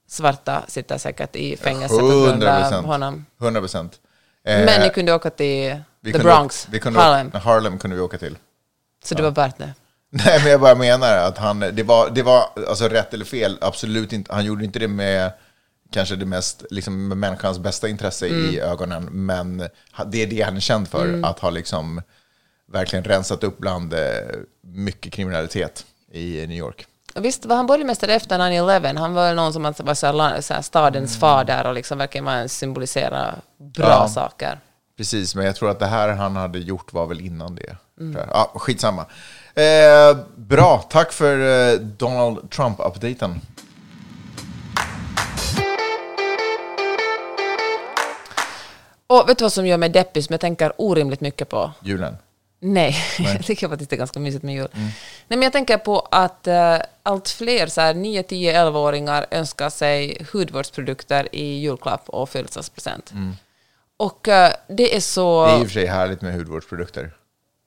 svarta 0.08 0.62
sitter 0.68 0.98
säkert 0.98 1.36
i 1.36 1.56
fängelse 1.56 1.98
på 1.98 2.06
grund 2.06 2.28
100 2.28 2.78
av 2.78 2.84
honom. 2.84 3.26
100 3.40 3.60
procent. 3.60 4.00
Men 4.44 4.80
ni 4.80 4.90
kunde 4.90 5.14
åka 5.14 5.30
till 5.30 5.82
vi 6.00 6.12
The 6.12 6.18
Bronx, 6.18 6.68
kunde, 6.82 7.00
Harlem, 7.00 7.32
Harlem 7.32 7.78
kunde 7.78 7.96
vi 7.96 8.02
åka 8.02 8.18
till. 8.18 8.38
så 9.04 9.14
det 9.14 9.22
var 9.22 9.30
värt 9.30 9.58
det. 9.58 9.74
Nej, 10.26 10.40
men 10.42 10.50
jag 10.50 10.60
bara 10.60 10.74
menar 10.74 11.16
att 11.16 11.38
han, 11.38 11.60
det 11.60 11.82
var, 11.82 12.10
det 12.10 12.22
var 12.22 12.50
alltså 12.68 12.88
rätt 12.88 13.14
eller 13.14 13.24
fel, 13.24 13.58
absolut 13.60 14.12
inte. 14.12 14.34
Han 14.34 14.44
gjorde 14.44 14.64
inte 14.64 14.78
det 14.78 14.88
med 14.88 15.32
kanske 15.92 16.16
det 16.16 16.26
mest, 16.26 16.64
liksom 16.70 17.08
med 17.08 17.16
människans 17.18 17.58
bästa 17.58 17.88
intresse 17.88 18.26
i 18.26 18.60
ögonen, 18.60 19.04
men 19.04 19.58
det 20.06 20.22
är 20.22 20.26
det 20.26 20.42
han 20.42 20.56
är 20.56 20.60
känd 20.60 20.88
för, 20.88 21.20
att 21.22 21.38
ha 21.38 21.50
liksom 21.50 22.02
verkligen 22.72 23.04
rensat 23.04 23.44
upp 23.44 23.58
bland 23.58 23.94
eh, 23.94 24.00
mycket 24.62 25.12
kriminalitet 25.12 25.86
i 26.12 26.46
New 26.46 26.56
York. 26.58 26.86
Visst 27.14 27.44
var 27.46 27.56
han 27.56 27.66
borgmästare 27.66 28.14
efter 28.14 28.38
9-11. 28.38 28.98
Han 28.98 29.14
var 29.14 29.34
någon 29.34 29.52
som 29.52 29.62
var 29.62 29.94
så 29.94 30.06
här, 30.06 30.40
så 30.40 30.54
här, 30.54 30.62
stadens 30.62 31.18
fader 31.18 31.66
och 31.66 31.74
liksom 31.74 31.98
verkligen 31.98 32.24
var 32.24 32.46
symbolisera 32.46 33.34
bra 33.74 33.88
Ja. 33.88 34.08
saker. 34.08 34.58
Precis, 34.96 35.34
men 35.34 35.46
jag 35.46 35.56
tror 35.56 35.70
att 35.70 35.78
det 35.78 35.86
här 35.86 36.08
han 36.08 36.36
hade 36.36 36.58
gjort 36.58 36.92
var 36.92 37.06
väl 37.06 37.20
innan 37.20 37.54
det. 37.54 37.76
jag. 37.98 38.28
Ja, 38.32 38.52
skitsamma. 38.54 39.06
Eh, 39.58 40.16
bra, 40.36 40.86
tack 40.90 41.12
för 41.12 41.38
eh, 41.38 41.80
Donald 41.80 42.50
Trump-updaten. 42.50 43.40
Och 49.06 49.28
vet 49.28 49.38
du 49.38 49.44
vad 49.44 49.52
som 49.52 49.66
gör 49.66 49.76
mig 49.76 49.88
deppig, 49.88 50.24
som 50.24 50.32
jag 50.32 50.40
tänker 50.40 50.72
orimligt 50.76 51.20
mycket 51.20 51.48
på? 51.48 51.72
Julen. 51.82 52.16
Nej, 52.60 52.96
jag 53.18 53.44
tycker 53.44 53.68
faktiskt 53.68 53.90
det 53.90 53.96
är 53.96 53.98
ganska 53.98 54.20
mysigt 54.20 54.42
med 54.42 54.54
jul. 54.54 54.68
Nej, 54.74 54.92
men 55.28 55.42
jag 55.42 55.52
tänker 55.52 55.78
på 55.78 56.08
att 56.10 56.48
uh, 56.48 56.78
allt 57.02 57.28
fler 57.28 57.66
så 57.66 57.80
här, 57.80 57.94
9, 57.94 58.22
10, 58.22 58.64
11-åringar 58.64 59.26
önskar 59.30 59.70
sig 59.70 60.26
hudvårdsprodukter 60.32 61.34
i 61.34 61.58
julklapp 61.58 62.08
och 62.08 62.28
födelsedagspresent. 62.28 63.12
Och 63.96 64.28
eh, 64.28 64.52
det 64.68 64.96
är 64.96 65.00
så... 65.00 65.46
Det 65.46 65.52
är 65.52 65.58
i 65.58 65.62
och 65.62 65.66
för 65.66 65.72
sig 65.72 65.86
härligt 65.86 66.22
med 66.22 66.34
hudvårdsprodukter. 66.34 67.12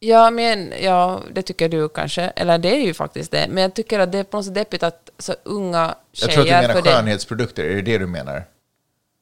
Ja, 0.03 0.29
men 0.31 0.73
ja, 0.81 1.21
det 1.31 1.41
tycker 1.41 1.69
du 1.69 1.89
kanske. 1.89 2.21
Eller 2.21 2.57
det 2.57 2.75
är 2.75 2.85
ju 2.85 2.93
faktiskt 2.93 3.31
det. 3.31 3.47
Men 3.49 3.63
jag 3.63 3.73
tycker 3.73 3.99
att 3.99 4.11
det 4.11 4.17
är 4.17 4.23
på 4.23 4.37
något 4.37 4.45
sätt 4.45 4.55
deppigt 4.55 4.83
att 4.83 5.09
så 5.17 5.35
unga 5.43 5.95
Jag 6.11 6.31
tjejer... 6.31 6.33
tror 6.33 6.41
att 6.53 6.61
du 6.61 6.67
menar 6.67 6.81
det- 6.81 6.89
skönhetsprodukter, 6.91 7.63
är 7.63 7.75
det 7.75 7.81
det 7.81 7.97
du 7.97 8.07
menar? 8.07 8.43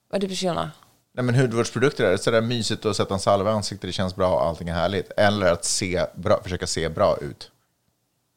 Vad 0.10 0.24
är 0.24 0.28
det 0.28 0.36
för 0.36 0.36
skillnad? 0.36 0.70
Nej, 1.14 1.24
men 1.26 1.36
hudvårdsprodukter 1.36 2.04
är 2.06 2.18
sådär 2.18 2.42
mysigt 2.42 2.86
att 2.86 2.96
sätta 2.96 3.14
en 3.14 3.20
salva 3.20 3.50
i 3.52 3.54
ansiktet, 3.54 3.88
det 3.88 3.92
känns 3.92 4.16
bra 4.16 4.34
och 4.36 4.46
allting 4.46 4.70
är 4.70 4.74
härligt. 4.74 5.12
Eller 5.18 5.52
att 5.54 5.66
se 5.66 6.06
bra, 6.16 6.44
försöka 6.44 6.68
se 6.68 6.90
bra 6.90 7.18
ut. 7.22 7.52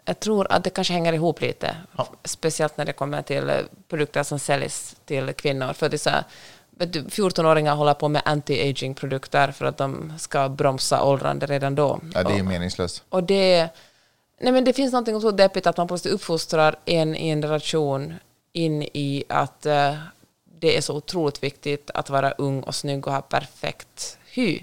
Jag 0.05 0.21
tror 0.21 0.47
att 0.53 0.65
det 0.65 0.71
kanske 0.71 0.93
hänger 0.93 1.13
ihop 1.13 1.41
lite. 1.41 1.77
Ja. 1.97 2.09
Speciellt 2.25 2.77
när 2.77 2.85
det 2.85 2.93
kommer 2.93 3.23
till 3.23 3.53
produkter 3.89 4.23
som 4.23 4.39
säljs 4.39 4.97
till 5.05 5.33
kvinnor. 5.33 5.73
För 5.73 5.89
det 5.89 5.97
är 5.97 5.99
så 5.99 6.11
här, 6.11 6.25
14-åringar 6.79 7.75
håller 7.75 7.95
på 7.95 8.09
med 8.09 8.23
anti-aging-produkter 8.25 9.53
för 9.53 9.65
att 9.65 9.77
de 9.77 10.13
ska 10.19 10.49
bromsa 10.49 11.05
åldrande 11.05 11.47
redan 11.47 11.75
då. 11.75 12.01
Ja, 12.15 12.23
det 12.23 12.39
är 12.39 12.43
meningslöst. 12.43 13.05
Och 13.09 13.25
det, 13.25 13.69
nej 14.41 14.53
men 14.53 14.65
det 14.65 14.73
finns 14.73 14.93
något 14.93 15.23
så 15.23 15.31
deppigt 15.31 15.67
att 15.67 15.77
man 15.77 15.89
plötsligt 15.89 16.15
uppfostrar 16.15 16.77
en 16.85 17.17
i 17.17 17.29
en 17.29 17.43
relation 17.43 18.15
in 18.53 18.83
i 18.83 19.25
att 19.29 19.67
eh, 19.67 19.95
det 20.61 20.77
är 20.77 20.81
så 20.81 20.97
otroligt 20.97 21.43
viktigt 21.43 21.91
att 21.95 22.11
vara 22.11 22.31
ung 22.31 22.63
och 22.63 22.75
snygg 22.75 23.07
och 23.07 23.13
ha 23.13 23.21
perfekt 23.21 24.19
hy. 24.35 24.61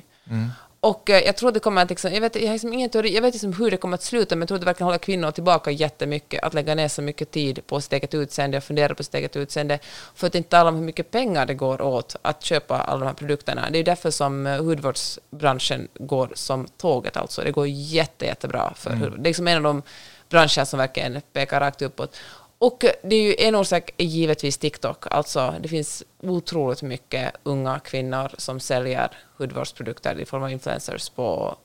Och 0.81 1.09
eh, 1.09 1.19
jag 1.25 1.37
tror 1.37 1.51
det 1.51 1.59
kommer 1.59 1.81
att, 1.81 1.89
liksom, 1.89 2.13
jag 2.13 2.21
vet, 2.21 2.35
jag 2.35 2.45
har 2.47 2.53
liksom 2.53 2.73
ingen 2.73 2.89
teori, 2.89 3.15
jag 3.15 3.21
vet 3.21 3.33
liksom 3.33 3.53
hur 3.53 3.71
det 3.71 3.77
kommer 3.77 3.95
att 3.95 4.03
sluta, 4.03 4.35
men 4.35 4.41
jag 4.41 4.47
tror 4.47 4.57
det 4.59 4.65
verkligen 4.65 4.85
håller 4.85 4.97
kvinnor 4.99 5.31
tillbaka 5.31 5.71
jättemycket, 5.71 6.43
att 6.43 6.53
lägga 6.53 6.75
ner 6.75 6.87
så 6.87 7.01
mycket 7.01 7.31
tid 7.31 7.67
på 7.67 7.81
sitt 7.81 7.93
eget 7.93 8.13
utseende 8.13 8.57
och 8.57 8.63
fundera 8.63 8.95
på 8.95 9.03
sitt 9.03 9.13
eget 9.15 9.35
utseende, 9.35 9.79
för 10.15 10.27
att 10.27 10.35
inte 10.35 10.49
tala 10.49 10.69
om 10.69 10.75
hur 10.75 10.83
mycket 10.83 11.11
pengar 11.11 11.45
det 11.45 11.53
går 11.53 11.81
åt 11.81 12.15
att 12.21 12.43
köpa 12.43 12.77
alla 12.81 12.99
de 12.99 13.05
här 13.05 13.13
produkterna. 13.13 13.69
Det 13.71 13.79
är 13.79 13.83
därför 13.83 14.11
som 14.11 14.47
eh, 14.47 14.63
hudvårdsbranschen 14.63 15.87
går 15.93 16.31
som 16.35 16.67
tåget, 16.77 17.17
alltså. 17.17 17.41
Det 17.41 17.51
går 17.51 17.67
jätte, 17.67 18.25
jättebra. 18.25 18.73
För 18.75 18.89
hud- 18.89 19.11
Det 19.17 19.21
är 19.21 19.23
liksom 19.29 19.47
en 19.47 19.57
av 19.57 19.63
de 19.63 19.81
branscher 20.29 20.65
som 20.65 20.79
verkligen 20.79 21.21
pekar 21.33 21.59
rakt 21.59 21.81
uppåt. 21.81 22.15
Och 22.59 22.85
det 23.01 23.15
är 23.15 23.21
ju 23.21 23.35
en 23.37 23.55
orsak 23.55 23.93
är 23.97 24.05
givetvis 24.05 24.57
TikTok. 24.57 25.05
Alltså, 25.11 25.55
det 25.59 25.69
finns 25.69 26.03
otroligt 26.23 26.81
mycket 26.81 27.33
unga 27.43 27.79
kvinnor 27.79 28.31
som 28.37 28.59
säljer 28.59 29.11
hudvårdsprodukter 29.37 30.19
i 30.19 30.25
form 30.25 30.43
av 30.43 30.51
influencers 30.51 31.09
på, 31.09 31.55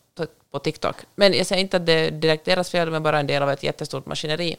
på, 0.51 0.59
TikTok. 0.59 0.97
Men 1.15 1.33
jag 1.33 1.47
säger 1.47 1.63
inte 1.63 1.77
att 1.77 1.87
det 1.87 1.93
är 1.93 2.11
direkt 2.11 2.45
deras 2.45 2.71
fel, 2.71 2.91
men 2.91 3.03
bara 3.03 3.19
en 3.19 3.27
del 3.27 3.43
av 3.43 3.51
ett 3.51 3.63
jättestort 3.63 4.07
maskineri. 4.07 4.57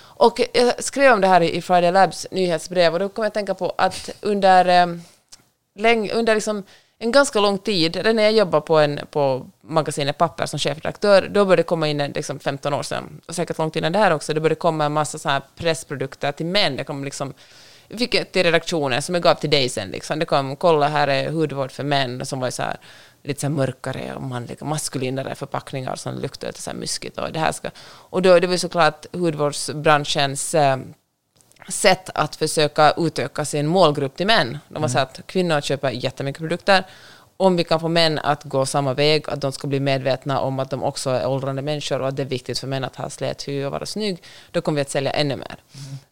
Och 0.00 0.40
jag 0.52 0.84
skrev 0.84 1.12
om 1.12 1.20
det 1.20 1.26
här 1.26 1.40
i 1.40 1.62
Friday 1.62 1.92
Labs 1.92 2.26
nyhetsbrev 2.30 2.92
och 2.92 2.98
då 2.98 3.08
kom 3.08 3.22
jag 3.22 3.28
att 3.28 3.34
tänka 3.34 3.54
på 3.54 3.74
att 3.78 4.10
under, 4.20 4.68
eh, 4.68 4.86
under 6.12 6.34
liksom 6.34 6.64
en 6.98 7.12
ganska 7.12 7.40
lång 7.40 7.58
tid, 7.58 7.96
redan 7.96 8.16
när 8.16 8.22
jag 8.22 8.32
jobbade 8.32 8.66
på, 8.66 8.78
en, 8.78 9.00
på 9.10 9.46
magasinet 9.60 10.18
Papper 10.18 10.46
som 10.46 10.58
chefredaktör, 10.58 11.28
då 11.28 11.44
började 11.44 11.62
det 11.62 11.66
komma 11.66 11.88
in, 11.88 11.98
liksom 11.98 12.38
15 12.38 12.74
år 12.74 12.82
sedan, 12.82 13.20
och 13.26 13.34
säkert 13.34 13.58
långt 13.58 13.76
innan 13.76 13.92
det 13.92 13.98
här 13.98 14.10
också, 14.10 14.34
det 14.34 14.40
började 14.40 14.54
komma 14.54 14.84
en 14.84 14.92
massa 14.92 15.18
så 15.18 15.28
här 15.28 15.42
pressprodukter 15.56 16.32
till 16.32 16.46
män. 16.46 16.76
Det 16.76 16.84
kom 16.84 17.04
liksom, 17.04 17.34
vi 17.88 17.98
fick 17.98 18.32
till 18.32 18.42
redaktionen 18.42 19.02
som 19.02 19.14
jag 19.14 19.22
gav 19.22 19.34
till 19.34 19.50
dig 19.50 19.68
sen. 19.68 19.90
Liksom. 19.90 20.18
Det 20.18 20.24
kom, 20.24 20.56
kolla 20.56 20.88
här 20.88 21.08
är 21.08 21.30
hudvård 21.30 21.70
för 21.70 21.84
män, 21.84 22.26
som 22.26 22.40
var 22.40 22.50
så 22.50 22.62
här, 22.62 22.76
lite 23.22 23.40
så 23.40 23.46
här 23.46 23.54
mörkare 23.54 24.14
och 24.14 24.22
manliga, 24.22 24.64
maskulinare 24.64 25.34
förpackningar 25.34 25.96
som 25.96 26.18
luktade 26.18 26.46
lite 26.46 26.62
så 26.62 26.70
här 26.70 26.76
myskigt. 26.76 27.18
Och, 27.18 27.32
det 27.32 27.38
här 27.38 27.52
ska, 27.52 27.70
och 27.86 28.22
då, 28.22 28.38
det 28.38 28.46
var 28.46 28.56
såklart 28.56 29.06
hudvårdsbranschens 29.12 30.54
eh, 30.54 30.76
sätt 31.68 32.10
att 32.14 32.36
försöka 32.36 32.94
utöka 32.96 33.44
sin 33.44 33.66
målgrupp 33.66 34.16
till 34.16 34.26
män. 34.26 34.58
De 34.68 34.82
har 34.82 34.88
sagt 34.88 35.18
att 35.18 35.26
kvinnor 35.26 35.60
köper 35.60 35.90
jättemycket 35.90 36.40
produkter. 36.40 36.84
Om 37.40 37.56
vi 37.56 37.64
kan 37.64 37.80
få 37.80 37.88
män 37.88 38.18
att 38.18 38.44
gå 38.44 38.66
samma 38.66 38.94
väg, 38.94 39.24
att 39.28 39.40
de 39.40 39.52
ska 39.52 39.66
bli 39.66 39.80
medvetna 39.80 40.40
om 40.40 40.58
att 40.58 40.70
de 40.70 40.82
också 40.82 41.10
är 41.10 41.26
åldrande 41.26 41.62
människor 41.62 42.00
och 42.00 42.08
att 42.08 42.16
det 42.16 42.22
är 42.22 42.26
viktigt 42.26 42.58
för 42.58 42.66
män 42.66 42.84
att 42.84 42.96
ha 42.96 43.10
slät 43.10 43.48
hy 43.48 43.64
och 43.64 43.72
vara 43.72 43.86
snygg, 43.86 44.22
då 44.50 44.60
kommer 44.60 44.76
vi 44.76 44.82
att 44.82 44.90
sälja 44.90 45.10
ännu 45.10 45.36
mer. 45.36 45.56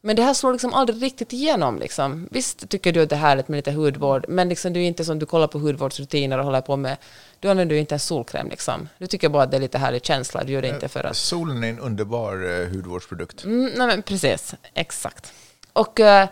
Men 0.00 0.16
det 0.16 0.22
här 0.22 0.34
slår 0.34 0.52
liksom 0.52 0.74
aldrig 0.74 1.02
riktigt 1.02 1.32
igenom. 1.32 1.78
Liksom. 1.78 2.28
Visst 2.30 2.68
tycker 2.68 2.92
du 2.92 3.02
att 3.02 3.08
det 3.08 3.16
är 3.16 3.20
härligt 3.20 3.48
med 3.48 3.58
lite 3.58 3.72
hudvård, 3.72 4.24
men 4.28 4.48
liksom 4.48 4.72
du 4.72 4.80
är 4.80 4.84
inte 4.84 5.04
som 5.04 5.18
du 5.18 5.26
kollar 5.26 5.46
på 5.46 5.58
hudvårdsrutiner 5.58 6.38
och 6.38 6.44
håller 6.44 6.60
på 6.60 6.76
med, 6.76 6.96
du 7.40 7.48
använder 7.48 7.74
ju 7.74 7.80
inte 7.80 7.94
en 7.94 8.00
solkräm. 8.00 8.48
Liksom. 8.48 8.88
Du 8.98 9.06
tycker 9.06 9.28
bara 9.28 9.42
att 9.42 9.50
det 9.50 9.56
är 9.56 9.60
lite 9.60 9.78
härlig 9.78 10.04
känsla, 10.04 10.44
du 10.44 10.52
gör 10.52 10.62
det 10.62 10.68
inte 10.68 10.88
för 10.88 11.04
att 11.04 11.16
Solen 11.16 11.64
är 11.64 11.68
en 11.68 11.78
underbar 11.78 12.60
eh, 12.62 12.68
hudvårdsprodukt. 12.68 13.44
Mm, 13.44 13.72
nej 13.76 13.86
men 13.86 14.02
precis, 14.02 14.54
exakt. 14.74 15.32
Och 15.76 16.00
eh, 16.00 16.28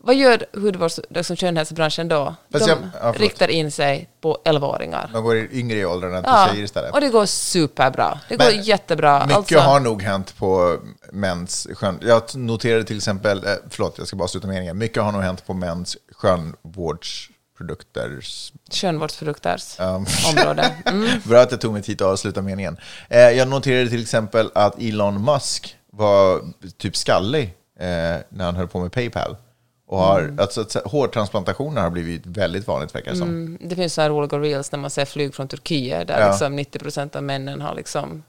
vad 0.00 0.14
gör 0.14 0.46
hudvårds 0.52 1.00
liksom 1.10 1.36
skönhetsbranschen 1.36 2.08
då? 2.08 2.34
Fast 2.52 2.64
De 2.66 2.70
jag- 2.70 2.78
ja, 3.02 3.14
riktar 3.16 3.48
in 3.48 3.70
sig 3.70 4.08
på 4.20 4.38
11-åringar. 4.44 5.10
De 5.12 5.24
går 5.24 5.36
i- 5.36 5.48
yngre 5.52 5.78
i 5.78 5.84
åldrarna 5.84 6.22
till 6.22 6.30
Ja, 6.32 6.48
tjejer 6.50 6.64
istället. 6.64 6.94
och 6.94 7.00
det 7.00 7.08
går 7.08 7.26
superbra. 7.26 8.20
Det 8.28 8.36
går 8.36 8.44
Men 8.44 8.62
jättebra. 8.62 9.20
Mycket 9.20 9.36
Alltså, 9.36 9.58
har 9.58 9.80
nog 9.80 10.02
hänt 10.02 10.36
på 10.36 10.78
mäns 11.12 11.66
skön... 11.74 11.98
Jag 12.02 12.22
noterade 12.34 12.84
till 12.84 12.96
exempel, 12.96 13.44
eh, 13.46 13.52
förlåt 13.70 13.94
jag 13.98 14.06
ska 14.06 14.16
bara 14.16 14.28
sluta 14.28 14.46
meningen. 14.48 14.78
Mycket 14.78 15.02
har 15.02 15.12
nog 15.12 15.22
hänt 15.22 15.46
på 15.46 15.54
mäns 15.54 15.96
skönvårdsprodukter. 16.12 18.20
Skönvårdsprodukters 18.72 19.80
Um, 19.80 20.06
område. 20.38 20.74
Mm. 20.86 21.20
Bra 21.24 21.40
att 21.40 21.50
jag 21.50 21.60
tog 21.60 21.72
mig 21.72 21.82
tid 21.82 22.02
att 22.02 22.08
avsluta 22.08 22.42
meningen. 22.42 22.76
Eh, 23.08 23.20
jag 23.20 23.48
noterade 23.48 23.90
till 23.90 24.02
exempel 24.02 24.50
att 24.54 24.78
Elon 24.82 25.24
Musk 25.24 25.76
var 25.92 26.40
typ 26.78 26.96
skallig 26.96 27.54
eh, 27.78 28.16
när 28.28 28.44
han 28.44 28.56
höll 28.56 28.68
på 28.68 28.80
med 28.80 28.92
Paypal. 28.92 29.36
Och 29.86 29.98
har, 29.98 30.34
alltså, 30.40 30.60
att 30.60 30.74
hårtransplantationer 30.74 31.82
har 31.82 31.90
blivit 31.90 32.26
väldigt 32.26 32.66
vanligt 32.66 32.94
verkar 32.94 33.10
det 33.10 33.16
som. 33.16 33.28
Mm, 33.28 33.58
Det 33.60 33.76
finns 33.76 33.94
så 33.94 34.00
här 34.00 34.10
roliga 34.10 34.38
reels 34.38 34.72
när 34.72 34.78
man 34.78 34.90
ser 34.90 35.04
flyg 35.04 35.34
från 35.34 35.48
Turkiet 35.48 36.08
där 36.08 36.20
Ja. 36.20 36.28
liksom 36.30 36.56
90 36.56 36.78
procent 36.78 37.16
av 37.16 37.22
männen 37.22 37.60
har 37.60 37.74
liksom 37.74 38.22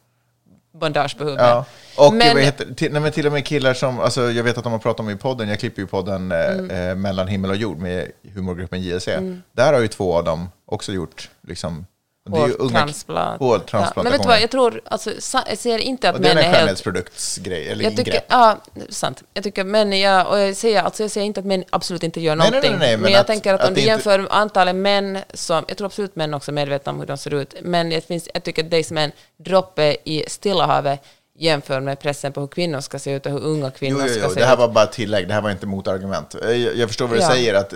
bandage 0.71 1.17
på 1.17 1.23
huvudet. 1.23 1.45
Ja. 1.45 1.65
Och 1.97 2.13
Men- 2.13 2.37
heter, 2.37 2.73
till, 2.73 2.91
nej, 2.93 3.01
men 3.01 3.11
till 3.11 3.25
och 3.27 3.31
med 3.31 3.45
killar 3.45 3.73
som, 3.73 3.99
alltså, 3.99 4.31
jag 4.31 4.43
vet 4.43 4.57
att 4.57 4.63
de 4.63 4.71
har 4.73 4.79
pratat 4.79 4.99
om 4.99 5.09
i 5.09 5.15
podden, 5.15 5.49
jag 5.49 5.59
klipper 5.59 5.81
ju 5.81 5.87
podden 5.87 6.31
eh, 6.31 6.37
Mm. 6.51 6.71
eh, 6.89 6.95
Mellan 6.95 7.27
himmel 7.27 7.49
och 7.51 7.55
jord 7.57 7.77
med 7.77 8.11
humorgruppen 8.33 8.81
JLC. 8.81 9.07
Där 9.51 9.73
har 9.73 9.79
ju 9.79 9.87
två 9.87 10.17
av 10.17 10.23
dem 10.23 10.49
också 10.65 10.91
gjort 10.93 11.29
liksom, 11.47 11.85
och 12.25 12.31
det 12.31 12.37
är 12.43 12.47
ju 12.47 12.53
unga- 12.53 12.63
Hårtransplant. 12.63 13.39
hårtransplantationer. 13.39 13.95
Ja. 13.95 14.03
Men 14.03 14.11
vet 14.11 14.21
du 14.21 14.27
vad, 14.27 14.41
jag 14.41 14.51
tror, 14.51 14.81
alltså, 14.85 15.11
jag 15.49 15.57
ser 15.57 15.77
inte 15.77 16.09
att 16.09 16.15
och 16.15 16.21
det 16.21 16.29
är 16.29 16.35
män 16.35 16.43
en 16.43 16.49
är 16.49 16.53
helt 16.53 16.63
skönhetsproduktsgrej, 16.67 17.69
eller 17.69 17.83
Jag 17.83 17.95
tycker, 17.97 18.11
ingrepp. 18.11 18.25
ja, 18.29 18.57
sant. 18.89 19.23
Jag 19.33 19.43
tycker 19.43 19.63
män, 19.63 19.99
ja, 19.99 20.23
och 20.25 20.39
jag 20.39 20.55
säger, 20.55 20.81
alltså 20.83 21.03
jag 21.03 21.11
säger 21.11 21.25
inte 21.27 21.39
att 21.39 21.45
män 21.45 21.63
absolut 21.69 22.03
inte 22.03 22.21
gör 22.21 22.35
Nej, 22.35 22.51
nej, 22.51 22.51
någonting. 22.51 22.71
nej, 22.71 22.79
nej, 22.79 22.91
men, 22.97 23.01
men 23.01 23.11
jag 23.11 23.21
att- 23.21 23.27
tänker 23.27 23.53
att, 23.53 23.61
att 23.61 23.67
om 23.67 23.73
det 23.73 23.81
du 23.81 23.81
inte- 23.81 23.91
jämför 23.91 24.27
antalet 24.29 24.75
män 24.75 25.19
som, 25.33 25.65
jag 25.67 25.77
tror 25.77 25.85
absolut 25.85 26.15
män 26.15 26.33
också 26.33 26.51
är 26.51 26.53
medvetna 26.53 26.91
om 26.91 26.99
hur 26.99 27.05
de 27.07 27.17
ser 27.17 27.33
ut, 27.33 27.53
men 27.61 27.89
det 27.89 28.07
finns, 28.07 28.29
jag 28.33 28.43
tycker 28.43 28.63
att 28.63 28.71
det 28.71 28.77
är 28.77 28.83
som 28.83 28.97
en 28.97 29.11
droppe 29.37 29.97
i 30.03 30.23
Stilla 30.27 30.65
havet 30.65 30.99
jämför 31.39 31.79
med 31.81 31.99
pressen 31.99 32.33
på 32.33 32.41
hur 32.41 32.47
kvinnor 32.47 32.79
ska 32.81 32.99
se 32.99 33.11
ut 33.15 33.25
och 33.25 33.31
hur 33.31 33.39
unga 33.43 33.65
Jo, 33.65 33.71
kvinnor 33.77 34.01
jo, 34.07 34.13
ska 34.13 34.23
jo. 34.23 34.29
se 34.29 34.39
Det 34.39 34.45
här 34.45 34.53
ut. 34.53 34.59
var 34.59 34.67
bara 34.67 34.85
tillägg, 34.87 35.27
det 35.27 35.33
här 35.33 35.41
var 35.41 35.51
inte 35.51 35.65
motargument. 35.65 36.35
Eh, 36.35 36.51
Jag, 36.51 36.75
jag 36.75 36.89
förstår 36.89 37.07
vad 37.07 37.17
du 37.17 37.21
Ja. 37.21 37.29
säger, 37.29 37.53
att 37.53 37.73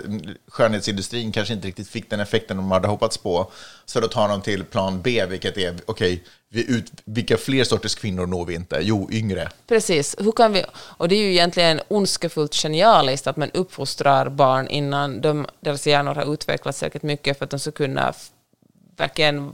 skönhetsindustrin 0.48 1.32
kanske 1.32 1.54
inte 1.54 1.68
riktigt 1.68 1.88
fick 1.88 2.10
den 2.10 2.20
effekten 2.20 2.56
de 2.56 2.70
hade 2.70 2.88
hoppats 2.88 3.18
på. 3.18 3.50
Så 3.84 4.00
då 4.00 4.08
tar 4.08 4.28
de 4.28 4.42
till 4.42 4.64
plan 4.64 5.02
B, 5.02 5.26
vilket 5.28 5.56
är, 5.58 5.74
okej, 5.86 6.22
vi 6.48 6.70
ut, 6.76 6.92
vilka 7.04 7.36
fler 7.36 7.64
sorters 7.64 7.94
kvinnor 7.94 8.26
når 8.26 8.44
vi 8.46 8.54
inte? 8.54 8.78
Jo, 8.82 9.08
yngre. 9.12 9.48
Precis. 9.68 10.16
Hur 10.18 10.32
kan 10.32 10.52
vi, 10.52 10.64
och 10.74 11.08
det 11.08 11.14
är 11.14 11.18
ju 11.22 11.30
egentligen 11.30 11.80
ondskefullt 11.88 12.54
genialiskt 12.54 13.26
att 13.26 13.36
man 13.36 13.50
uppfostrar 13.50 14.28
barn 14.28 14.68
innan 14.68 15.20
de, 15.20 15.46
deras 15.60 15.86
hjärnor 15.86 16.14
har 16.14 16.34
utvecklats 16.34 16.78
säkert 16.78 17.02
mycket 17.02 17.38
för 17.38 17.44
att 17.44 17.50
de 17.50 17.58
ska 17.60 17.70
kunna 17.70 18.12
verkligen 18.96 19.52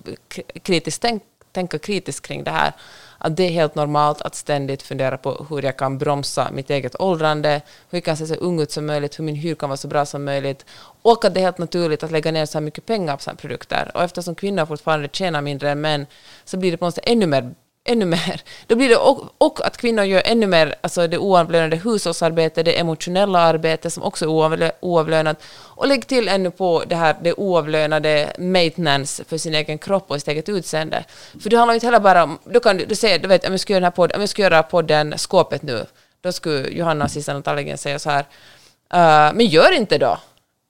kritiskt 0.63 1.03
tänk, 1.03 1.23
tänka 1.53 1.79
kritiskt 1.79 2.27
kring 2.27 2.45
det 2.45 2.51
här. 2.51 2.73
Att 3.23 3.37
det 3.37 3.43
är 3.43 3.51
helt 3.51 3.75
normalt 3.75 4.23
att 4.23 4.35
ständigt 4.35 4.83
fundera 4.83 5.19
på 5.19 5.47
hur 5.51 5.63
jag 5.63 5.77
kan 5.77 5.99
bromsa 5.99 6.51
mitt 6.53 6.71
eget 6.71 7.01
åldrande, 7.01 7.61
hur 7.91 7.97
jag 7.99 8.05
kan 8.05 8.17
se 8.17 8.27
så 8.27 8.35
ung 8.35 8.61
ut 8.61 8.71
som 8.71 8.87
möjligt, 8.87 9.19
hur 9.19 9.25
min 9.25 9.35
hy 9.35 9.55
kan 9.55 9.69
vara 9.69 9.77
så 9.77 9.89
bra 9.89 10.07
som 10.07 10.25
möjligt. 10.25 10.65
Och 11.03 11.25
att 11.25 11.35
det 11.35 11.41
är 11.41 11.45
helt 11.45 11.59
naturligt 11.59 12.03
att 12.03 12.11
lägga 12.11 12.33
ner 12.33 12.47
så 12.47 12.59
här 12.59 12.65
mycket 12.65 12.87
pengar 12.87 13.17
på 13.17 13.23
sådana 13.23 13.37
produkter. 13.37 13.91
Och 13.95 14.03
eftersom 14.03 14.35
kvinnor 14.35 14.67
fortfarande 14.67 15.09
tjänar 15.13 15.41
mindre 15.41 15.71
än 15.71 15.81
män 15.81 16.07
så 16.45 16.57
blir 16.57 16.71
det 16.71 16.77
på 16.77 16.85
något 16.85 16.95
sätt 16.95 17.05
ännu 17.07 17.27
mer 17.27 17.55
ännu 17.85 18.05
mer. 18.05 18.43
Då 18.67 18.77
blir 18.77 18.89
det 18.89 18.97
och, 18.97 19.35
och 19.39 19.67
att 19.67 19.77
kvinnor 19.77 20.05
gör 20.05 20.23
ännu 20.25 20.47
mer, 20.47 20.75
alltså 20.81 21.07
det 21.07 21.19
oavlönade 21.19 21.77
hushållsarbete, 21.77 22.63
det 22.63 22.79
emotionella 22.79 23.39
arbete 23.39 23.91
som 23.91 24.03
också 24.03 24.25
är 24.25 24.73
oavlönat. 24.81 25.43
Och 25.81 25.89
lägg 25.89 26.07
till 26.07 26.29
ännu 26.29 26.51
på 26.51 26.85
det 26.87 26.97
här 26.97 27.17
det 27.23 27.33
oavlönade 27.33 28.33
maintenance 28.39 29.25
för 29.25 29.39
sin 29.39 29.55
egen 29.55 29.79
kropp 29.79 30.11
och 30.11 30.19
sitt 30.19 30.29
eget 30.29 30.49
utseende. 30.49 31.05
För 31.43 31.51
det 31.51 31.57
handlar 31.57 31.73
ju 31.73 31.77
inte 31.77 31.87
heller 31.87 32.01
bara 32.01 32.25
om, 32.25 32.39
du 32.45 32.61
kan 32.61 32.77
du, 32.77 32.95
säger, 32.95 33.19
du 33.19 33.29
vet, 33.29 33.47
om 33.47 33.53
jag 33.53 33.61
ska 33.61 33.73
göra 33.73 33.81
den 33.81 33.85
här 33.85 33.91
podden, 33.91 34.17
om 34.17 34.21
jag 34.21 34.29
ska 34.29 34.43
göra 34.43 34.63
podden 34.63 35.15
Skåpet 35.19 35.63
nu, 35.63 35.87
då 36.21 36.33
skulle 36.33 36.69
Johanna 36.69 37.09
Sissan 37.09 37.37
och 37.37 37.79
säga 37.81 37.99
så 37.99 38.11
här, 38.11 38.21
"Uh, 38.21 39.37
men 39.37 39.47
gör 39.47 39.73
inte 39.73 39.99
då. 39.99 40.19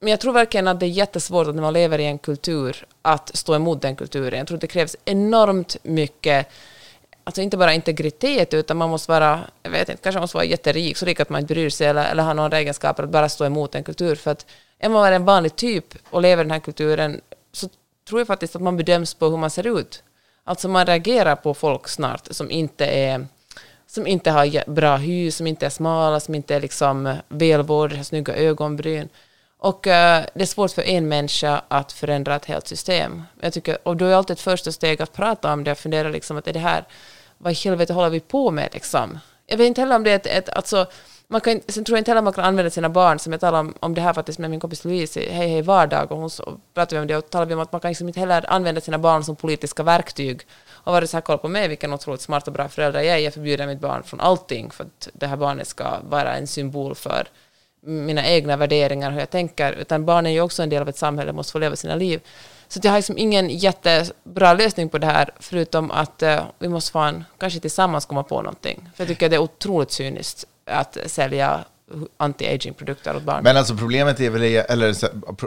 Men 0.01 0.11
jag 0.11 0.21
tror 0.21 0.33
verkligen 0.33 0.69
att 0.69 0.81
det 0.81 0.87
är 0.87 0.91
jättesvårt 0.91 1.47
att 1.47 1.55
när 1.55 1.63
man 1.63 1.73
lever 1.73 1.99
i 1.99 2.07
en 2.07 2.19
kultur 2.19 2.87
att 3.03 3.37
stå 3.37 3.55
emot 3.55 3.83
den 3.83 3.97
kulturen. 3.97 4.39
Jag 4.39 4.47
tror 4.47 4.57
att 4.57 4.61
det 4.61 4.67
krävs 4.67 4.97
enormt 5.05 5.77
mycket 5.83 6.49
alltså 7.25 7.43
inte 7.43 7.57
bara 7.57 7.75
integritet, 7.75 8.55
utan 8.55 8.77
man 8.77 8.91
måste 8.91 9.13
vara, 9.13 9.41
jag 9.63 9.71
vet 9.71 9.89
inte, 9.89 10.03
kanske 10.03 10.17
man 10.17 10.23
måste 10.23 10.37
vara 10.37 10.45
jätterik, 10.45 10.97
så 10.97 11.07
rik 11.07 11.21
att 11.21 11.31
man 11.31 11.41
inte 11.41 11.55
bryr 11.55 11.71
sig 11.71 11.87
eller, 11.87 12.11
eller 12.11 12.23
har 12.23 12.35
några 12.35 12.59
egenskaper 12.59 13.03
att 13.03 13.11
bara 13.11 13.29
stå 13.29 13.45
emot 13.45 13.75
en 13.75 13.85
kultur. 13.85 14.15
För 14.15 14.31
att 14.31 14.47
är 14.81 14.89
man 14.89 15.13
en 15.13 15.25
vanlig 15.25 15.57
typ 15.57 15.95
och 16.11 16.23
lever 16.23 16.43
i 16.43 16.45
den 16.45 16.51
här 16.51 16.61
kulturen 16.61 17.21
så 17.53 17.69
tror 18.09 18.21
jag 18.21 18.27
faktiskt 18.27 18.57
att 18.57 18.63
man 18.63 18.77
bedöms 18.77 19.15
på 19.15 19.29
hur 19.29 19.37
man 19.37 19.51
ser 19.51 19.79
ut. 19.79 20.03
Alltså 20.45 20.69
man 20.69 20.87
reagerar 20.87 21.37
på 21.37 21.55
folk 21.55 21.89
snart 21.89 22.29
som 22.31 22.51
inte 22.51 22.87
är 22.87 23.27
som 23.87 24.07
inte 24.07 24.31
har 24.31 24.71
bra 24.71 24.97
hy, 24.97 25.31
som 25.31 25.47
inte 25.47 25.67
är 25.67 25.71
smala, 25.71 26.21
som 26.21 26.35
inte 26.35 26.55
är 26.55 26.61
liksom 26.61 27.17
välvårdade, 27.29 27.97
har 27.97 28.05
snygga 28.05 28.35
ögonbryn. 28.35 29.09
Och 29.59 29.87
uh, 29.87 29.93
det 30.35 30.43
är 30.43 30.47
svårt 30.47 30.71
för 30.71 30.83
en 30.83 31.09
människa 31.09 31.63
att 31.69 31.93
förändra 31.93 32.37
ett 32.37 32.45
helt 32.45 32.69
system. 32.69 33.23
Jag 33.41 33.53
tycker, 33.53 33.79
och 33.83 33.97
då 33.97 34.05
är 34.05 34.15
alltid 34.15 34.35
ett 34.35 34.41
första 34.41 34.73
steg 34.73 35.03
att 35.03 35.13
prata 35.13 35.53
om 35.53 35.65
det 35.65 35.73
och 35.73 35.79
fundera 35.79 36.09
liksom 36.09 36.37
att 36.37 36.49
är 36.49 36.53
det 36.53 36.59
här, 36.59 36.85
vad 37.39 37.53
i 37.53 37.57
helvete 37.57 37.93
håller 37.93 38.11
vi 38.11 38.21
på 38.21 38.51
med 38.51 38.69
liksom? 38.73 39.19
Jag 39.47 39.57
vet 39.57 39.67
inte 39.67 39.81
heller 39.81 39.97
om 39.97 40.05
det 40.05 40.11
är 40.11 40.17
ett, 40.17 40.27
ett 40.27 40.49
alltså, 40.49 40.87
man 41.31 41.41
kan, 41.41 41.61
sen 41.69 41.85
tror 41.85 41.97
jag 41.97 42.01
inte 42.01 42.11
heller 42.11 42.23
man 42.23 42.33
kan 42.33 42.45
använda 42.45 42.71
sina 42.71 42.89
barn, 42.89 43.19
som 43.19 43.33
jag 43.33 43.41
talade 43.41 43.59
om, 43.59 43.75
om 43.81 43.95
det 43.95 44.01
här 44.01 44.13
faktiskt 44.13 44.39
med 44.39 44.51
min 44.51 44.61
kompis 44.61 44.85
Louise 44.85 45.21
i 45.21 45.33
Hej 45.33 45.49
Hej 45.49 45.63
Vardag, 45.63 46.13
och 46.13 46.19
hon 46.19 46.31
så, 46.31 46.59
pratade 46.75 46.97
vi 46.97 47.01
om 47.01 47.07
det 47.07 47.17
och 47.17 47.31
talade 47.31 47.49
vi 47.49 47.55
om 47.55 47.61
att 47.61 47.73
man 47.73 47.81
kan 47.81 47.91
liksom 47.91 48.09
inte 48.09 48.21
heller 48.21 48.53
använda 48.53 48.81
sina 48.81 48.99
barn 48.99 49.25
som 49.25 49.37
politiska 49.37 49.83
verktyg. 49.83 50.41
Och 50.69 50.93
var 50.93 51.01
det 51.01 51.07
så 51.07 51.17
här, 51.17 51.23
kolla 51.23 51.39
på 51.39 51.49
mig, 51.49 51.69
vilken 51.69 51.93
otroligt 51.93 52.21
smart 52.21 52.47
och 52.47 52.53
bra 52.53 52.69
förälder 52.69 53.01
jag 53.01 53.17
är, 53.17 53.19
jag 53.19 53.35
förbjuder 53.35 53.67
mitt 53.67 53.81
barn 53.81 54.03
från 54.03 54.21
allting 54.21 54.71
för 54.71 54.85
att 54.85 55.09
det 55.13 55.27
här 55.27 55.37
barnet 55.37 55.69
ska 55.69 55.99
vara 56.09 56.37
en 56.37 56.47
symbol 56.47 56.95
för 56.95 57.29
mina 57.83 58.27
egna 58.27 58.57
värderingar, 58.57 59.11
hur 59.11 59.19
jag 59.21 59.31
tänker, 59.31 59.73
utan 59.73 60.05
barn 60.05 60.27
är 60.27 60.31
ju 60.31 60.41
också 60.41 60.63
en 60.63 60.69
del 60.69 60.83
av 60.83 60.89
ett 60.89 60.99
samhälle, 60.99 61.33
måste 61.33 61.53
få 61.53 61.59
leva 61.59 61.77
sina 61.77 61.95
liv. 61.95 62.21
Så 62.69 62.81
jag 62.83 62.91
har 62.91 62.99
liksom 62.99 63.19
ingen 63.19 63.49
jättebra 63.49 64.55
lösning 64.55 64.89
på 64.89 64.99
det 64.99 65.07
här, 65.07 65.31
förutom 65.41 65.91
att 65.91 66.23
eh, 66.23 66.43
vi 66.59 66.69
måste 66.69 66.93
fan, 66.93 67.25
kanske 67.39 67.61
tillsammans 67.61 68.07
komma 68.07 68.23
på 68.23 68.43
någonting. 68.43 68.91
För 68.95 69.05
jag 69.05 69.09
tycker 69.09 69.29
det 69.29 69.37
är 69.37 69.41
otroligt 69.41 69.91
cyniskt 69.91 70.47
att 70.71 70.97
sälja 71.07 71.65
anti-aging-produkter 72.17 73.17
åt 73.17 73.23
barn. 73.23 73.45
Men 73.45 73.57
alltså 73.57 73.77
problemet 73.77 74.21
är 74.21 74.31
väl, 74.31 74.43
eller 74.43 74.95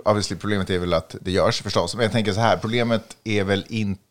obviously 0.05 0.37
problemet 0.37 0.69
är 0.69 0.79
väl 0.79 0.93
att 0.93 1.15
det 1.21 1.31
görs 1.31 1.61
förstås. 1.61 1.95
Men 1.95 2.03
jag 2.03 2.11
tänker 2.11 2.33
så 2.33 2.39
här, 2.39 2.57
problemet 2.57 3.17
är 3.23 3.43
väl 3.43 3.65
inte 3.69 4.01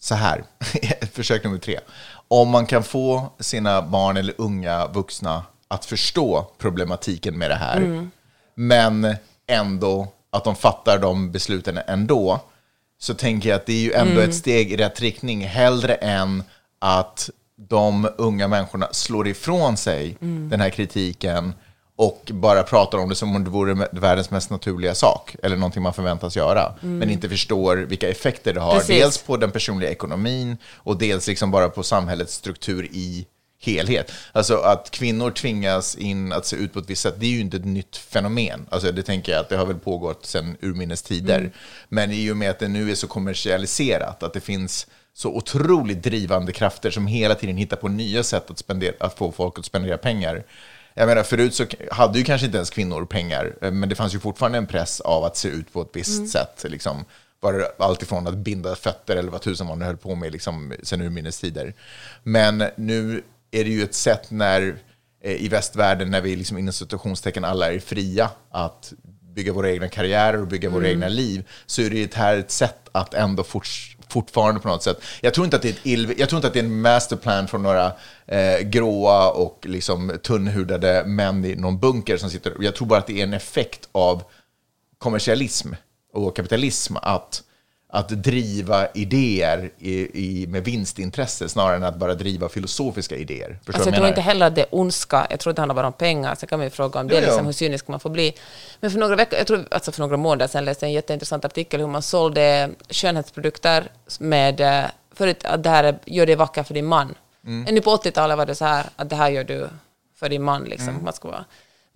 så 0.00 0.14
här, 0.14 0.44
försök 1.12 1.44
nummer 1.44 1.58
tre. 1.58 1.80
Om 2.28 2.48
man 2.48 2.66
kan 2.66 2.82
få 2.82 3.32
sina 3.40 3.82
barn 3.82 4.16
eller 4.16 4.34
unga 4.38 4.86
vuxna 4.86 5.42
att 5.68 5.84
förstå 5.84 6.50
problematiken 6.58 7.38
med 7.38 7.50
det 7.50 7.54
här, 7.54 8.08
men 8.54 9.16
ändå 9.46 10.08
att 10.30 10.44
de 10.44 10.56
fattar 10.56 10.98
de 10.98 11.32
besluten 11.32 11.80
ändå, 11.86 12.40
så 12.98 13.14
tänker 13.14 13.48
jag 13.48 13.56
att 13.56 13.66
det 13.66 13.72
är 13.72 13.82
ju 13.82 13.92
ändå 13.92 14.20
ett 14.20 14.34
steg 14.34 14.72
i 14.72 14.76
rätt 14.76 15.00
riktning, 15.00 15.46
hellre 15.46 15.94
än 15.94 16.42
att 16.78 17.30
de 17.56 18.08
unga 18.18 18.48
människorna 18.48 18.88
slår 18.92 19.28
ifrån 19.28 19.76
sig 19.76 20.16
den 20.20 20.60
här 20.60 20.70
kritiken 20.70 21.52
och 21.96 22.30
bara 22.32 22.62
pratar 22.62 22.98
om 22.98 23.08
det 23.08 23.14
som 23.14 23.36
om 23.36 23.44
det 23.44 23.50
vore 23.50 23.88
världens 23.92 24.30
mest 24.30 24.50
naturliga 24.50 24.94
sak, 24.94 25.36
eller 25.42 25.56
någonting 25.56 25.82
man 25.82 25.94
förväntas 25.94 26.36
göra, 26.36 26.74
men 26.80 27.10
inte 27.10 27.28
förstår 27.28 27.76
vilka 27.76 28.08
effekter 28.08 28.54
det 28.54 28.60
har, 28.60 28.74
Precis. 28.74 28.88
dels 28.88 29.18
på 29.18 29.36
den 29.36 29.50
personliga 29.50 29.90
ekonomin 29.90 30.56
och 30.74 30.98
dels 30.98 31.26
liksom 31.26 31.50
bara 31.50 31.68
på 31.68 31.82
samhällets 31.82 32.34
struktur 32.34 32.88
i 32.92 33.26
helhet. 33.60 34.12
Alltså 34.32 34.56
att 34.56 34.90
kvinnor 34.90 35.30
tvingas 35.30 35.96
in 35.96 36.32
att 36.32 36.46
se 36.46 36.56
ut 36.56 36.72
på 36.72 36.78
ett 36.78 36.90
visst 36.90 37.02
sätt, 37.02 37.14
det 37.18 37.26
är 37.26 37.30
ju 37.30 37.40
inte 37.40 37.56
ett 37.56 37.64
nytt 37.64 37.96
fenomen. 37.96 38.66
Alltså 38.70 38.92
det 38.92 39.02
tänker 39.02 39.32
jag 39.32 39.40
att 39.40 39.48
det 39.48 39.56
har 39.56 39.66
väl 39.66 39.78
pågått 39.78 40.26
sedan 40.26 40.56
urminnes 40.60 41.02
tider. 41.02 41.52
Men 41.88 42.12
i 42.12 42.30
och 42.30 42.36
med 42.36 42.50
att 42.50 42.58
det 42.58 42.68
nu 42.68 42.90
är 42.90 42.94
så 42.94 43.06
kommersialiserat, 43.06 44.22
att 44.22 44.32
det 44.32 44.40
finns 44.40 44.86
så 45.16 45.28
otroligt 45.28 46.02
drivande 46.02 46.52
krafter 46.52 46.90
som 46.90 47.06
hela 47.06 47.34
tiden 47.34 47.56
hittar 47.56 47.76
på 47.76 47.88
nya 47.88 48.22
sätt 48.22 48.50
att, 48.50 48.58
spendera, 48.58 48.94
att 49.00 49.18
få 49.18 49.32
folk 49.32 49.58
att 49.58 49.64
spendera 49.64 49.98
pengar. 49.98 50.44
Jag 50.94 51.06
menar, 51.06 51.22
förut 51.22 51.54
så 51.54 51.66
hade 51.90 52.18
ju 52.18 52.24
kanske 52.24 52.46
inte 52.46 52.58
ens 52.58 52.70
kvinnor 52.70 53.04
pengar, 53.04 53.56
eh, 53.62 53.70
men 53.70 53.88
det 53.88 53.94
fanns 53.94 54.14
ju 54.14 54.20
fortfarande 54.20 54.58
en 54.58 54.66
press 54.66 55.00
av 55.00 55.24
att 55.24 55.36
se 55.36 55.48
ut 55.48 55.72
på 55.72 55.82
ett 55.82 55.90
visst 55.92 56.28
sätt. 56.28 56.64
Liksom. 56.68 57.04
Det 57.40 57.70
allt 57.78 58.02
ifrån 58.02 58.26
att 58.26 58.34
binda 58.34 58.76
fötter 58.76 59.16
eller 59.16 59.30
vad 59.30 59.42
tusan 59.42 59.66
man 59.66 59.82
höll 59.82 59.96
på 59.96 60.14
med 60.14 60.32
liksom, 60.32 60.72
sen 60.82 61.00
urminnes 61.00 61.40
tider. 61.40 61.74
Men 62.22 62.64
nu 62.76 63.22
är 63.50 63.64
det 63.64 63.70
ju 63.70 63.82
ett 63.82 63.94
sätt 63.94 64.30
när 64.30 64.76
eh, 65.24 65.32
i 65.32 65.48
västvärlden, 65.48 66.10
när 66.10 66.20
vi 66.20 66.36
liksom 66.36 66.58
inom 66.58 66.72
situationstecken 66.72 67.44
alla 67.44 67.72
är 67.72 67.78
fria 67.78 68.30
att 68.50 68.92
bygga 69.34 69.52
våra 69.52 69.70
egna 69.70 69.88
karriärer 69.88 70.40
och 70.40 70.46
bygga 70.46 70.70
våra 70.70 70.88
egna 70.88 71.08
liv, 71.08 71.48
så 71.66 71.82
är 71.82 71.90
det 71.90 72.14
här 72.14 72.36
ett 72.36 72.50
sätt 72.50 72.88
att 72.92 73.14
ändå 73.14 73.42
forts- 73.42 73.93
fortfarande 74.08 74.60
på 74.60 74.68
något 74.68 74.82
sätt. 74.82 75.02
Jag 75.20 75.34
tror 75.34 75.44
inte 75.44 75.56
att 75.56 75.62
det 75.62 75.68
är, 75.68 75.72
ett 75.72 75.86
ill, 75.86 76.14
jag 76.18 76.28
tror 76.28 76.38
inte 76.38 76.46
att 76.46 76.52
det 76.52 76.60
är 76.60 76.64
en 76.64 76.80
masterplan 76.80 77.48
från 77.48 77.62
några 77.62 77.92
eh, 78.26 78.58
gråa 78.60 79.30
och 79.30 79.66
liksom 79.68 80.18
tunnhudade 80.22 81.04
män 81.06 81.44
i 81.44 81.54
någon 81.54 81.78
bunker 81.78 82.16
som 82.16 82.30
sitter. 82.30 82.52
Jag 82.60 82.74
tror 82.74 82.88
bara 82.88 82.98
att 82.98 83.06
det 83.06 83.20
är 83.20 83.24
en 83.24 83.34
effekt 83.34 83.88
av 83.92 84.22
kommersialism 84.98 85.72
och 86.12 86.36
kapitalism 86.36 86.96
att, 87.02 87.42
att 87.94 88.08
driva 88.08 88.86
idéer 88.94 89.70
i, 89.78 89.92
i, 90.42 90.46
med 90.46 90.64
vinstintresse 90.64 91.48
snarare 91.48 91.76
än 91.76 91.82
att 91.84 91.96
bara 91.96 92.14
driva 92.14 92.48
filosofiska 92.48 93.16
idéer. 93.16 93.58
Förstår 93.64 93.74
Alltså, 93.74 93.78
jag 93.80 93.84
vad 93.92 93.94
tror 93.94 94.08
inte 94.08 94.20
heller 94.20 94.46
att 94.46 94.54
det 94.54 94.60
är 94.60 94.66
ondska. 94.70 95.26
Jag 95.30 95.40
tror 95.40 95.50
att 95.50 95.56
det 95.56 95.62
handlar 95.62 95.74
bara 95.74 95.86
om 95.86 95.92
pengar. 95.92 96.34
Sen 96.34 96.48
kan 96.48 96.58
man 96.58 96.66
ju 96.66 96.70
fråga 96.70 97.00
om 97.00 97.08
det, 97.08 97.14
Jo, 97.14 97.20
jo. 97.20 97.26
liksom, 97.26 97.46
hur 97.46 97.52
cynisk 97.52 97.88
man 97.88 98.00
får 98.00 98.10
bli. 98.10 98.34
Men 98.80 98.90
för 98.90 98.98
några 98.98 99.16
veckor, 99.16 99.38
jag 99.38 99.46
tror, 99.46 99.64
alltså 99.70 99.92
för 99.92 100.00
några 100.00 100.16
månader 100.16 100.46
sedan 100.46 100.64
läste 100.64 100.84
jag 100.84 100.88
en 100.88 100.94
jätteintressant 100.94 101.44
artikel 101.44 101.80
hur 101.80 101.86
man 101.88 102.02
sålde 102.02 102.70
skönhetsprodukter 102.90 103.84
med, 104.20 104.60
eh, 104.60 104.84
förut 105.14 105.44
att 105.44 105.62
det 105.62 105.70
här 105.70 105.84
är- 105.84 105.98
gör 106.04 106.26
dig 106.26 106.36
vacker 106.36 106.62
för 106.62 106.74
din 106.74 106.86
man. 106.86 107.14
Mm. 107.46 107.74
Nu 107.74 107.80
på 107.80 107.90
80-talet 107.90 108.36
var 108.38 108.46
det 108.46 108.54
så 108.54 108.64
här 108.64 108.86
att 108.96 109.10
det 109.10 109.16
här 109.16 109.30
gör 109.30 109.44
du 109.44 109.68
för 110.18 110.28
din 110.28 110.42
man. 110.42 110.64
Liksom, 110.64 110.88
Mm. 110.88 111.04
man 111.04 111.12
ska 111.12 111.28
vara. 111.28 111.44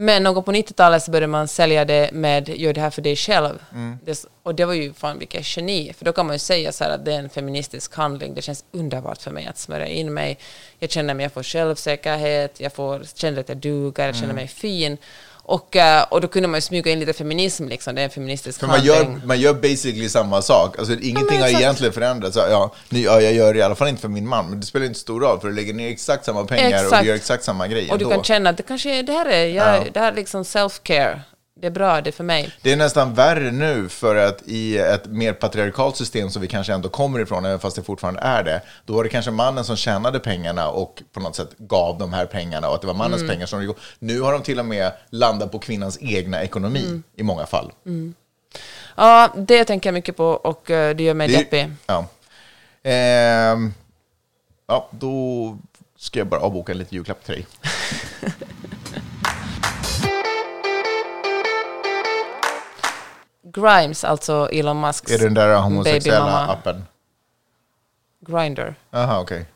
Men 0.00 0.22
någon 0.22 0.44
på 0.44 0.52
90-talet 0.52 1.02
så 1.02 1.10
började 1.10 1.26
man 1.26 1.48
sälja 1.48 1.84
det 1.84 2.10
med 2.12 2.48
gör 2.48 2.72
det 2.72 2.80
här 2.80 2.90
för 2.90 3.02
dig 3.02 3.16
själv. 3.16 3.58
Mm. 3.72 3.98
Det, 4.04 4.24
och 4.42 4.54
det 4.54 4.64
var 4.64 4.74
ju 4.74 4.92
fan 4.92 5.18
vilket 5.18 5.56
geni. 5.56 5.92
För 5.92 6.04
då 6.04 6.12
kan 6.12 6.26
man 6.26 6.34
ju 6.34 6.38
säga 6.38 6.72
så 6.72 6.84
här 6.84 6.90
att 6.90 7.04
det 7.04 7.14
är 7.14 7.18
en 7.18 7.28
feministisk 7.30 7.94
handling. 7.94 8.34
Det 8.34 8.42
känns 8.42 8.64
underbart 8.72 9.22
för 9.22 9.30
mig 9.30 9.46
att 9.46 9.58
smörja 9.58 9.86
in 9.86 10.14
mig. 10.14 10.38
Jag 10.78 10.90
känner 10.90 11.14
mig, 11.14 11.24
jag 11.24 11.32
får 11.32 11.42
självsäkerhet, 11.42 12.60
jag 12.60 12.72
får 12.72 13.02
känner 13.14 13.40
att 13.40 13.48
jag 13.48 13.58
duger, 13.58 14.02
jag 14.02 14.08
Mm. 14.08 14.20
känner 14.20 14.34
mig 14.34 14.48
fin. 14.48 14.96
Och, 15.50 15.76
eh, 15.76 16.02
och 16.02 16.20
då 16.20 16.28
kunde 16.28 16.48
man 16.48 16.58
ju 16.58 16.62
smyga 16.62 16.90
in 16.92 17.00
lite 17.00 17.12
feminism, 17.12 17.68
liksom. 17.68 17.94
det 17.94 18.00
är 18.00 18.04
en 18.04 18.10
feministisk 18.10 18.60
För 18.60 18.66
man 18.66 18.76
handling. 18.76 18.96
gör, 18.96 19.20
man 19.26 19.40
gör 19.40 19.54
basically 19.54 20.08
samma 20.08 20.42
sak. 20.42 20.78
Alltså, 20.78 20.94
ingenting 20.94 21.38
har 21.40 21.46
exakt. 21.46 21.62
egentligen 21.62 21.92
förändrats. 21.92 22.36
Ja, 22.36 22.46
ja, 22.50 22.72
nu, 22.88 23.00
ja, 23.00 23.20
jag 23.20 23.32
gör 23.32 23.52
det 23.54 23.58
i 23.58 23.62
alla 23.62 23.74
fall 23.74 23.88
inte 23.88 24.00
för 24.00 24.08
min 24.08 24.28
man, 24.28 24.50
men 24.50 24.60
det 24.60 24.66
spelar 24.66 24.86
inte 24.86 24.98
stor 24.98 25.20
roll, 25.20 25.40
för 25.40 25.48
du 25.48 25.54
lägger 25.54 25.74
ner 25.74 25.90
exakt 25.90 26.24
samma 26.24 26.44
pengar 26.44 26.78
och 26.78 26.84
Exakt. 26.84 27.02
du 27.02 27.08
gör 27.08 27.14
exakt 27.16 27.44
samma 27.44 27.66
grej 27.68 27.90
Och 27.90 27.98
du 27.98 28.04
ändå. 28.04 28.14
kan 28.16 28.24
känna 28.24 28.50
att 28.50 28.56
det 28.56 28.62
kanske 28.62 28.98
är, 28.98 29.02
det 29.02 29.12
här 29.12 29.26
är, 29.26 29.46
jag, 29.46 29.76
Ja. 29.76 29.84
det 29.92 30.00
här 30.00 30.12
är 30.12 30.16
liksom 30.16 30.42
self-care. 30.42 31.20
Det 31.60 31.66
är 31.66 31.70
bra, 31.70 32.00
det 32.00 32.10
är 32.10 32.12
för 32.12 32.24
mig. 32.24 32.52
Det 32.62 32.72
är 32.72 32.76
nästan 32.76 33.14
värre 33.14 33.50
nu 33.50 33.88
för 33.88 34.16
att 34.16 34.42
i 34.46 34.78
ett 34.78 35.06
mer 35.06 35.32
patriarkalt 35.32 35.96
system 35.96 36.30
som 36.30 36.42
vi 36.42 36.48
kanske 36.48 36.72
ändå 36.72 36.88
kommer 36.88 37.20
ifrån, 37.20 37.44
även 37.44 37.60
fast 37.60 37.76
det 37.76 37.82
fortfarande 37.82 38.20
är 38.20 38.44
det, 38.44 38.62
då 38.84 38.92
var 38.92 39.04
det 39.04 39.10
kanske 39.10 39.30
mannen 39.30 39.64
som 39.64 39.76
tjänade 39.76 40.20
pengarna 40.20 40.68
och 40.68 41.02
på 41.12 41.20
något 41.20 41.36
sätt 41.36 41.50
gav 41.58 41.98
de 41.98 42.12
här 42.12 42.26
pengarna 42.26 42.68
och 42.68 42.74
att 42.74 42.80
det 42.80 42.86
var 42.86 42.94
mannens 42.94 43.28
pengar 43.28 43.46
som 43.46 43.62
gick 43.62 43.76
Nu 43.98 44.20
har 44.20 44.32
de 44.32 44.42
till 44.42 44.58
och 44.58 44.64
med 44.64 44.92
landat 45.10 45.52
på 45.52 45.58
kvinnans 45.58 45.98
egna 46.00 46.42
ekonomi 46.42 47.02
i 47.16 47.22
många 47.22 47.46
fall. 47.46 47.72
Ja, 48.96 49.32
det 49.36 49.64
tänker 49.64 49.88
jag 49.88 49.94
mycket 49.94 50.16
på 50.16 50.26
och 50.26 50.70
eh, 50.70 50.96
det 50.96 51.02
gör 51.02 51.14
mig 51.14 51.28
Det 51.28 51.36
deppig. 51.36 51.70
Ja. 51.86 52.06
Ehm, 52.82 53.74
ja, 54.66 54.88
då 54.90 55.58
ska 55.96 56.18
jag 56.18 56.26
bara 56.26 56.40
avboka 56.40 56.72
en 56.72 56.78
liten 56.78 56.96
julklapp 56.96 57.24
till 57.24 57.34
dig. 57.34 57.46
Grimes, 63.54 64.04
alltså 64.04 64.48
Elon 64.52 64.80
Musks 64.80 65.12
Är 65.12 65.18
det 65.18 65.24
den 65.24 65.34
där 65.34 65.60
homosexuella 65.60 66.46
appen? 66.46 66.84
Grindr. 68.20 68.74
Jaha, 68.90 69.20
okej. 69.20 69.46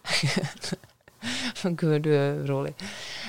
Gud, 1.63 2.03
du 2.03 2.17
är 2.17 2.47
rolig. 2.47 2.75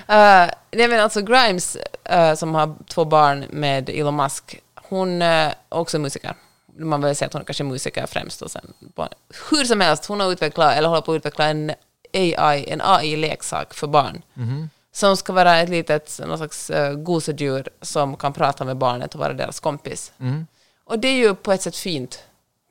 Uh, 0.09 0.49
nej, 0.71 0.87
men 0.87 0.99
alltså 0.99 1.21
Grimes, 1.21 1.77
eh, 2.03 2.35
som 2.35 2.55
har 2.55 2.75
två 2.87 3.05
barn 3.05 3.45
med 3.49 3.89
Elon 3.89 4.15
Musk, 4.15 4.59
hon 4.75 5.21
eh, 5.21 5.27
är 5.27 5.55
också 5.69 5.99
musiker. 5.99 6.35
Man 6.77 7.01
vill 7.01 7.15
säga 7.15 7.27
att 7.27 7.33
hon 7.33 7.41
är 7.41 7.45
kanske 7.45 7.63
musiker 7.63 8.05
främst. 8.05 8.41
Och 8.41 8.51
sen, 8.51 8.73
bara- 8.79 9.09
hur 9.51 9.65
som 9.65 9.81
helst, 9.81 10.05
hon 10.05 10.19
har 10.19 10.31
utvecklat, 10.31 10.73
eller 10.77 10.89
håller 10.89 11.01
på 11.01 11.11
att 11.11 11.15
utveckla 11.15 11.45
en 11.45 11.71
AI, 12.13 12.65
en 12.69 12.81
AI-leksak 12.83 13.73
för 13.73 13.87
barn. 13.87 14.21
Som 14.91 15.17
ska 15.17 15.33
vara 15.33 15.57
ett 15.57 15.69
litet 15.69 16.19
någon 16.27 16.37
slags 16.37 16.69
uh, 16.69 16.91
gosedjur 16.93 17.69
som 17.81 18.15
kan 18.17 18.33
prata 18.33 18.65
med 18.65 18.77
barnet 18.77 19.13
och 19.13 19.19
vara 19.19 19.33
deras 19.33 19.59
kompis. 19.59 20.11
Och 20.93 20.99
det 20.99 21.07
är 21.07 21.13
ju 21.17 21.35
på 21.35 21.51
ett 21.53 21.61
sätt 21.61 21.75
fint, 21.75 22.19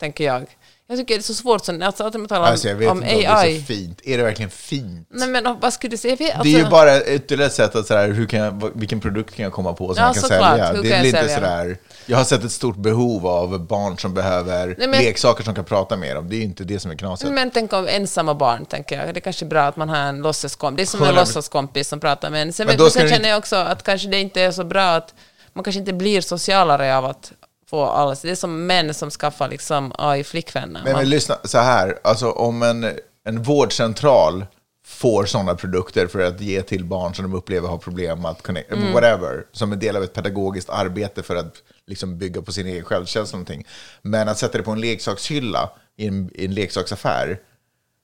tänker 0.01 0.25
jag. 0.25 0.47
Jag 0.87 0.99
tycker 0.99 1.15
det 1.15 1.21
är 1.21 1.23
så 1.23 1.35
svårt 1.35 1.65
så, 1.65 1.85
alltså, 1.85 2.05
att 2.05 2.15
man 2.15 2.27
talar 2.29 2.41
om, 2.43 2.47
Alltså, 2.51 2.69
jag 2.69 2.75
vet 2.77 2.91
om 2.91 3.03
inte 3.03 3.15
om 3.15 3.21
det 3.23 3.29
AI. 3.33 3.57
är 3.57 3.61
så 3.61 3.67
fint. 3.67 4.01
Är 4.05 4.17
det 4.19 4.25
verkligen 4.25 4.51
fint? 4.51 5.09
Nej 5.11 5.29
men 5.29 5.57
vad 5.61 5.73
skulle 5.73 5.91
du 5.91 5.97
säga? 5.97 6.17
Vet- 6.17 6.43
Det 6.43 6.49
är 6.49 6.51
ju 6.51 6.57
alltså- 6.57 6.71
bara 6.71 7.05
ytterligare 7.05 7.47
ett 7.47 7.55
sätt 7.55 7.75
att 7.77 7.87
sådär, 7.87 8.09
hur 8.09 8.27
kan 8.27 8.41
jag, 8.41 8.71
vilken 8.75 9.01
produkt 9.01 9.35
kan 9.35 9.43
jag 9.43 9.53
komma 9.53 9.73
på 9.73 9.95
som 9.95 10.03
Ja, 10.03 10.09
jag 10.09 10.15
kan 10.15 10.23
sälja? 10.29 10.73
Hur 10.73 10.83
det 10.83 10.93
är 10.93 10.97
väl 10.99 11.07
inte 11.07 11.29
sådär, 11.35 11.77
jag 12.07 12.17
har 12.17 12.25
sett 12.25 12.45
ett 12.45 12.53
stort 12.53 12.77
behov 12.77 13.27
av 13.27 13.67
barn 13.67 13.99
som 13.99 14.15
behöver 14.15 14.67
Nej, 14.79 14.89
men- 14.89 15.03
leksaker 15.05 15.45
som 15.45 15.55
kan 15.55 15.65
prata 15.65 15.97
med 15.97 16.17
dem. 16.17 16.29
Det 16.29 16.37
är 16.37 16.39
ju 16.39 16.45
inte 16.45 16.65
det 16.65 16.81
som 16.81 16.91
är 16.91 16.95
knasigt. 16.97 17.33
Men 17.33 17.51
tänk 17.51 17.73
om 17.73 17.89
ensamma 17.89 18.35
barn, 18.35 18.65
tänker 18.67 18.99
jag. 19.07 19.15
Det 19.15 19.19
är 19.19 19.21
kanske 19.21 19.45
bra 19.45 19.63
att 19.63 19.77
man 19.77 19.89
har 19.89 19.97
en 19.97 20.23
låtsaskompis. 20.23 20.77
Det 20.93 20.97
är 20.97 20.99
som 20.99 21.09
en 21.09 21.15
låtsaskompis 21.15 21.89
som 21.89 22.01
pratar 22.01 22.31
med 22.31 22.43
en. 22.43 22.53
Sen, 22.53 22.67
Men 22.67 22.77
men 22.77 22.91
sen 22.91 23.09
känner 23.09 23.29
jag 23.29 23.39
också 23.39 23.57
att 23.57 23.83
kanske 23.83 24.09
det 24.09 24.21
inte 24.21 24.41
är 24.41 24.51
så 24.51 24.65
bra 24.65 24.85
att 24.95 25.15
man 25.53 25.65
kanske 25.65 25.81
inte 25.81 25.93
blir 25.93 26.21
socialare 26.21 26.97
av 26.97 27.05
att 27.05 27.33
få 27.73 27.85
alla. 27.85 28.17
Det 28.23 28.31
är 28.31 28.35
som 28.35 28.67
män 28.67 28.95
som 28.95 29.11
skaffar 29.11 29.49
liksom 29.49 29.93
AI-flickvänner. 29.99 30.81
Men, 30.85 30.93
men 30.93 31.09
lyssna, 31.09 31.39
så 31.45 31.59
här, 31.59 31.99
alltså 32.05 32.31
om 32.31 32.63
en, 32.63 32.99
en 33.25 33.43
vårdcentral 33.43 34.47
får 34.87 35.25
sådana 35.25 35.55
produkter 35.55 36.07
för 36.07 36.21
att 36.21 36.41
ge 36.41 36.63
till 36.63 36.85
barn 36.85 37.15
som 37.15 37.23
de 37.23 37.35
upplever 37.35 37.69
har 37.69 37.79
problem 37.79 38.25
att 38.25 38.43
connect, 38.43 38.73
Mm. 38.73 38.93
whatever, 38.93 39.47
som 39.53 39.73
en 39.73 39.79
del 39.79 39.97
av 39.97 40.03
ett 40.03 40.13
pedagogiskt 40.15 40.71
arbete 40.71 41.23
för 41.23 41.37
att 41.37 41.55
liksom 41.87 42.19
bygga 42.19 42.43
på 42.43 42.53
sin 42.53 42.67
egen 42.67 42.85
självkänsla. 42.85 43.37
Någonting. 43.37 43.67
Men 44.03 44.29
att 44.29 44.39
sätta 44.39 44.59
det 44.59 44.65
på 44.65 44.71
en 44.71 44.81
leksakshylla 44.81 45.71
i 45.97 46.07
en, 46.07 46.31
i 46.35 46.45
en 46.45 46.55
leksaksaffär 46.55 47.39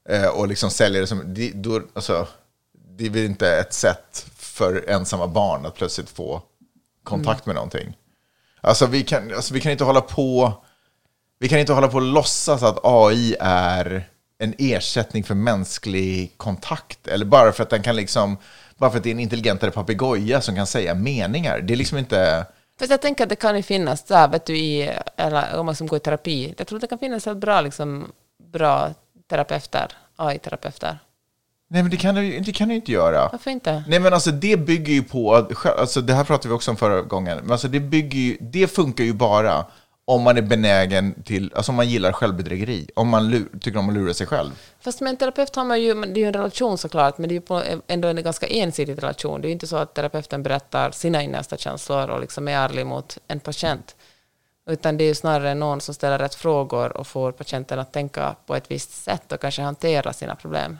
eh, 0.08 0.26
och 0.26 0.48
liksom 0.48 0.70
sälja 0.70 1.00
det 1.00 1.06
som, 1.06 1.34
det, 1.34 1.50
då, 1.54 1.82
alltså, 1.94 2.26
det 2.98 3.06
är 3.06 3.10
väl 3.10 3.24
inte 3.24 3.56
ett 3.56 3.72
sätt 3.72 4.26
för 4.36 4.84
ensamma 4.88 5.26
barn 5.26 5.66
att 5.66 5.74
plötsligt 5.74 6.10
få 6.10 6.42
kontakt 7.04 7.46
med 7.46 7.54
någonting. 7.54 7.96
Alltså 8.68 8.86
vi 8.86 9.02
kan, 9.02 9.34
alltså 9.34 9.54
vi 9.54 9.60
kan 9.60 9.72
inte 9.72 9.84
hålla 9.84 10.00
på 10.00 10.52
vi 11.38 11.48
kan 11.48 11.58
inte 11.58 11.72
hålla 11.72 11.88
på 11.88 11.96
och 11.96 12.02
låtsas 12.02 12.62
att 12.62 12.78
AI 12.82 13.36
är 13.40 14.08
en 14.38 14.54
ersättning 14.58 15.24
för 15.24 15.34
mänsklig 15.34 16.34
kontakt. 16.36 17.08
Eller 17.08 17.24
bara 17.24 17.52
för 17.52 17.62
att 17.62 17.70
den 17.70 17.82
kan 17.82 17.96
liksom, 17.96 18.36
bara 18.76 18.90
för 18.90 18.98
att 18.98 19.04
det 19.04 19.10
är 19.10 19.14
en 19.14 19.20
intelligentare 19.20 19.70
papegoja 19.70 20.40
som 20.40 20.54
kan 20.54 20.66
säga 20.66 20.94
meningar. 20.94 21.60
Det 21.60 21.74
är 21.74 21.76
liksom 21.76 21.98
inte... 21.98 22.46
Fast 22.78 22.90
jag 22.90 23.02
tänker 23.02 23.24
att 23.24 23.30
det 23.30 23.36
kan 23.36 23.56
ju 23.56 23.62
finnas, 23.62 24.06
så 24.06 24.14
här, 24.14 24.28
vet 24.28 24.46
du, 24.46 24.58
i, 24.58 24.90
eller 25.16 25.58
om 25.58 25.66
man 25.66 25.76
som 25.76 25.86
går 25.86 25.96
i 25.96 26.00
terapi, 26.00 26.54
jag 26.58 26.66
tror 26.66 26.76
att 26.76 26.80
det 26.80 26.86
kan 26.86 26.98
finnas 26.98 27.26
ett 27.26 27.36
bra, 27.36 27.60
liksom, 27.60 28.12
bra 28.52 28.94
terapeuter, 29.30 29.92
AI-terapeuter. 30.16 30.98
Nej 31.70 31.82
men 31.82 31.90
det 31.90 31.96
kan 31.96 32.14
du, 32.14 32.40
det 32.40 32.52
kan 32.52 32.68
du 32.68 32.74
inte 32.74 32.92
göra. 32.92 33.28
Varför 33.32 33.50
inte? 33.50 33.84
Nej 33.88 34.00
men 34.00 34.12
alltså 34.12 34.30
det 34.30 34.56
bygger 34.56 34.92
ju 34.92 35.02
på, 35.02 35.48
alltså 35.78 36.00
det 36.00 36.14
här 36.14 36.24
pratade 36.24 36.48
vi 36.48 36.54
också 36.54 36.70
om 36.70 36.76
förra 36.76 37.02
gången, 37.02 37.38
men 37.42 37.52
alltså 37.52 37.68
det 37.68 37.80
bygger 37.80 38.18
ju, 38.18 38.36
det 38.40 38.68
funkar 38.68 39.04
ju 39.04 39.12
bara 39.12 39.64
om 40.04 40.22
man 40.22 40.36
är 40.36 40.42
benägen 40.42 41.22
till, 41.22 41.52
alltså 41.54 41.72
om 41.72 41.76
man 41.76 41.88
gillar 41.88 42.12
självbedrägeri, 42.12 42.90
om 42.94 43.08
man 43.08 43.30
lur, 43.30 43.48
tycker 43.60 43.78
om 43.78 43.88
att 43.88 43.94
lura 43.94 44.14
sig 44.14 44.26
själv. 44.26 44.50
Fast 44.80 45.00
med 45.00 45.10
en 45.10 45.16
terapeut 45.16 45.56
har 45.56 45.64
man 45.64 45.82
ju, 45.82 45.94
det 45.94 46.20
är 46.20 46.22
ju 46.22 46.24
en 46.24 46.32
relation 46.32 46.78
såklart, 46.78 47.18
men 47.18 47.28
det 47.28 47.32
är 47.32 47.34
ju 47.36 47.40
på, 47.40 47.62
ändå 47.86 48.08
en 48.08 48.22
ganska 48.22 48.46
ensidig 48.46 48.98
relation. 48.98 49.40
Det 49.40 49.46
är 49.46 49.48
ju 49.48 49.52
inte 49.52 49.66
så 49.66 49.76
att 49.76 49.94
terapeuten 49.94 50.42
berättar 50.42 50.90
sina 50.90 51.22
innersta 51.22 51.56
känslor 51.56 52.10
och 52.10 52.20
liksom 52.20 52.48
är 52.48 52.52
ärlig 52.52 52.86
mot 52.86 53.18
en 53.28 53.40
patient. 53.40 53.96
Utan 54.70 54.96
det 54.96 55.04
är 55.04 55.08
ju 55.08 55.14
snarare 55.14 55.54
någon 55.54 55.80
som 55.80 55.94
ställer 55.94 56.18
rätt 56.18 56.34
frågor 56.34 56.96
och 56.96 57.06
får 57.06 57.32
patienten 57.32 57.78
att 57.78 57.92
tänka 57.92 58.36
på 58.46 58.56
ett 58.56 58.70
visst 58.70 59.04
sätt 59.04 59.32
och 59.32 59.40
kanske 59.40 59.62
hantera 59.62 60.12
sina 60.12 60.34
problem. 60.34 60.78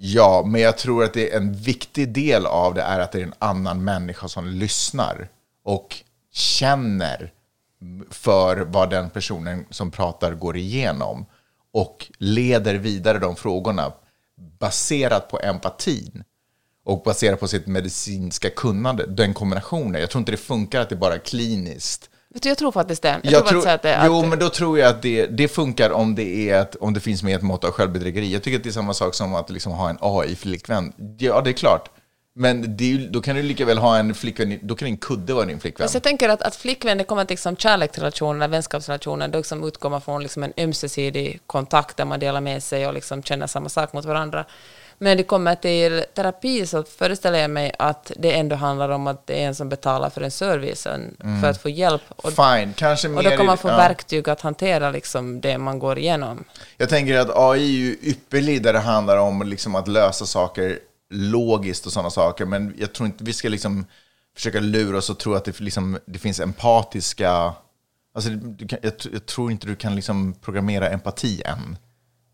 Ja, 0.00 0.42
men 0.46 0.60
jag 0.60 0.78
tror 0.78 1.04
att 1.04 1.14
det 1.14 1.32
är 1.32 1.36
en 1.36 1.52
viktig 1.52 2.12
del 2.12 2.46
av 2.46 2.74
det 2.74 2.82
är 2.82 3.00
att 3.00 3.12
det 3.12 3.18
är 3.18 3.22
en 3.22 3.34
annan 3.38 3.84
människa 3.84 4.28
som 4.28 4.46
lyssnar 4.48 5.28
och 5.64 5.96
känner 6.32 7.32
för 8.10 8.56
vad 8.56 8.90
den 8.90 9.10
personen 9.10 9.66
som 9.70 9.90
pratar 9.90 10.34
går 10.34 10.56
igenom 10.56 11.26
och 11.72 12.06
leder 12.18 12.74
vidare 12.74 13.18
de 13.18 13.36
frågorna 13.36 13.92
baserat 14.58 15.30
på 15.30 15.40
empatin 15.40 16.24
och 16.84 17.02
baserat 17.02 17.40
på 17.40 17.48
sitt 17.48 17.66
medicinska 17.66 18.50
kunnande, 18.50 19.06
den 19.06 19.34
kombinationen. 19.34 20.00
Jag 20.00 20.10
tror 20.10 20.20
inte 20.20 20.32
det 20.32 20.36
funkar 20.36 20.80
att 20.80 20.88
det 20.88 20.96
bara 20.96 21.14
är 21.14 21.18
kliniskt. 21.18 22.10
Du, 22.34 22.48
jag 22.48 22.58
tror 22.58 22.72
faktiskt 22.72 23.02
det. 23.02 23.20
Jag, 23.22 23.32
Jag 23.32 23.46
tror, 23.46 23.68
att 23.68 23.82
det 23.82 24.02
jo, 24.06 24.20
att, 24.20 24.28
men 24.28 24.38
då 24.38 24.48
tror 24.48 24.78
jag 24.78 24.88
att 24.88 25.02
det, 25.02 25.26
det 25.26 25.48
funkar 25.48 25.90
om 25.90 26.14
det, 26.14 26.50
är 26.50 26.60
ett, 26.60 26.74
om 26.74 26.94
det 26.94 27.00
finns 27.00 27.22
med 27.22 27.36
ett 27.36 27.42
mått 27.42 27.64
av 27.64 27.70
självbedrägeri. 27.70 28.32
Jag 28.32 28.42
tycker 28.42 28.58
att 28.58 28.62
det 28.64 28.70
är 28.70 28.72
samma 28.72 28.94
sak 28.94 29.14
som 29.14 29.34
att 29.34 29.50
liksom 29.50 29.72
ha 29.72 29.90
en 29.90 29.98
AI-flickvän. 30.00 30.92
Ja, 31.18 31.40
det 31.40 31.50
är 31.50 31.52
klart. 31.52 31.90
Men 32.34 32.76
det 32.76 32.96
då 32.96 33.20
kan 33.20 33.36
du 33.36 33.42
lika 33.42 33.64
väl 33.64 33.78
ha 33.78 33.98
en 33.98 34.14
flickvän, 34.14 34.58
då 34.62 34.74
kan 34.74 34.86
din 34.86 34.96
kudde 34.96 35.34
vara 35.34 35.44
din 35.44 35.60
flickvän. 35.60 35.84
Fast 35.84 35.94
jag 35.94 36.02
tänker 36.02 36.28
att, 36.28 36.42
att 36.42 36.56
flickvän, 36.56 36.98
det 36.98 37.04
kommer 37.04 37.24
till 37.24 37.32
liksom 37.32 37.56
kärleksrelationer, 37.56 38.48
vänskapsrelationer, 38.48 39.28
då 39.28 39.38
liksom 39.38 39.64
utgår 39.64 39.90
man 39.90 40.00
från 40.00 40.22
liksom 40.22 40.42
en 40.42 40.52
ömsesidig 40.56 41.40
kontakt 41.46 41.96
där 41.96 42.04
man 42.04 42.20
delar 42.20 42.40
med 42.40 42.62
sig 42.62 42.86
och 42.86 42.94
liksom 42.94 43.22
känner 43.22 43.46
samma 43.46 43.68
sak 43.68 43.92
mot 43.92 44.04
varandra. 44.04 44.44
Men 44.98 45.10
när 45.10 45.16
det 45.16 45.22
kommer 45.22 45.54
till 45.54 46.04
terapi 46.14 46.66
så 46.66 46.82
föreställer 46.82 47.38
jag 47.38 47.50
mig 47.50 47.72
att 47.78 48.12
det 48.16 48.32
ändå 48.38 48.56
handlar 48.56 48.88
om 48.88 49.06
att 49.06 49.26
det 49.26 49.42
är 49.42 49.46
en 49.46 49.54
som 49.54 49.68
betalar 49.68 50.10
för 50.10 50.20
en 50.20 50.30
service 50.30 50.86
en, 50.86 51.16
för 51.40 51.50
att 51.50 51.62
få 51.62 51.68
hjälp. 51.68 52.02
Och, 52.08 52.32
Fine, 52.32 52.72
kanske 52.76 53.08
och 53.08 53.22
då 53.22 53.30
kan 53.30 53.46
man 53.46 53.54
i- 53.54 53.58
få 53.58 53.68
ja. 53.68 53.76
verktyg 53.76 54.28
att 54.28 54.40
hantera 54.40 54.90
liksom 54.90 55.40
det 55.40 55.58
man 55.58 55.78
går 55.78 55.98
igenom. 55.98 56.44
Jag 56.76 56.88
tänker 56.88 57.18
att 57.18 57.30
AI 57.36 57.60
är 57.62 57.78
ju 57.78 57.96
ypperlig 58.02 58.62
där 58.62 58.72
det 58.72 58.78
handlar 58.78 59.16
om 59.16 59.42
liksom 59.42 59.74
att 59.74 59.88
lösa 59.88 60.26
saker 60.26 60.78
logiskt 61.10 61.86
och 61.86 61.92
sådana 61.92 62.10
saker. 62.10 62.44
Men 62.44 62.74
jag 62.78 62.92
tror 62.92 63.06
inte 63.06 63.24
vi 63.24 63.32
ska 63.32 63.48
liksom 63.48 63.86
försöka 64.36 64.60
lura 64.60 64.98
oss 64.98 65.10
och 65.10 65.18
tro 65.18 65.34
att 65.34 65.44
det, 65.44 65.60
liksom, 65.60 65.98
det 66.06 66.18
finns 66.18 66.40
empatiska... 66.40 67.52
Alltså, 68.14 68.30
kan, 68.68 68.78
jag, 68.82 68.92
jag 69.12 69.26
tror 69.26 69.50
inte 69.50 69.66
du 69.66 69.76
kan 69.76 69.94
liksom 69.96 70.34
programmera 70.34 70.88
empati 70.88 71.42
än 71.44 71.78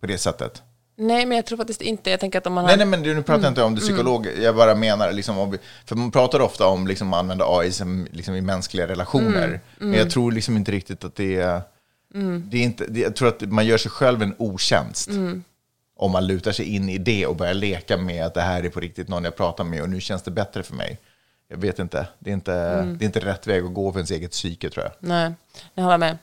på 0.00 0.06
det 0.06 0.18
sättet. 0.18 0.62
Nej, 0.96 1.26
men 1.26 1.36
jag 1.36 1.46
tror 1.46 1.58
faktiskt 1.58 1.82
inte. 1.82 2.10
Jag 2.10 2.20
tänker 2.20 2.38
att 2.38 2.46
om 2.46 2.52
man 2.52 2.64
Nej, 2.64 2.72
har... 2.72 2.76
nej, 2.78 2.86
men 2.86 3.02
nu 3.02 3.22
pratar 3.22 3.42
jag 3.42 3.50
inte 3.50 3.62
om 3.62 3.74
det 3.74 3.80
psykolog. 3.80 4.28
Jag 4.40 4.56
bara 4.56 4.74
menar, 4.74 5.12
liksom, 5.12 5.38
om 5.38 5.50
vi, 5.50 5.58
för 5.86 5.96
man 5.96 6.10
pratar 6.10 6.40
ofta 6.40 6.66
om 6.66 6.86
liksom, 6.86 7.12
att 7.12 7.20
använda 7.20 7.44
AI 7.48 7.72
som, 7.72 8.06
liksom, 8.10 8.34
i 8.34 8.40
mänskliga 8.40 8.86
relationer. 8.86 9.60
Men 9.78 9.94
jag 9.94 10.10
tror 10.10 10.32
liksom 10.32 10.56
inte 10.56 10.72
riktigt 10.72 11.04
att 11.04 11.14
det 11.14 11.36
är... 11.36 11.62
Det 12.50 12.58
är 12.58 12.62
inte, 12.62 12.86
det, 12.86 13.00
jag 13.00 13.16
tror 13.16 13.28
att 13.28 13.40
man 13.40 13.66
gör 13.66 13.78
sig 13.78 13.90
själv 13.90 14.22
en 14.22 14.34
otjänst. 14.38 15.08
Om 15.96 16.10
man 16.10 16.26
lutar 16.26 16.52
sig 16.52 16.64
in 16.74 16.88
i 16.88 16.98
det 16.98 17.26
och 17.26 17.36
börjar 17.36 17.54
leka 17.54 17.96
med 17.96 18.26
att 18.26 18.34
det 18.34 18.40
här 18.40 18.62
är 18.62 18.68
på 18.68 18.80
riktigt 18.80 19.08
någon 19.08 19.24
jag 19.24 19.36
pratar 19.36 19.64
med 19.64 19.82
och 19.82 19.88
nu 19.88 20.00
känns 20.00 20.22
det 20.22 20.30
bättre 20.30 20.62
för 20.62 20.74
mig. 20.74 20.98
Jag 21.48 21.56
vet 21.56 21.78
inte. 21.78 22.06
Det 22.18 22.30
är 22.30 22.34
inte, 22.34 22.82
det 22.82 23.04
är 23.04 23.06
inte 23.06 23.20
rätt 23.20 23.46
väg 23.46 23.64
att 23.64 23.74
gå 23.74 23.92
för 23.92 23.98
ens 23.98 24.10
eget 24.10 24.30
psyke 24.30 24.70
tror 24.70 24.84
jag. 24.84 24.92
Nej, 24.98 25.32
jag 25.74 25.84
håller 25.84 25.98
med. 25.98 26.18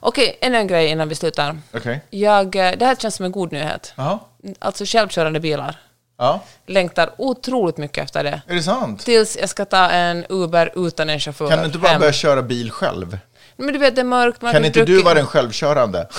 Okej, 0.00 0.38
ännu 0.40 0.56
en 0.58 0.66
grej 0.66 0.88
innan 0.88 1.08
vi 1.08 1.14
slutar. 1.14 1.58
Okej? 1.74 2.00
Jag, 2.10 2.56
eh, 2.56 2.72
det 2.78 2.84
här 2.86 2.94
känns 2.94 3.14
som 3.14 3.24
en 3.26 3.32
god 3.32 3.52
nyhet. 3.52 3.92
Jaha. 3.96 4.18
Alltså 4.58 4.84
självkörande 4.86 5.40
bilar. 5.40 5.76
Ja. 6.18 6.40
Längtar 6.66 7.10
otroligt 7.18 7.76
mycket 7.76 8.04
efter 8.04 8.24
det. 8.24 8.42
Är 8.46 8.54
det 8.54 8.62
sant? 8.62 9.04
Tills 9.04 9.36
jag 9.40 9.48
ska 9.48 9.64
ta 9.64 9.90
en 9.90 10.24
Uber 10.28 10.72
utan 10.86 11.10
en 11.10 11.20
chaufför 11.20 11.48
Kan 11.48 11.58
du 11.58 11.64
inte 11.66 11.78
bara 11.78 11.88
hem. 11.88 12.00
börja 12.00 12.12
köra 12.12 12.42
bil 12.42 12.70
själv? 12.70 13.18
Men 13.56 13.72
du 13.72 13.78
vet, 13.78 13.94
det 13.94 14.00
är 14.00 14.04
mörkt. 14.04 14.42
Man 14.42 14.52
Kan 14.52 14.62
har 14.62 14.66
inte 14.66 14.80
du 14.80 14.84
druckit- 14.86 15.04
vara 15.04 15.14
den 15.14 15.26
självkörande? 15.26 16.08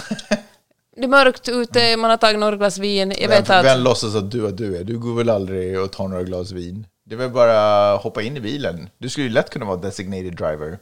Det 0.97 1.03
är 1.03 1.07
mörkt 1.07 1.49
ute, 1.49 1.97
man 1.97 2.09
har 2.09 2.17
tagit 2.17 2.39
några 2.39 2.55
glas 2.57 2.77
vin. 2.77 3.13
Jag 3.17 3.29
vet 3.29 3.49
vem, 3.49 3.59
att... 3.59 3.65
vem 3.65 3.79
låtsas 3.81 4.15
att 4.15 4.31
du 4.31 4.47
är 4.47 4.51
du 4.51 4.77
är? 4.77 4.83
Du 4.83 4.97
går 4.99 5.13
väl 5.15 5.29
aldrig 5.29 5.79
och 5.79 5.91
tar 5.91 6.07
några 6.07 6.23
glas 6.23 6.51
vin? 6.51 6.87
Det 7.05 7.15
är 7.15 7.19
väl 7.19 7.29
bara 7.29 7.95
hoppa 7.95 8.21
in 8.21 8.37
i 8.37 8.39
bilen. 8.39 8.89
Du 8.97 9.09
skulle 9.09 9.27
ju 9.27 9.33
lätt 9.33 9.49
kunna 9.49 9.65
vara 9.65 9.77
designated 9.77 10.35
driver. 10.35 10.77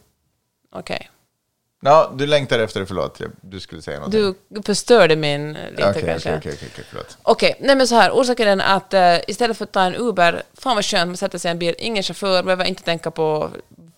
Okej. 0.75 1.09
Ja, 1.85 2.11
du 2.15 2.27
längtar 2.27 2.59
efter 2.59 2.79
det, 2.79 2.85
förlåt. 2.85 3.21
Du 3.41 3.59
skulle 3.59 3.81
säga 3.81 3.97
någonting. 3.99 4.35
Du 4.47 4.61
förstörde 4.61 5.15
min 5.15 5.53
lite 5.53 5.73
Okej, 5.73 5.89
okej, 5.89 6.03
kanske. 6.05 6.37
okej, 6.37 6.53
okej, 6.55 6.69
okej, 6.73 6.85
förlåt. 6.89 7.17
Okej, 7.23 7.55
nej 7.59 7.75
men 7.75 7.87
så 7.87 7.95
här, 7.95 8.11
orsaken 8.11 8.61
är 8.61 8.75
att 8.75 8.93
eh, 8.93 9.17
istället 9.27 9.57
för 9.57 9.63
att 9.63 9.71
ta 9.71 9.81
en 9.81 9.95
Uber, 9.95 10.43
fan 10.57 10.75
vad 10.75 10.85
skönt, 10.85 11.07
man 11.07 11.17
sätter 11.17 11.37
sig 11.37 11.49
i 11.49 11.51
en 11.51 11.59
bil, 11.59 11.75
ingen 11.77 12.03
chaufför, 12.03 12.43
behöver 12.43 12.65
inte 12.65 12.83
tänka 12.83 13.11
på 13.11 13.49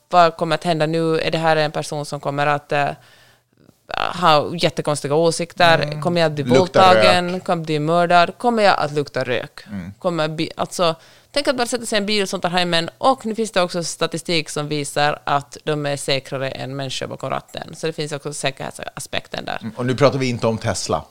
vad 0.10 0.38
kommer 0.38 0.56
att 0.56 0.64
hända 0.64 0.86
nu, 0.86 1.20
är 1.20 1.32
det 1.32 1.38
här 1.38 1.56
en 1.56 1.72
person 1.72 2.06
som 2.06 2.20
kommer 2.20 2.48
att 2.48 2.72
eh, 2.72 2.90
ha 4.22 4.56
jättekonstiga 4.56 5.16
åsikter, 5.16 6.02
kommer 6.02 6.22
jag 6.22 6.28
att 6.28 6.34
bli 6.34 6.44
Mm. 6.44 6.58
Våldtagen, 6.58 7.40
kommer 7.40 7.56
jag 7.56 7.60
att 7.62 7.66
bli 7.66 7.80
mördad, 7.80 8.38
kommer 8.38 8.64
jag 8.64 8.80
att 8.80 8.92
lukta 8.92 9.24
rök? 9.24 9.68
Mm. 9.68 9.94
Kommer 10.00 10.50
alltså, 10.56 10.96
tänk 11.36 11.48
att 11.48 11.58
bara 11.58 11.68
sätta 11.68 11.86
sig 11.86 11.98
i 11.98 12.00
en 12.00 12.06
bil 12.06 12.28
som 12.28 12.42
tar 12.42 12.50
hem 12.50 12.74
en, 12.74 12.90
och 12.98 13.26
nu 13.26 13.36
finns 13.36 13.52
det 13.52 13.62
också 13.62 13.84
statistik 13.84 14.50
som 14.50 14.68
visar 14.68 15.22
att 15.24 15.58
de 15.64 15.86
är 15.86 15.98
säkrare 15.98 16.50
än 16.50 16.76
människor 16.76 17.08
bakom 17.08 17.30
ratten, 17.30 17.76
så 17.76 17.88
det 17.88 17.94
finns 17.94 18.12
också 18.12 18.34
säkerhetsaspekten 18.34 19.46
där. 19.46 19.72
Och 19.76 19.86
nu 19.86 19.96
pratar 19.96 20.20
vi 20.20 20.30
inte 20.30 20.48
om 20.48 20.58
Tesla 20.58 21.06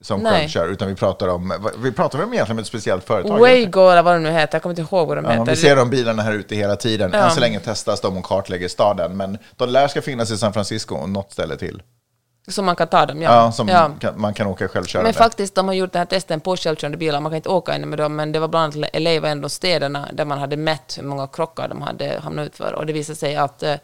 som 0.00 0.24
självkör, 0.24 0.68
utan 0.68 0.88
vi 0.88 0.94
pratar 0.94 1.28
om, 1.28 1.70
vi 1.78 1.92
pratar 1.92 2.18
väl 2.18 2.28
egentligen 2.28 2.58
om 2.58 2.58
ett 2.58 2.66
speciellt 2.66 3.04
företag? 3.04 3.38
Waygo 3.38 3.90
eller 3.90 4.02
vad 4.02 4.14
de 4.14 4.22
nu 4.22 4.30
heter, 4.30 4.54
jag 4.54 4.62
kommer 4.62 4.78
inte 4.78 4.94
ihåg 4.96 5.08
vad 5.08 5.16
de 5.16 5.24
Ja, 5.24 5.30
heter. 5.30 5.44
vi 5.44 5.56
ser 5.56 5.76
de 5.76 5.90
bilarna 5.90 6.22
här 6.22 6.32
ute 6.32 6.54
hela 6.56 6.76
tiden. 6.76 7.10
Ja. 7.14 7.18
Än 7.18 7.30
så 7.30 7.40
länge 7.40 7.60
testas 7.60 8.00
de 8.00 8.16
och 8.16 8.24
kartlägger 8.24 8.68
staden, 8.68 9.16
men 9.16 9.38
de 9.56 9.68
lär 9.68 9.88
ska 9.88 10.02
finnas 10.02 10.30
i 10.30 10.38
San 10.38 10.52
Francisco 10.52 10.94
och 10.94 11.08
något 11.08 11.32
ställe 11.32 11.56
till. 11.56 11.82
Så 12.48 12.62
man 12.62 12.76
kan 12.76 12.88
ta 12.88 13.06
dem, 13.06 13.22
ja. 13.22 13.34
Ja, 13.34 13.52
som 13.52 13.68
ja. 13.68 13.90
Kan, 14.00 14.20
man 14.20 14.34
kan 14.34 14.46
åka 14.46 14.68
självkörande. 14.68 15.06
Men 15.06 15.14
faktiskt, 15.14 15.54
de 15.54 15.68
har 15.68 15.74
gjort 15.74 15.92
den 15.92 16.00
här 16.00 16.06
testen 16.06 16.40
på 16.40 16.56
självkörande 16.56 16.98
bilar, 16.98 17.20
man 17.20 17.30
kan 17.30 17.36
inte 17.36 17.48
åka 17.48 17.76
in 17.76 17.88
med 17.88 17.98
dem, 17.98 18.16
men 18.16 18.32
det 18.32 18.38
var 18.38 18.48
bland 18.48 18.76
annat 18.76 18.90
LA 18.94 19.20
var 19.20 19.28
en 19.28 19.38
av 19.38 19.42
de 19.42 19.50
städerna 19.50 20.08
där 20.12 20.24
man 20.24 20.38
hade 20.38 20.56
mätt 20.56 20.98
hur 20.98 21.04
många 21.04 21.26
krockar 21.26 21.68
de 21.68 21.82
hade 21.82 22.20
hamnat 22.22 22.46
ut 22.46 22.56
för, 22.56 22.72
och 22.72 22.86
det 22.86 22.92
visade 22.92 23.16
sig 23.16 23.36
att 23.36 23.62
eh, 23.62 23.74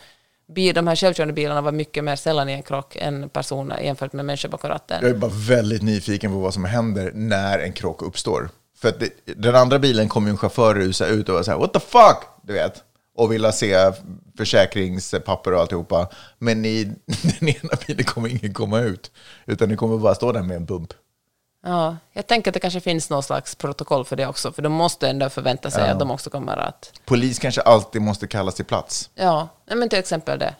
de 0.74 0.86
här 0.86 0.96
självkörande 0.96 1.34
bilarna 1.34 1.60
var 1.60 1.72
mycket 1.72 2.04
mer 2.04 2.16
sällan 2.16 2.48
i 2.48 2.52
en 2.52 2.62
krock 2.62 2.96
än 2.96 3.28
personer 3.28 3.80
jämfört 3.80 4.12
med 4.12 4.24
människor 4.24 4.48
bakom 4.48 4.70
ratten. 4.70 4.98
Jag 5.02 5.10
är 5.10 5.14
bara 5.14 5.30
väldigt 5.34 5.82
nyfiken 5.82 6.32
på 6.32 6.38
vad 6.38 6.54
som 6.54 6.64
händer 6.64 7.10
när 7.14 7.58
en 7.58 7.72
krock 7.72 8.02
uppstår. 8.02 8.50
För 8.80 8.92
det, 8.98 9.34
den 9.34 9.54
andra 9.54 9.78
bilen 9.78 10.08
kommer 10.08 10.28
ju 10.28 10.30
en 10.30 10.36
chaufför 10.36 10.74
rusa 10.74 11.06
ut 11.06 11.28
och 11.28 11.34
vara 11.34 11.44
så 11.44 11.50
här, 11.50 11.58
what 11.58 11.72
the 11.72 11.80
fuck, 11.80 12.18
du 12.42 12.52
vet. 12.52 12.82
Och 13.18 13.32
vilja 13.32 13.52
se 13.52 13.92
försäkringspapper 14.36 15.52
och 15.54 15.60
alltihopa. 15.60 16.08
Men 16.38 16.64
i 16.64 16.84
den 17.40 17.48
ena 17.48 17.70
bilen 17.86 18.04
kommer 18.04 18.28
ingen 18.28 18.54
komma 18.54 18.80
ut. 18.80 19.10
Utan 19.46 19.68
det 19.68 19.76
kommer 19.76 19.98
bara 19.98 20.14
stå 20.14 20.32
där 20.32 20.42
med 20.42 20.56
en 20.56 20.64
bump. 20.64 20.92
Ja, 21.64 21.96
jag 22.12 22.26
tänker 22.26 22.50
att 22.50 22.54
det 22.54 22.60
kanske 22.60 22.80
finns 22.80 23.10
någon 23.10 23.22
slags 23.22 23.54
protokoll 23.54 24.04
för 24.04 24.16
det 24.16 24.26
också, 24.26 24.52
för 24.52 24.62
de 24.62 24.72
måste 24.72 25.08
ändå 25.08 25.28
förvänta 25.28 25.70
sig 25.70 25.90
att 25.90 25.98
de 25.98 26.10
också 26.10 26.30
kommer 26.30 26.56
att... 26.56 26.92
Polis 27.04 27.38
kanske 27.38 27.60
alltid 27.60 28.02
måste 28.02 28.26
kallas 28.26 28.54
till 28.54 28.64
plats. 28.64 29.10
Ja, 29.14 29.48
men 29.66 29.88
till 29.88 29.98
exempel 29.98 30.38
det. 30.38 30.54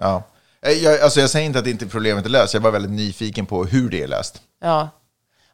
Ja. 0.00 0.22
Eh, 0.62 0.72
Jag, 0.72 1.00
alltså 1.00 1.20
jag 1.20 1.30
säger 1.30 1.46
inte 1.46 1.58
att 1.58 1.66
inte 1.66 1.86
problemet 1.86 2.24
är 2.24 2.30
löst, 2.30 2.54
jag 2.54 2.62
bara 2.62 2.72
väldigt 2.72 2.90
nyfiken 2.92 3.46
på 3.46 3.64
hur 3.64 3.90
det 3.90 4.02
är 4.02 4.08
löst. 4.08 4.42
Ja. 4.62 4.88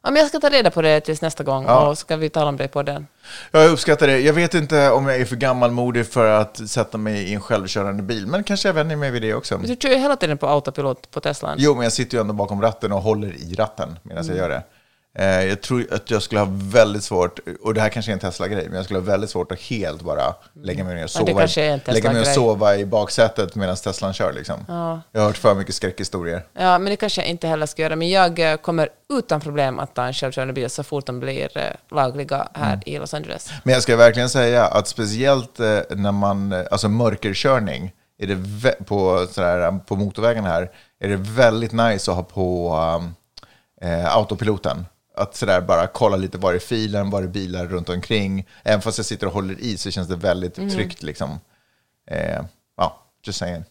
Ja, 0.03 0.11
men 0.11 0.15
jag 0.15 0.27
ska 0.29 0.39
ta 0.39 0.49
reda 0.49 0.71
på 0.71 0.81
det 0.81 1.01
tills 1.01 1.21
nästa 1.21 1.43
gång, 1.43 1.63
Ja. 1.65 1.87
och 1.89 1.97
så 1.97 2.01
ska 2.01 2.15
vi 2.17 2.29
tala 2.29 2.49
om 2.49 2.57
det 2.57 2.67
på 2.67 2.83
den. 2.83 3.07
Jag 3.51 3.71
uppskattar 3.71 4.07
det. 4.07 4.19
Jag 4.19 4.33
vet 4.33 4.53
inte 4.53 4.89
om 4.91 5.07
jag 5.07 5.17
är 5.21 5.25
för 5.25 5.35
gammalmodig 5.35 6.07
för 6.07 6.29
att 6.41 6.69
sätta 6.69 6.97
mig 6.97 7.23
i 7.23 7.33
en 7.33 7.41
självkörande 7.41 8.03
bil, 8.03 8.27
men 8.27 8.43
kanske 8.43 8.67
jag 8.69 8.73
vänjer 8.73 8.97
mig 8.97 9.11
vid 9.11 9.21
det 9.21 9.33
också. 9.33 9.57
Men 9.57 9.67
du 9.67 9.75
kör 9.75 9.89
ju 9.89 9.95
hela 9.97 10.15
tiden 10.15 10.37
på 10.37 10.47
autopilot 10.47 11.11
på 11.11 11.19
Teslan. 11.19 11.55
Jo, 11.59 11.73
men 11.75 11.83
jag 11.83 11.93
sitter 11.93 12.17
ju 12.17 12.21
ändå 12.21 12.33
bakom 12.33 12.61
ratten 12.61 12.91
och 12.91 13.01
håller 13.01 13.27
i 13.33 13.53
ratten 13.57 13.99
medan 14.03 14.23
Mm. 14.23 14.35
jag 14.37 14.43
gör 14.43 14.49
det. 14.49 14.63
Eh, 15.17 15.43
Jag 15.45 15.61
tror 15.61 15.87
att 15.93 16.11
jag 16.11 16.21
skulle 16.21 16.41
ha 16.41 16.47
väldigt 16.51 17.03
svårt, 17.03 17.39
och 17.61 17.73
det 17.73 17.81
här 17.81 17.89
kanske 17.89 18.11
är 18.11 18.13
en 18.13 18.19
Tesla-grej, 18.19 18.65
men 18.67 18.75
jag 18.75 18.85
skulle 18.85 18.99
ha 18.99 19.05
väldigt 19.05 19.29
svårt 19.29 19.51
att 19.51 19.59
helt 19.59 20.01
bara 20.01 20.35
lägga 20.53 20.83
mig 20.83 20.95
ner 20.95 21.03
och 21.03 21.09
Ja, 21.13 21.25
sova, 21.25 21.43
en 21.63 21.79
lägga 21.93 22.11
mig 22.11 22.21
och 22.21 22.27
sova 22.27 22.75
i 22.77 22.85
baksätet 22.85 23.55
medan 23.55 23.75
Teslan 23.75 24.13
kör. 24.13 24.33
Liksom. 24.33 24.55
Jag 25.11 25.21
har 25.21 25.27
hört 25.27 25.37
för 25.37 25.55
mycket 25.55 25.75
skräckhistorier. 25.75 26.43
Ja, 26.53 26.77
men 26.79 26.89
det 26.89 26.95
kanske 26.95 27.21
jag 27.21 27.29
inte 27.29 27.47
heller 27.47 27.65
ska 27.65 27.81
göra. 27.81 27.95
Men 27.95 28.09
jag 28.09 28.51
eh, 28.51 28.57
kommer 28.57 28.89
utan 29.13 29.41
problem 29.41 29.79
att 29.79 29.95
ta 29.95 30.05
en 30.05 30.13
självkörande 30.13 30.53
bil 30.53 30.69
så 30.69 30.83
fort 30.83 31.05
de 31.05 31.19
blir 31.19 31.57
eh, 31.57 31.63
lagliga 31.91 32.47
här 32.53 32.73
Mm. 32.73 32.79
i 32.85 32.97
Los 32.99 33.13
Angeles. 33.13 33.49
Men 33.63 33.73
jag 33.73 33.83
ska 33.83 33.95
verkligen 33.97 34.29
säga 34.29 34.65
att 34.65 34.87
speciellt 34.87 35.59
när 35.89 36.11
man, 36.11 36.53
alltså 36.71 36.89
mörkerkörning, 36.89 37.91
är 38.21 38.27
det 38.27 38.85
på, 38.85 39.27
sådär, 39.31 39.79
på 39.87 39.95
motorvägen 39.95 40.43
här, 40.45 40.71
är 40.99 41.07
det 41.09 41.15
väldigt 41.15 41.71
nice 41.71 42.11
att 42.11 42.17
ha 42.17 42.23
på 42.23 42.75
um, 42.97 43.13
autopiloten. 44.07 44.85
Att 45.19 45.35
sådär 45.35 45.61
bara 45.61 45.87
kolla 45.87 46.17
lite 46.17 46.37
var 46.37 46.53
är 46.53 46.59
filen, 46.59 47.09
var 47.09 47.23
är 47.23 47.27
bilar 47.27 47.65
runt 47.65 47.89
omkring. 47.89 48.47
Även 48.63 48.81
fast 48.81 48.97
jag 48.97 49.05
sitter 49.05 49.27
och 49.27 49.33
håller 49.33 49.59
i 49.59 49.77
så 49.77 49.91
känns 49.91 50.07
det 50.07 50.15
väldigt 50.15 50.55
tryggt 50.55 51.03
liksom. 51.03 51.39
Eh, 52.11 52.41
ja, 52.77 53.03
just 53.23 53.39
saying. 53.39 53.63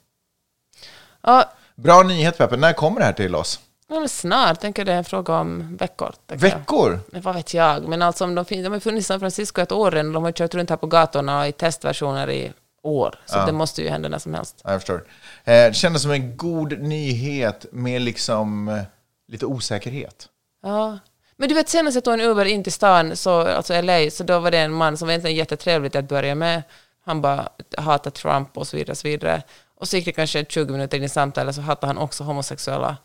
Ja, 1.22 1.53
Bra 1.74 2.03
nyhet 2.03 2.38
Peppe, 2.38 2.57
när 2.57 2.72
kommer 2.72 3.01
det 3.01 3.07
här 3.07 3.12
till 3.12 3.34
oss? 3.34 3.61
ja, 3.88 4.01
men 4.01 4.09
snart. 4.09 4.61
Tänker 4.61 4.84
det 4.84 4.92
är 4.92 4.96
en 4.96 5.05
fråga 5.05 5.34
om 5.38 5.76
veckor. 5.76 6.14
jag. 6.26 6.36
Veckor? 6.36 7.01
Men 7.12 7.22
vad 7.22 7.34
vet 7.34 7.55
jag. 7.55 7.88
Men 7.88 8.03
alltså, 8.03 8.24
om 8.24 8.34
de, 8.34 8.44
fin- 8.44 8.62
de 8.64 8.72
har 8.72 8.80
funnits 8.80 9.05
i 9.05 9.09
San 9.09 9.20
Francisco 9.20 9.61
ett 9.61 9.72
år 9.72 9.90
redan. 9.90 10.12
De 10.12 10.24
har 10.24 10.32
kört 10.32 10.55
runt 10.55 10.70
här 10.70 10.76
på 10.76 10.86
gatorna 10.86 11.49
i 11.49 11.53
testversioner 11.53 12.30
i 12.30 12.53
år. 12.82 13.20
Så 13.26 13.46
det 13.46 13.53
måste 13.53 13.82
ju 13.82 13.88
hända 13.88 14.09
när 14.09 14.18
som 14.18 14.34
helst. 14.34 14.61
Ja, 14.64 14.72
jag 14.72 14.80
förstår. 14.80 14.96
Eh, 15.44 15.53
det 15.53 15.74
kändes 15.76 16.03
som 16.03 16.11
en 16.11 16.36
god 16.36 16.78
nyhet 16.78 17.66
med 17.72 18.03
liksom 18.03 18.68
eh, 18.68 18.82
lite 19.28 19.46
osäkerhet. 19.46 20.28
Ja. 20.62 20.99
Men 21.39 21.49
du 21.49 21.55
vet, 21.55 21.68
senast 21.68 21.95
jag 21.95 22.05
tog 22.05 22.14
en 22.14 22.20
Uber 22.20 22.45
in 22.45 22.62
till 22.64 22.72
stan, 22.72 23.16
så, 23.16 23.41
alltså 23.41 23.80
LA, 23.82 24.11
så 24.11 24.24
då 24.24 24.39
var 24.39 24.51
det 24.51 24.59
en 24.59 24.72
man 24.72 24.97
som 24.97 25.07
var 25.09 25.12
egentligen 25.12 25.36
jättetrevlig 25.36 25.93
till 25.93 25.99
att 25.99 26.09
börja 26.09 26.34
med. 26.34 26.62
Han 27.05 27.20
bara 27.20 27.49
hatar 27.76 28.11
Trump 28.11 28.57
och 28.59 28.66
så 28.66 28.76
vidare. 28.76 28.91
Och 28.93 28.99
så, 28.99 29.09
vidare. 29.09 29.43
och 29.76 29.89
så 29.89 29.97
gick 29.97 30.05
det 30.05 30.12
kanske 30.12 30.45
20 30.49 30.72
minuter 30.72 30.97
in 30.97 31.05
i 31.05 31.09
samtalet 31.09 31.55
så 31.55 31.61
hatade 31.61 31.86
han 31.86 31.99
också 31.99 32.24
homosexuella. 32.24 32.97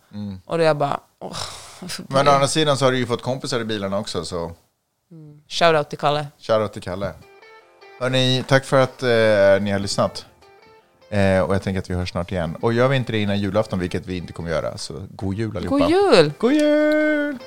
Och 0.45 0.57
då 0.57 0.63
jag 0.63 0.77
bara... 0.77 0.99
Åh, 1.19 1.37
Men 2.07 2.27
å 2.27 2.31
andra 2.31 2.47
sidan 2.47 2.77
så 2.77 2.85
har 2.85 2.91
du 2.91 2.97
ju 2.97 3.05
fått 3.05 3.21
kompisar 3.21 3.59
i 3.59 3.63
bilarna 3.63 3.99
också, 3.99 4.25
så 4.25 4.51
Shoutout 5.47 5.89
till 5.89 5.99
Kalle. 5.99 6.27
shoutout 6.39 6.73
till 6.73 6.81
Kalle. 6.81 7.11
Hörni, 7.99 8.43
tack 8.47 8.65
för 8.65 8.81
att 8.81 9.03
eh, 9.03 9.63
ni 9.63 9.71
har 9.71 9.79
lyssnat. 9.79 10.25
Eh, 11.09 11.39
och 11.41 11.55
jag 11.55 11.63
tänker 11.63 11.79
att 11.79 11.89
vi 11.89 11.93
hörs 11.93 12.11
snart 12.11 12.31
igen. 12.31 12.57
Och 12.61 12.73
gör 12.73 12.87
vi 12.87 12.95
inte 12.95 13.11
det 13.11 13.17
innan 13.21 13.39
julafton, 13.39 13.79
vilket 13.79 14.05
vi 14.05 14.17
inte 14.17 14.33
kommer 14.33 14.49
göra, 14.49 14.77
så 14.77 14.93
god 15.09 15.35
jul 15.35 15.57
allihopa. 15.57 15.85
God 15.85 15.89
jul! 15.91 16.33
God 16.37 16.53
jul! 16.53 17.37